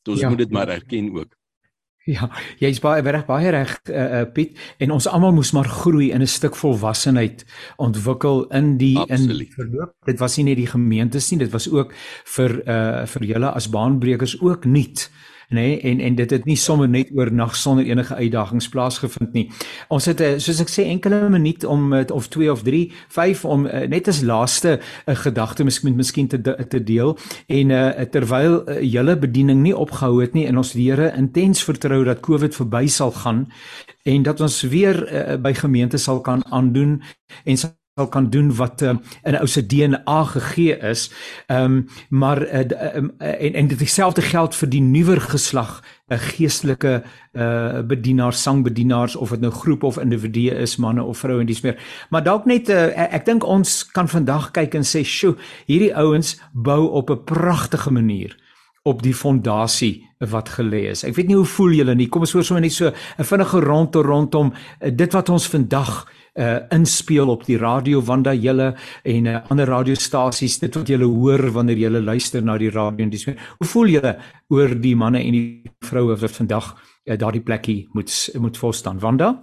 Ons 0.08 0.20
ja, 0.20 0.28
moet 0.28 0.38
dit 0.38 0.50
maar 0.50 0.68
erken 0.68 1.14
ook. 1.14 1.32
Ja, 2.14 2.28
jy's 2.60 2.82
baie 2.84 3.00
reg 3.00 3.24
baie 3.24 3.48
reg 3.54 3.70
uh, 3.88 3.94
uh, 3.96 4.24
Piet 4.28 4.58
en 4.84 4.92
ons 4.92 5.06
almal 5.08 5.32
moes 5.32 5.54
maar 5.56 5.68
groei 5.68 6.10
in 6.12 6.20
'n 6.20 6.28
stuk 6.28 6.56
volwassenheid 6.56 7.46
ontwikkel 7.80 8.44
in 8.52 8.76
die 8.76 8.98
Absoluut. 8.98 9.48
in 9.48 9.54
verloop. 9.56 9.94
Dit 10.04 10.18
was 10.20 10.36
nie 10.36 10.44
net 10.44 10.60
die 10.60 10.68
gemeentes 10.68 11.30
nie, 11.30 11.38
dit 11.38 11.52
was 11.52 11.68
ook 11.70 11.94
vir 12.36 12.60
uh 12.68 13.06
vir 13.06 13.24
julle 13.24 13.54
as 13.54 13.70
baanbrekers 13.70 14.40
ook 14.40 14.64
nuut 14.64 15.08
nê 15.48 15.60
nee, 15.60 15.80
en 15.80 16.00
en 16.00 16.14
dit 16.14 16.30
het 16.30 16.44
nie 16.44 16.56
sommer 16.56 16.88
net 16.88 17.10
oornag 17.14 17.56
sonder 17.56 17.84
enige 17.84 18.14
uitdagings 18.14 18.68
plaasgevind 18.68 19.32
nie. 19.32 19.50
Ons 19.88 20.04
het 20.10 20.20
eh, 20.20 20.38
soos 20.38 20.60
ek 20.60 20.72
sê 20.72 20.86
enkele 20.88 21.28
minuut 21.28 21.64
om 21.64 21.92
of 21.94 22.28
2 22.28 22.50
of 22.52 22.62
3, 22.62 22.92
5 23.08 23.44
om 23.44 23.66
eh, 23.66 23.88
net 23.88 24.08
as 24.08 24.22
laaste 24.22 24.78
'n 24.78 25.10
uh, 25.10 25.16
gedagte 25.16 25.64
miskien 25.64 25.96
miskien 25.96 26.28
te 26.28 26.40
te 26.68 26.82
deel 26.82 27.18
en 27.46 27.70
uh, 27.70 27.90
terwyl 28.10 28.62
uh, 28.68 28.80
julle 28.82 29.16
bediening 29.18 29.62
nie 29.62 29.76
opgehou 29.76 30.20
het 30.20 30.32
nie 30.32 30.46
en 30.46 30.56
ons 30.56 30.72
Here 30.74 31.12
intens 31.16 31.62
vertrou 31.64 32.04
dat 32.04 32.20
COVID 32.20 32.54
verby 32.54 32.86
sal 32.86 33.12
gaan 33.12 33.46
en 34.04 34.22
dat 34.22 34.40
ons 34.40 34.62
weer 34.62 34.96
uh, 35.06 35.36
by 35.36 35.54
gemeente 35.54 35.98
sal 35.98 36.20
kan 36.20 36.44
aandoen 36.50 37.02
en 37.44 37.56
sal 37.56 37.83
kan 37.94 38.30
doen 38.30 38.54
wat 38.54 38.82
uh, 38.82 38.88
in 39.22 39.32
'n 39.32 39.38
ou 39.40 39.46
se 39.46 39.66
DNA 39.66 40.24
gegee 40.24 40.78
is. 40.78 41.10
Ehm 41.46 41.64
um, 41.64 41.86
maar 42.08 42.42
uh, 42.42 42.96
um, 42.96 43.14
en 43.18 43.52
en 43.54 43.66
dit 43.66 43.78
dieselfde 43.78 44.22
geld 44.22 44.54
vir 44.54 44.68
die 44.68 44.80
nuwer 44.80 45.20
geslag 45.20 45.82
'n 46.08 46.12
uh, 46.12 46.18
geestelike 46.18 47.02
uh, 47.32 47.80
bedienaars, 47.80 48.42
sangbedienaars 48.42 49.16
of 49.16 49.30
dit 49.30 49.40
nou 49.40 49.52
groep 49.52 49.82
of 49.82 49.98
individue 49.98 50.50
is, 50.50 50.76
manne 50.76 51.02
of 51.02 51.18
vroue 51.18 51.40
en 51.40 51.46
dis 51.46 51.60
meer. 51.60 51.78
Maar 52.10 52.22
dalk 52.22 52.44
net 52.44 52.68
uh, 52.68 53.14
ek 53.14 53.24
dink 53.24 53.44
ons 53.44 53.86
kan 53.86 54.08
vandag 54.08 54.50
kyk 54.50 54.74
en 54.74 54.84
sê, 54.84 55.04
"Sjoe, 55.04 55.36
hierdie 55.66 55.96
ouens 55.96 56.40
bou 56.52 56.88
op 56.90 57.10
'n 57.10 57.24
pragtige 57.24 57.90
manier." 57.90 58.42
op 58.86 59.02
die 59.02 59.14
fondasie 59.14 60.08
wat 60.18 60.48
gelê 60.48 60.90
is. 60.90 61.04
Ek 61.04 61.14
weet 61.14 61.26
nie 61.26 61.36
hoe 61.36 61.44
voel 61.44 61.70
julle 61.70 61.94
nie. 61.94 62.08
Kom 62.08 62.20
ons 62.20 62.32
hoor 62.32 62.44
sommer 62.44 62.60
net 62.60 62.72
so 62.72 62.92
'n 63.18 63.24
vinnige 63.24 63.60
rondte 63.60 64.02
rondom 64.02 64.52
dit 64.92 65.12
wat 65.12 65.28
ons 65.28 65.48
vandag 65.48 66.04
uh 66.04 66.23
inspeel 66.74 67.30
op 67.30 67.44
die 67.46 67.58
radio 67.58 68.00
Wanda 68.02 68.32
julle 68.34 68.72
en 69.04 69.26
uh, 69.30 69.36
ander 69.54 69.70
radiostasies 69.70 70.58
dit 70.58 70.74
wat 70.74 70.88
julle 70.90 71.06
hoor 71.06 71.46
wanneer 71.54 71.78
julle 71.78 72.02
luister 72.02 72.42
na 72.42 72.58
die 72.58 72.72
radio 72.74 73.04
en 73.04 73.12
dis 73.12 73.26
hoe 73.28 73.68
voel 73.70 73.92
julle 73.94 74.16
oor 74.50 74.74
die 74.74 74.96
manne 74.98 75.22
en 75.22 75.32
die 75.36 75.72
vroue 75.86 76.18
wat 76.18 76.34
vandag 76.40 76.72
uh, 76.74 77.14
daardie 77.14 77.44
plekkie 77.46 77.84
moet 77.94 78.10
moet 78.42 78.58
vol 78.58 78.74
staan 78.74 78.98
Wanda 78.98 79.34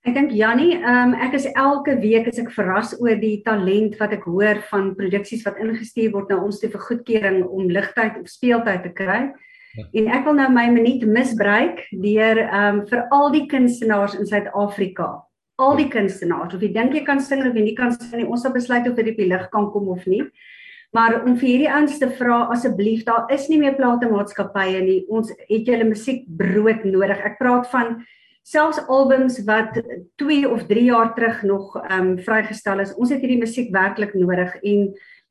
Ek 0.00 0.14
dink 0.16 0.30
Jannie, 0.32 0.78
ehm 0.78 1.10
um, 1.10 1.14
ek 1.20 1.34
is 1.36 1.44
elke 1.60 1.92
week 2.00 2.28
as 2.30 2.38
ek 2.40 2.48
verras 2.54 2.94
oor 3.04 3.18
die 3.20 3.42
talent 3.44 3.98
wat 4.00 4.14
ek 4.16 4.22
hoor 4.24 4.62
van 4.70 4.94
produksies 4.96 5.42
wat 5.44 5.58
ingestuur 5.60 6.14
word 6.14 6.32
na 6.32 6.38
ons 6.40 6.60
te 6.62 6.70
vir 6.72 6.80
goedkeuring 6.86 7.42
om 7.44 7.68
ligtyd 7.68 8.16
of 8.22 8.30
speeltyd 8.32 8.80
te 8.86 8.94
kry. 8.96 9.18
Ja. 9.76 9.84
En 10.00 10.08
ek 10.16 10.24
wil 10.24 10.38
nou 10.38 10.46
my 10.54 10.64
minuut 10.72 11.04
misbruik 11.04 11.84
deur 11.92 12.40
ehm 12.46 12.80
um, 12.80 12.86
vir 12.88 13.04
al 13.12 13.28
die 13.36 13.44
kunstenaars 13.52 14.16
in 14.16 14.24
Suid-Afrika. 14.30 15.10
Al 15.60 15.76
die 15.76 15.88
kunstenaars, 15.92 16.54
of 16.56 16.62
jy 16.64 16.72
dink 16.72 16.94
jy 16.96 17.04
kan 17.04 17.20
sing 17.20 17.44
of 17.44 17.56
jy 17.56 17.66
nie 17.66 17.76
kan 17.76 17.92
sing 17.92 18.22
nie, 18.22 18.28
ons 18.28 18.42
sal 18.46 18.54
besluit 18.54 18.88
of 18.88 18.96
dit 18.96 19.10
op 19.12 19.20
die 19.20 19.28
lig 19.28 19.44
kan 19.52 19.68
kom 19.74 19.90
of 19.92 20.06
nie. 20.08 20.24
Maar 20.96 21.20
om 21.22 21.36
vir 21.38 21.48
hierdie 21.48 21.70
ouens 21.70 21.98
te 22.00 22.08
vra 22.18 22.46
asseblief, 22.50 23.04
daar 23.06 23.28
is 23.30 23.46
nie 23.50 23.60
meer 23.60 23.76
platemaatskappye 23.76 24.80
nie. 24.82 25.02
Ons 25.08 25.30
het 25.36 25.68
julle 25.68 25.86
musiekbrood 25.86 26.82
nodig. 26.88 27.20
Ek 27.28 27.38
praat 27.38 27.68
van 27.70 28.00
selfs 28.42 28.80
albums 28.88 29.38
wat 29.46 29.76
2 30.18 30.48
of 30.50 30.64
3 30.66 30.84
jaar 30.88 31.12
terug 31.14 31.42
nog 31.46 31.76
ehm 31.82 32.00
um, 32.00 32.18
vrygestel 32.18 32.80
is. 32.80 32.94
Ons 32.96 33.12
het 33.14 33.22
hierdie 33.22 33.42
musiek 33.44 33.70
werklik 33.74 34.16
nodig 34.18 34.56
en 34.62 34.88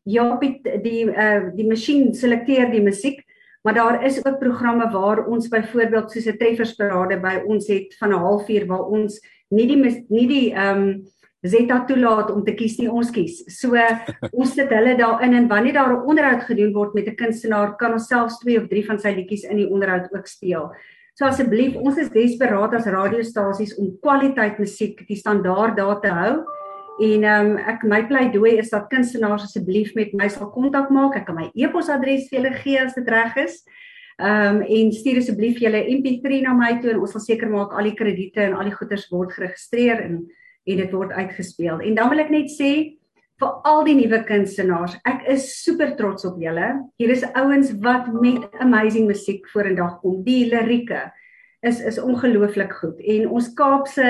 ja, 0.08 0.30
die 0.40 0.54
die 0.84 1.10
uh 1.10 1.50
die 1.56 1.68
masjien 1.68 2.14
selekteer 2.16 2.72
die 2.72 2.84
musiek, 2.86 3.20
maar 3.64 3.76
daar 3.76 4.04
is 4.06 4.22
ook 4.26 4.40
programme 4.40 4.88
waar 4.94 5.26
ons 5.28 5.50
byvoorbeeld 5.50 6.12
soos 6.12 6.28
'n 6.28 6.38
treffersparade 6.38 7.20
by 7.20 7.44
ons 7.46 7.68
het 7.68 7.96
van 8.00 8.14
'n 8.14 8.24
halfuur 8.24 8.66
waar 8.68 8.88
ons 8.88 9.20
nie 9.52 9.68
die 9.70 9.80
nie 10.10 10.28
die 10.28 10.46
ehm 10.54 10.84
um, 10.84 10.92
Zeta 11.40 11.86
toelaat 11.88 12.34
om 12.34 12.42
te 12.44 12.52
kies 12.52 12.74
nie 12.82 12.90
ons 12.92 13.14
kies. 13.16 13.38
So 13.56 13.72
ons 14.40 14.54
sit 14.58 14.72
hulle 14.76 14.98
daarin 15.00 15.38
en 15.38 15.48
wanneer 15.48 15.78
daar 15.78 15.94
'n 15.94 16.08
onderhoud 16.12 16.44
gedoen 16.44 16.74
word 16.74 16.94
met 16.94 17.08
'n 17.08 17.16
kunstenaar, 17.16 17.78
kan 17.78 17.94
ons 17.94 18.08
selfs 18.08 18.40
2 18.40 18.58
of 18.60 18.68
3 18.68 18.86
van 18.86 19.00
sy 19.00 19.16
liedjies 19.16 19.48
in 19.48 19.58
die 19.58 19.70
onderhoud 19.70 20.12
ook 20.12 20.28
speel. 20.28 20.72
So 21.14 21.26
asseblief, 21.26 21.76
ons 21.76 21.98
is 21.98 22.10
desperaat 22.10 22.74
as 22.74 22.86
radiostasies 22.86 23.78
om 23.78 23.98
kwaliteit 24.02 24.60
musiek 24.60 25.08
die 25.08 25.16
standaard 25.16 25.78
daar 25.78 26.02
te 26.02 26.10
hou. 26.10 26.44
En 27.00 27.24
ehm 27.24 27.52
um, 27.52 27.58
ek 27.58 27.84
my 27.84 28.04
pleidooi 28.08 28.58
is 28.60 28.70
dat 28.70 28.90
kunstenaars 28.90 29.44
asseblief 29.44 29.96
met 29.96 30.14
my 30.14 30.28
sal 30.28 30.52
kontak 30.52 30.90
maak. 30.90 31.16
Ek 31.16 31.26
kan 31.26 31.36
my 31.36 31.52
e-posadres 31.56 32.28
vir 32.30 32.40
julle 32.40 32.54
gee 32.54 32.80
as 32.80 32.94
dit 32.94 33.08
reg 33.08 33.36
is. 33.38 33.64
Ehm 33.64 33.89
um, 34.20 34.62
en 34.62 34.92
stuur 34.94 35.22
asseblief 35.22 35.60
julle 35.64 35.82
MP3 35.96 36.44
na 36.46 36.54
my 36.58 36.76
toe 36.82 36.94
en 36.94 37.02
ons 37.04 37.16
sal 37.16 37.24
seker 37.24 37.50
maak 37.52 37.74
al 37.74 37.90
die 37.90 37.98
krediete 37.98 38.44
en 38.46 38.58
al 38.58 38.70
die 38.70 38.76
goederes 38.76 39.08
word 39.14 39.34
geregistreer 39.38 40.04
en 40.06 40.22
en 40.70 40.78
dit 40.78 40.92
word 40.94 41.12
uitgespeel. 41.16 41.80
En 41.82 41.96
dan 41.98 42.12
wil 42.12 42.22
ek 42.22 42.30
net 42.30 42.52
sê 42.54 42.72
vir 43.40 43.54
al 43.66 43.86
die 43.88 43.96
nuwe 43.98 44.20
kunstenaars. 44.28 44.98
Ek 45.08 45.24
is 45.32 45.48
super 45.64 45.96
trots 45.98 46.28
op 46.28 46.36
julle. 46.38 46.68
Hier 47.00 47.14
is 47.14 47.24
ouens 47.40 47.72
wat 47.82 48.10
met 48.14 48.60
amazing 48.62 49.08
musiek 49.10 49.48
vorendag 49.54 49.98
kom. 50.04 50.20
Die 50.28 50.44
lirieke 50.52 51.08
is 51.66 51.80
is 51.82 52.00
ongelooflik 52.00 52.76
goed. 52.82 53.00
En 53.00 53.30
ons 53.30 53.48
Kaapse 53.56 54.10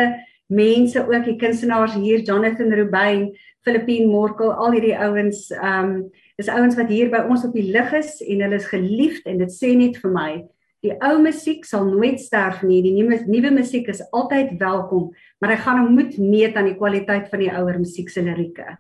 mense 0.50 1.00
ook, 1.00 1.26
die 1.26 1.38
kunstenaars 1.38 1.94
hier, 1.94 2.24
Jonathan 2.26 2.74
Rubin, 2.74 3.30
Filippine 3.66 4.10
Morkel, 4.10 4.52
al 4.54 4.74
hierdie 4.78 4.98
ouens, 4.98 5.50
ehm 5.54 5.94
um, 5.94 6.02
is 6.40 6.52
ouens 6.52 6.78
wat 6.80 6.92
hier 6.92 7.12
by 7.12 7.26
ons 7.28 7.44
op 7.46 7.54
die 7.54 7.68
lig 7.72 7.92
is 8.00 8.20
en 8.24 8.46
hulle 8.46 8.60
is 8.62 8.72
geliefd 8.72 9.28
en 9.28 9.44
dit 9.44 9.54
sê 9.54 9.76
net 9.78 10.00
vir 10.00 10.16
my 10.16 10.32
Die 10.80 10.94
ou 11.04 11.18
musiek 11.20 11.66
sal 11.68 11.90
nooit 11.90 12.22
sterf 12.24 12.62
nie. 12.64 12.78
Die 12.80 12.94
nuwe 12.96 13.18
nuwe 13.28 13.50
musiek 13.52 13.90
is 13.92 14.00
altyd 14.16 14.54
welkom, 14.62 15.10
maar 15.44 15.52
ek 15.52 15.66
gaan 15.66 15.82
hom 15.82 15.98
moet 15.98 16.14
meet 16.16 16.56
aan 16.56 16.70
die 16.70 16.78
kwaliteit 16.80 17.28
van 17.28 17.44
die 17.44 17.50
ouer 17.52 17.82
musiek 17.82 18.08
se 18.08 18.24
lirieke 18.24 18.78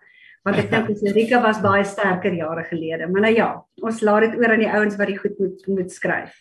want 0.47 0.59
ek 0.61 0.69
dink 0.71 1.01
Erika 1.11 1.41
was 1.43 1.61
baie 1.63 1.85
sterker 1.85 2.33
jare 2.33 2.63
gelede. 2.69 3.07
Maar 3.11 3.27
nou 3.27 3.33
ja, 3.35 3.49
ons 3.83 4.03
laat 4.05 4.27
dit 4.27 4.37
oor 4.39 4.53
aan 4.53 4.63
die 4.63 4.71
ouens 4.71 4.95
wat 4.99 5.11
die 5.11 5.17
goed 5.19 5.41
moet 5.41 5.67
moet 5.67 5.91
skryf. 5.93 6.31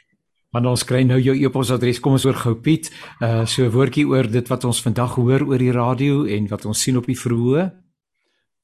Want 0.54 0.68
ons 0.70 0.84
kry 0.88 1.02
nou 1.04 1.18
jou 1.20 1.34
e-posadres. 1.36 2.00
Kom 2.00 2.14
ons 2.16 2.24
oor 2.24 2.38
gou 2.38 2.54
Piet. 2.62 2.88
Uh 3.20 3.44
so 3.44 3.64
'n 3.66 3.74
woordjie 3.74 4.06
oor 4.08 4.30
dit 4.30 4.48
wat 4.48 4.64
ons 4.64 4.82
vandag 4.82 5.18
hoor 5.18 5.42
oor 5.44 5.58
die 5.58 5.74
radio 5.74 6.24
en 6.24 6.48
wat 6.48 6.64
ons 6.64 6.82
sien 6.82 6.96
op 6.96 7.06
die 7.06 7.18
verhoë. 7.18 7.70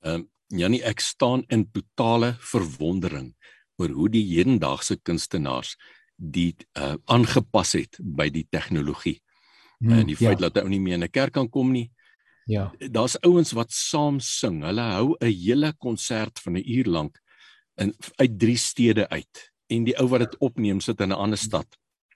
Ehm 0.04 0.14
um, 0.14 0.28
Jannie, 0.48 0.82
ek 0.82 1.00
staan 1.00 1.44
in 1.48 1.70
totale 1.72 2.36
verwondering 2.40 3.34
oor 3.76 3.88
hoe 3.88 4.08
die 4.08 4.24
hedendaagse 4.36 4.96
kunstenaars 5.02 5.76
die 6.16 6.54
uh 6.78 6.94
aangepas 7.06 7.72
het 7.74 7.98
by 7.98 8.28
die 8.30 8.46
tegnologie. 8.50 9.20
Hmm, 9.78 9.98
en 9.98 10.06
die 10.06 10.16
feit 10.16 10.38
ja. 10.38 10.48
dat 10.48 10.56
hy 10.56 10.62
ou 10.62 10.68
nie 10.68 10.80
meer 10.80 10.94
in 10.94 11.04
'n 11.04 11.10
kerk 11.10 11.32
kan 11.32 11.48
kom 11.48 11.72
nie, 11.72 11.90
Ja. 12.44 12.72
Daar's 12.78 13.16
ouens 13.20 13.52
wat 13.52 13.72
saam 13.72 14.20
sing. 14.20 14.62
Hulle 14.64 14.80
hou 14.80 15.16
'n 15.18 15.32
hele 15.32 15.72
konsert 15.78 16.40
van 16.40 16.56
'n 16.56 16.68
uur 16.68 16.84
lank 16.84 17.20
in 17.76 17.94
uit 18.16 18.38
drie 18.38 18.56
stede 18.56 19.08
uit 19.08 19.52
en 19.66 19.84
die 19.84 19.96
ou 19.98 20.08
wat 20.08 20.20
dit 20.20 20.36
opneem 20.38 20.80
sit 20.80 21.00
in 21.00 21.08
'n 21.08 21.16
ander 21.16 21.38
stad. 21.38 21.66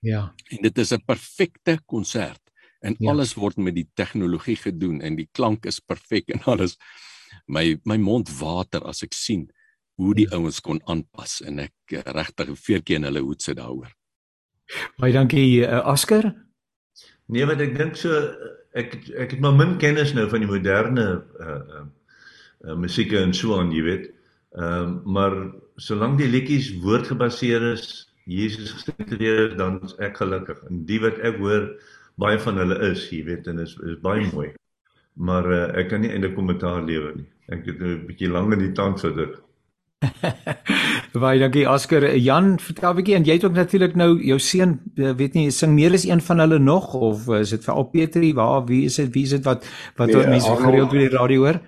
Ja. 0.01 0.35
En 0.49 0.63
dit 0.63 0.79
is 0.79 0.93
'n 0.93 1.05
perfekte 1.05 1.81
konsert 1.87 2.41
en 2.81 2.95
ja. 2.99 3.11
alles 3.11 3.35
word 3.35 3.57
met 3.57 3.75
die 3.75 3.89
tegnologie 3.95 4.57
gedoen 4.57 5.01
en 5.01 5.17
die 5.17 5.29
klank 5.33 5.67
is 5.67 5.81
perfek 5.81 6.29
en 6.29 6.43
alles. 6.43 6.77
My 7.49 7.79
my 7.89 7.97
mond 7.97 8.31
water 8.41 8.85
as 8.87 9.03
ek 9.07 9.17
sien 9.17 9.49
hoe 9.99 10.15
die 10.15 10.29
ja. 10.29 10.39
ouens 10.39 10.61
kon 10.63 10.81
aanpas 10.87 11.41
en 11.47 11.65
ek 11.65 11.97
eh, 11.97 12.05
regtig 12.15 12.53
veertjie 12.61 12.99
in 13.01 13.09
hulle 13.09 13.25
hoed 13.25 13.43
sit 13.43 13.59
daaroor. 13.59 13.91
Baie 15.01 15.15
dankie 15.17 15.65
uh, 15.65 15.81
Asker. 15.89 16.29
Nee, 17.33 17.47
wat 17.49 17.63
ek 17.65 17.75
dink 17.77 17.97
so 17.99 18.13
ek 18.79 18.99
ek 19.17 19.35
het 19.35 19.41
maar 19.43 19.57
min 19.57 19.77
kennis 19.83 20.15
nou 20.17 20.29
van 20.31 20.45
die 20.45 20.51
moderne 20.51 21.07
uh 21.41 21.57
uh, 21.57 21.87
uh 22.69 22.77
musiek 22.77 23.13
en 23.17 23.35
so 23.35 23.59
aan, 23.59 23.73
jy 23.75 23.85
weet. 23.87 24.07
Ehm 24.59 24.99
uh, 24.99 25.15
maar 25.17 25.35
solank 25.79 26.19
die 26.19 26.31
liedjies 26.31 26.73
woordgebaseer 26.83 27.73
is, 27.73 28.09
Jesus 28.29 28.73
gesentreer, 28.77 29.57
dan 29.57 29.81
is 29.87 29.95
ek 30.05 30.19
gelukkig. 30.21 30.59
En 30.69 30.85
die 30.89 31.01
wat 31.01 31.21
ek 31.25 31.39
hoor 31.43 31.69
baie 32.21 32.39
van 32.45 32.59
hulle 32.61 32.79
is, 32.91 33.07
jy 33.13 33.23
weet, 33.29 33.47
en 33.49 33.63
is 33.65 33.77
is 33.87 34.01
baie 34.05 34.27
mooi. 34.33 34.51
Maar 35.19 35.51
uh, 35.51 35.67
ek 35.81 35.91
kan 35.91 36.05
nie 36.05 36.13
eintlik 36.15 36.37
kommentaar 36.39 36.85
lewer 36.87 37.17
nie. 37.19 37.27
Ek 37.51 37.65
het 37.67 37.79
nou 37.83 37.95
'n 37.97 38.07
bietjie 38.07 38.31
lank 38.31 38.53
in 38.55 38.63
die 38.63 38.73
tand 38.73 39.01
vir 39.03 39.15
dit. 39.17 39.39
Baie 41.23 41.41
dankie 41.41 41.65
Oscar. 41.67 42.05
Jan, 42.17 42.59
vertel 42.63 42.93
'n 42.93 42.99
bietjie 43.01 43.17
en 43.17 43.25
jy 43.25 43.35
het 43.39 43.45
ook 43.45 43.57
natuurlik 43.57 43.97
nou 43.97 44.11
jou 44.23 44.39
seun, 44.39 44.79
eh, 44.97 45.15
weet 45.17 45.35
nie, 45.35 45.51
sing 45.51 45.75
meer 45.75 45.93
as 45.93 46.05
een 46.07 46.21
van 46.21 46.39
hulle 46.39 46.59
nog 46.59 46.95
of 46.95 47.29
eh, 47.29 47.41
is 47.41 47.51
dit 47.51 47.65
vir 47.65 47.75
Al 47.75 47.89
Petri? 47.91 48.35
Waar 48.35 48.65
wie 48.67 48.85
is 48.85 48.97
dit? 48.97 49.11
Wie 49.15 49.25
is 49.25 49.35
dit 49.35 49.45
wat 49.45 49.67
wat 49.97 50.13
nee, 50.13 50.27
mense 50.27 50.55
gereeld 50.57 50.93
oor 50.93 51.03
die 51.03 51.17
radio 51.17 51.41
hoor? 51.47 51.61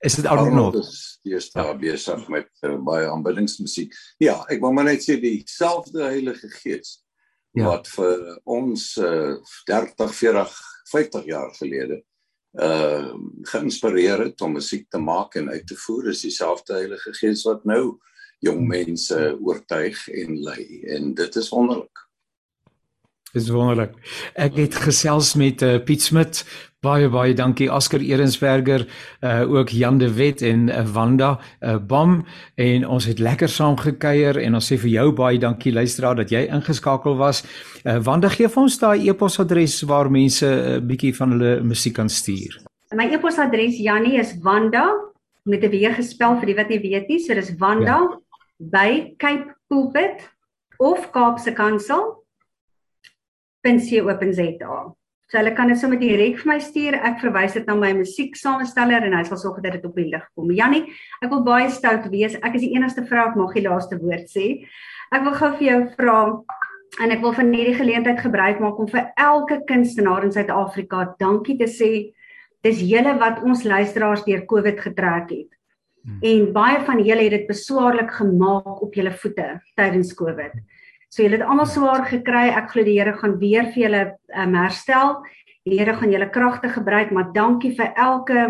Is 0.00 0.14
dit 0.14 0.26
Arnold 0.26 0.74
nog? 0.74 0.90
Die 1.22 1.34
is 1.34 1.50
daar 1.52 1.72
ja. 1.72 1.78
besig 1.78 2.28
met 2.28 2.48
uh, 2.64 2.76
baie 2.84 3.08
aanbiddingsmusiek. 3.08 3.92
Ja, 4.18 4.44
ek 4.48 4.60
wil 4.60 4.72
maar 4.72 4.88
net 4.88 5.04
sê 5.04 5.18
dieselfde 5.20 6.02
Heilige 6.02 6.48
Gees 6.48 7.02
ja. 7.52 7.64
wat 7.64 7.88
vir 7.88 8.40
ons 8.44 8.96
uh, 8.96 9.36
30, 9.68 10.14
40, 10.14 10.54
50 10.88 11.26
jaar 11.28 11.52
gelede 11.58 12.00
uh 12.58 13.14
geïnspireer 13.50 14.20
het 14.24 14.40
om 14.42 14.52
musiek 14.58 14.88
te 14.90 14.98
maak 14.98 15.34
en 15.38 15.48
uit 15.48 15.66
te 15.66 15.76
voer 15.76 16.10
is 16.10 16.24
dieselfde 16.26 16.74
Heilige 16.74 17.12
Gees 17.14 17.44
wat 17.46 17.64
nou 17.64 17.98
jong 18.40 18.66
mense 18.68 19.38
oortuig 19.40 20.08
en 20.08 20.38
lei. 20.42 20.82
En 20.82 21.14
dit 21.14 21.36
is 21.36 21.48
wonderlik. 21.48 22.09
Dis 23.30 23.46
wonderlik. 23.54 23.92
Ek 24.34 24.56
het 24.58 24.74
gesels 24.74 25.36
met 25.38 25.62
uh, 25.62 25.76
Piet 25.86 26.02
Smit. 26.02 26.42
Baie 26.80 27.10
baie 27.12 27.34
dankie 27.36 27.68
Asker 27.70 28.00
Erensberger, 28.00 28.86
uh 29.20 29.42
ook 29.44 29.68
Jan 29.68 29.98
de 30.00 30.08
Wet 30.16 30.40
en 30.42 30.68
uh, 30.68 30.80
Wanda 30.94 31.34
uh, 31.60 31.76
Bam 31.76 32.24
en 32.56 32.86
ons 32.88 33.04
het 33.04 33.18
lekker 33.20 33.48
saam 33.52 33.76
gekuier 33.76 34.38
en 34.40 34.56
ons 34.56 34.70
sê 34.72 34.78
vir 34.80 34.90
jou 34.94 35.10
baie 35.12 35.38
dankie 35.38 35.74
luisteraar 35.76 36.16
dat 36.16 36.32
jy 36.32 36.46
ingeskakel 36.48 37.18
was. 37.20 37.42
Uh 37.84 37.98
Wanda 38.02 38.32
gee 38.32 38.48
vir 38.48 38.62
ons 38.62 38.78
daai 38.80 39.04
e-posadres 39.10 39.82
waar 39.86 40.10
mense 40.10 40.46
'n 40.46 40.80
uh, 40.80 40.80
bietjie 40.80 41.12
van 41.16 41.36
hulle 41.36 41.60
musiek 41.60 41.94
kan 41.94 42.08
stuur. 42.08 42.62
My 42.96 43.12
e-posadres 43.12 43.76
Jannie 43.76 44.18
is 44.18 44.32
Wanda 44.42 44.88
met 45.44 45.62
'n 45.62 45.70
w 45.70 45.94
gespel 45.94 46.40
vir 46.40 46.46
die 46.46 46.56
wat 46.56 46.68
nie 46.68 46.80
weet 46.80 47.08
nie. 47.08 47.20
So 47.20 47.34
dis 47.34 47.52
Wanda 47.58 48.00
ja. 48.00 48.18
by 48.58 49.14
Cape 49.18 49.54
Pulpit 49.68 50.30
of 50.78 51.12
Kaapse 51.12 51.52
Kansel 51.52 52.19
.co.za. 53.66 54.80
So 55.30 55.38
hulle 55.38 55.52
kan 55.54 55.70
dit 55.70 55.78
sommer 55.78 55.98
direk 56.00 56.40
vir 56.40 56.48
my 56.50 56.56
stuur. 56.58 56.96
Ek 57.06 57.20
verwys 57.22 57.54
dit 57.54 57.68
na 57.68 57.76
my 57.78 57.92
musieksamesteller 57.94 59.04
en 59.06 59.14
hy 59.14 59.22
sal 59.28 59.38
sorg 59.38 59.60
dat 59.62 59.76
dit 59.78 59.84
op 59.86 59.94
die 59.94 60.08
lig 60.10 60.24
kom. 60.34 60.50
Jannie, 60.50 60.88
ek 61.22 61.30
wil 61.30 61.44
baie 61.46 61.68
stout 61.70 62.08
wees. 62.10 62.34
Ek 62.42 62.56
is 62.58 62.64
die 62.64 62.72
enigste 62.74 63.04
vrou 63.06 63.28
wat 63.28 63.38
mag 63.38 63.54
die 63.54 63.62
laaste 63.68 64.00
woord 64.02 64.26
sê. 64.32 64.48
Ek 65.14 65.22
wil 65.26 65.36
gou 65.38 65.52
vir 65.60 65.66
jou 65.68 65.78
vra 65.94 66.16
en 66.98 67.14
ek 67.14 67.22
wil 67.22 67.36
van 67.36 67.52
hierdie 67.54 67.76
geleentheid 67.78 68.18
gebruik 68.24 68.58
maak 68.62 68.80
om 68.82 68.90
vir 68.90 69.12
elke 69.14 69.60
kunstenaar 69.68 70.26
in 70.26 70.34
Suid-Afrika 70.34 71.12
dankie 71.22 71.54
te 71.60 71.70
sê. 71.70 71.92
Dis 72.66 72.82
julle 72.82 73.14
wat 73.22 73.38
ons 73.46 73.62
luisteraars 73.62 74.26
deur 74.26 74.42
Covid 74.50 74.82
getrek 74.82 75.30
het. 75.30 75.50
Hmm. 76.02 76.18
En 76.26 76.50
baie 76.56 76.82
van 76.88 76.98
julle 77.06 77.28
het 77.28 77.36
dit 77.38 77.46
beswaarlik 77.46 78.10
gemaak 78.18 78.82
op 78.82 78.98
julle 78.98 79.14
voete 79.22 79.52
tydens 79.78 80.10
Covid. 80.18 80.58
So 81.10 81.24
julle 81.24 81.40
het 81.40 81.46
almal 81.46 81.68
swaar 81.68 82.06
gekry. 82.08 82.48
Ek 82.54 82.70
glo 82.72 82.86
die 82.86 82.96
Here 82.98 83.16
gaan 83.18 83.38
weer 83.40 83.70
vir 83.74 83.82
julle 83.84 84.02
um, 84.34 84.56
herstel. 84.58 85.16
Die 85.66 85.78
Here 85.78 85.96
gaan 85.98 86.12
julle 86.14 86.30
kragte 86.30 86.70
gebruik, 86.72 87.10
maar 87.12 87.32
dankie 87.34 87.74
vir 87.76 87.94
elke 87.96 88.40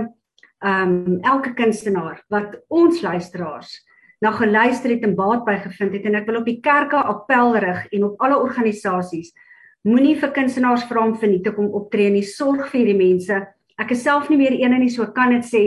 ehm 0.61 0.91
um, 0.93 1.21
elke 1.25 1.55
kunstenaar 1.57 2.19
wat 2.29 2.59
ons 2.69 2.99
luisteraars 3.01 3.79
na 4.21 4.29
geluister 4.37 4.93
het 4.93 5.07
en 5.09 5.15
baat 5.17 5.47
by 5.47 5.55
gevind 5.63 5.95
het 5.97 6.05
en 6.05 6.19
ek 6.19 6.27
wil 6.29 6.43
op 6.43 6.51
die 6.51 6.59
kerke 6.61 7.01
appel 7.01 7.57
rig 7.65 7.87
en 7.97 8.05
op 8.11 8.21
alle 8.21 8.37
organisasies 8.37 9.31
moenie 9.89 10.19
vir 10.21 10.35
kunstenaars 10.37 10.85
vra 10.85 11.07
om 11.07 11.15
vernietig 11.17 11.57
om 11.57 11.73
optree 11.81 12.13
nie 12.13 12.27
sorg 12.29 12.69
vir 12.69 12.83
hierdie 12.83 12.99
mense 13.01 13.41
Ek 13.81 13.95
is 13.95 14.03
self 14.05 14.29
nie 14.29 14.37
meer 14.37 14.53
een 14.59 14.75
en 14.77 14.83
nie 14.83 14.93
so 14.93 15.07
kan 15.17 15.33
dit 15.33 15.47
sê 15.47 15.63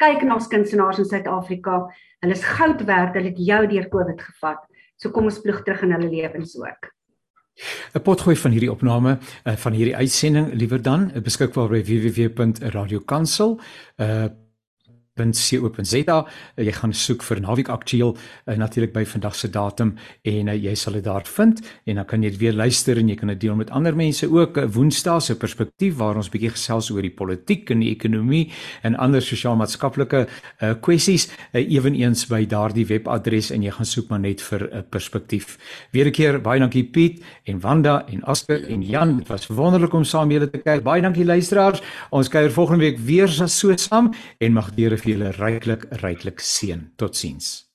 kyk 0.00 0.24
na 0.26 0.36
ons 0.36 0.48
kunstenaars 0.50 1.00
in 1.00 1.08
Suid-Afrika. 1.08 1.84
Hulle 2.24 2.36
is 2.36 2.44
goud 2.56 2.84
werd. 2.88 3.16
Hulle 3.16 3.30
het 3.32 3.40
jou 3.40 3.60
deur 3.70 3.88
Covid 3.92 4.20
gevat. 4.20 4.60
So 4.96 5.10
kom 5.10 5.24
ons 5.30 5.40
ploeg 5.40 5.62
terug 5.62 5.82
in 5.82 5.92
hulle 5.96 6.10
lewens 6.10 6.56
ook. 6.58 6.92
'n 7.94 8.02
Potgooi 8.02 8.36
van 8.36 8.50
hierdie 8.50 8.70
opname 8.70 9.18
uh, 9.18 9.56
van 9.56 9.72
hierdie 9.72 9.96
uitsending 9.96 10.52
liewer 10.52 10.82
dan 10.82 11.12
beskikbaar 11.22 11.68
by 11.68 11.82
www.radiokansel. 11.86 13.60
Uh 13.96 14.26
www.co.za. 15.14 16.16
Jy 16.58 16.72
gaan 16.74 16.92
soek 16.94 17.22
vir 17.22 17.40
naweek 17.44 17.68
aktueel 17.70 18.14
uh, 18.14 18.56
natuurlik 18.58 18.92
by 18.94 19.04
vandag 19.06 19.36
se 19.38 19.50
datum 19.52 19.94
en 20.26 20.50
uh, 20.50 20.56
jy 20.58 20.74
sal 20.78 20.96
dit 20.98 21.04
daar 21.04 21.24
vind 21.28 21.60
en 21.86 22.00
dan 22.00 22.06
kan 22.10 22.22
jy 22.24 22.32
dit 22.34 22.40
weer 22.40 22.56
luister 22.56 22.98
en 22.98 23.08
jy 23.08 23.16
kan 23.18 23.30
dit 23.30 23.40
deel 23.44 23.54
met 23.58 23.70
ander 23.70 23.94
mense 23.94 24.26
ook. 24.26 24.58
Woensdae 24.74 25.22
se 25.22 25.36
perspektief 25.38 25.96
waar 26.00 26.18
ons 26.18 26.30
bietjie 26.32 26.50
gesels 26.54 26.90
oor 26.90 27.04
die 27.06 27.14
politiek 27.14 27.70
en 27.70 27.84
die 27.84 27.92
ekonomie 27.92 28.48
en 28.82 28.98
ander 28.98 29.22
sosiaal-maatskaplike 29.22 30.24
uh, 30.26 30.72
kwessies 30.82 31.28
uh, 31.30 31.62
eweneens 31.62 32.26
by 32.30 32.42
daardie 32.50 32.86
webadres 32.90 33.52
en 33.54 33.62
jy 33.62 33.74
gaan 33.74 33.88
soek 33.88 34.10
maar 34.10 34.24
net 34.24 34.42
vir 34.42 34.66
'n 34.66 34.78
uh, 34.78 34.82
perspektief. 34.90 35.58
Weer 35.92 36.06
'n 36.06 36.12
keer 36.12 36.40
baie 36.40 36.60
dankie 36.60 36.84
Piet 36.84 37.22
en 37.46 37.60
Wanda 37.60 38.04
en 38.10 38.22
Asker 38.24 38.66
en 38.68 38.82
Jan. 38.82 39.18
Dit 39.18 39.28
was 39.28 39.46
wonderlik 39.46 39.94
om 39.94 40.04
saam 40.04 40.30
julle 40.30 40.50
te 40.50 40.58
kuier. 40.58 40.82
Baie 40.82 41.02
dankie 41.02 41.24
luisteraars. 41.24 41.82
Ons 42.10 42.28
kuier 42.28 42.50
volgende 42.50 42.84
week 42.84 42.98
weer 42.98 43.28
so 43.28 43.76
saam 43.76 44.12
en 44.38 44.52
mag 44.52 44.74
die 44.74 44.84
Here 44.84 45.03
vir 45.04 45.14
julle 45.14 45.30
ryklik 45.36 45.84
ryklik 46.00 46.40
seën. 46.40 46.88
Totsiens. 46.96 47.73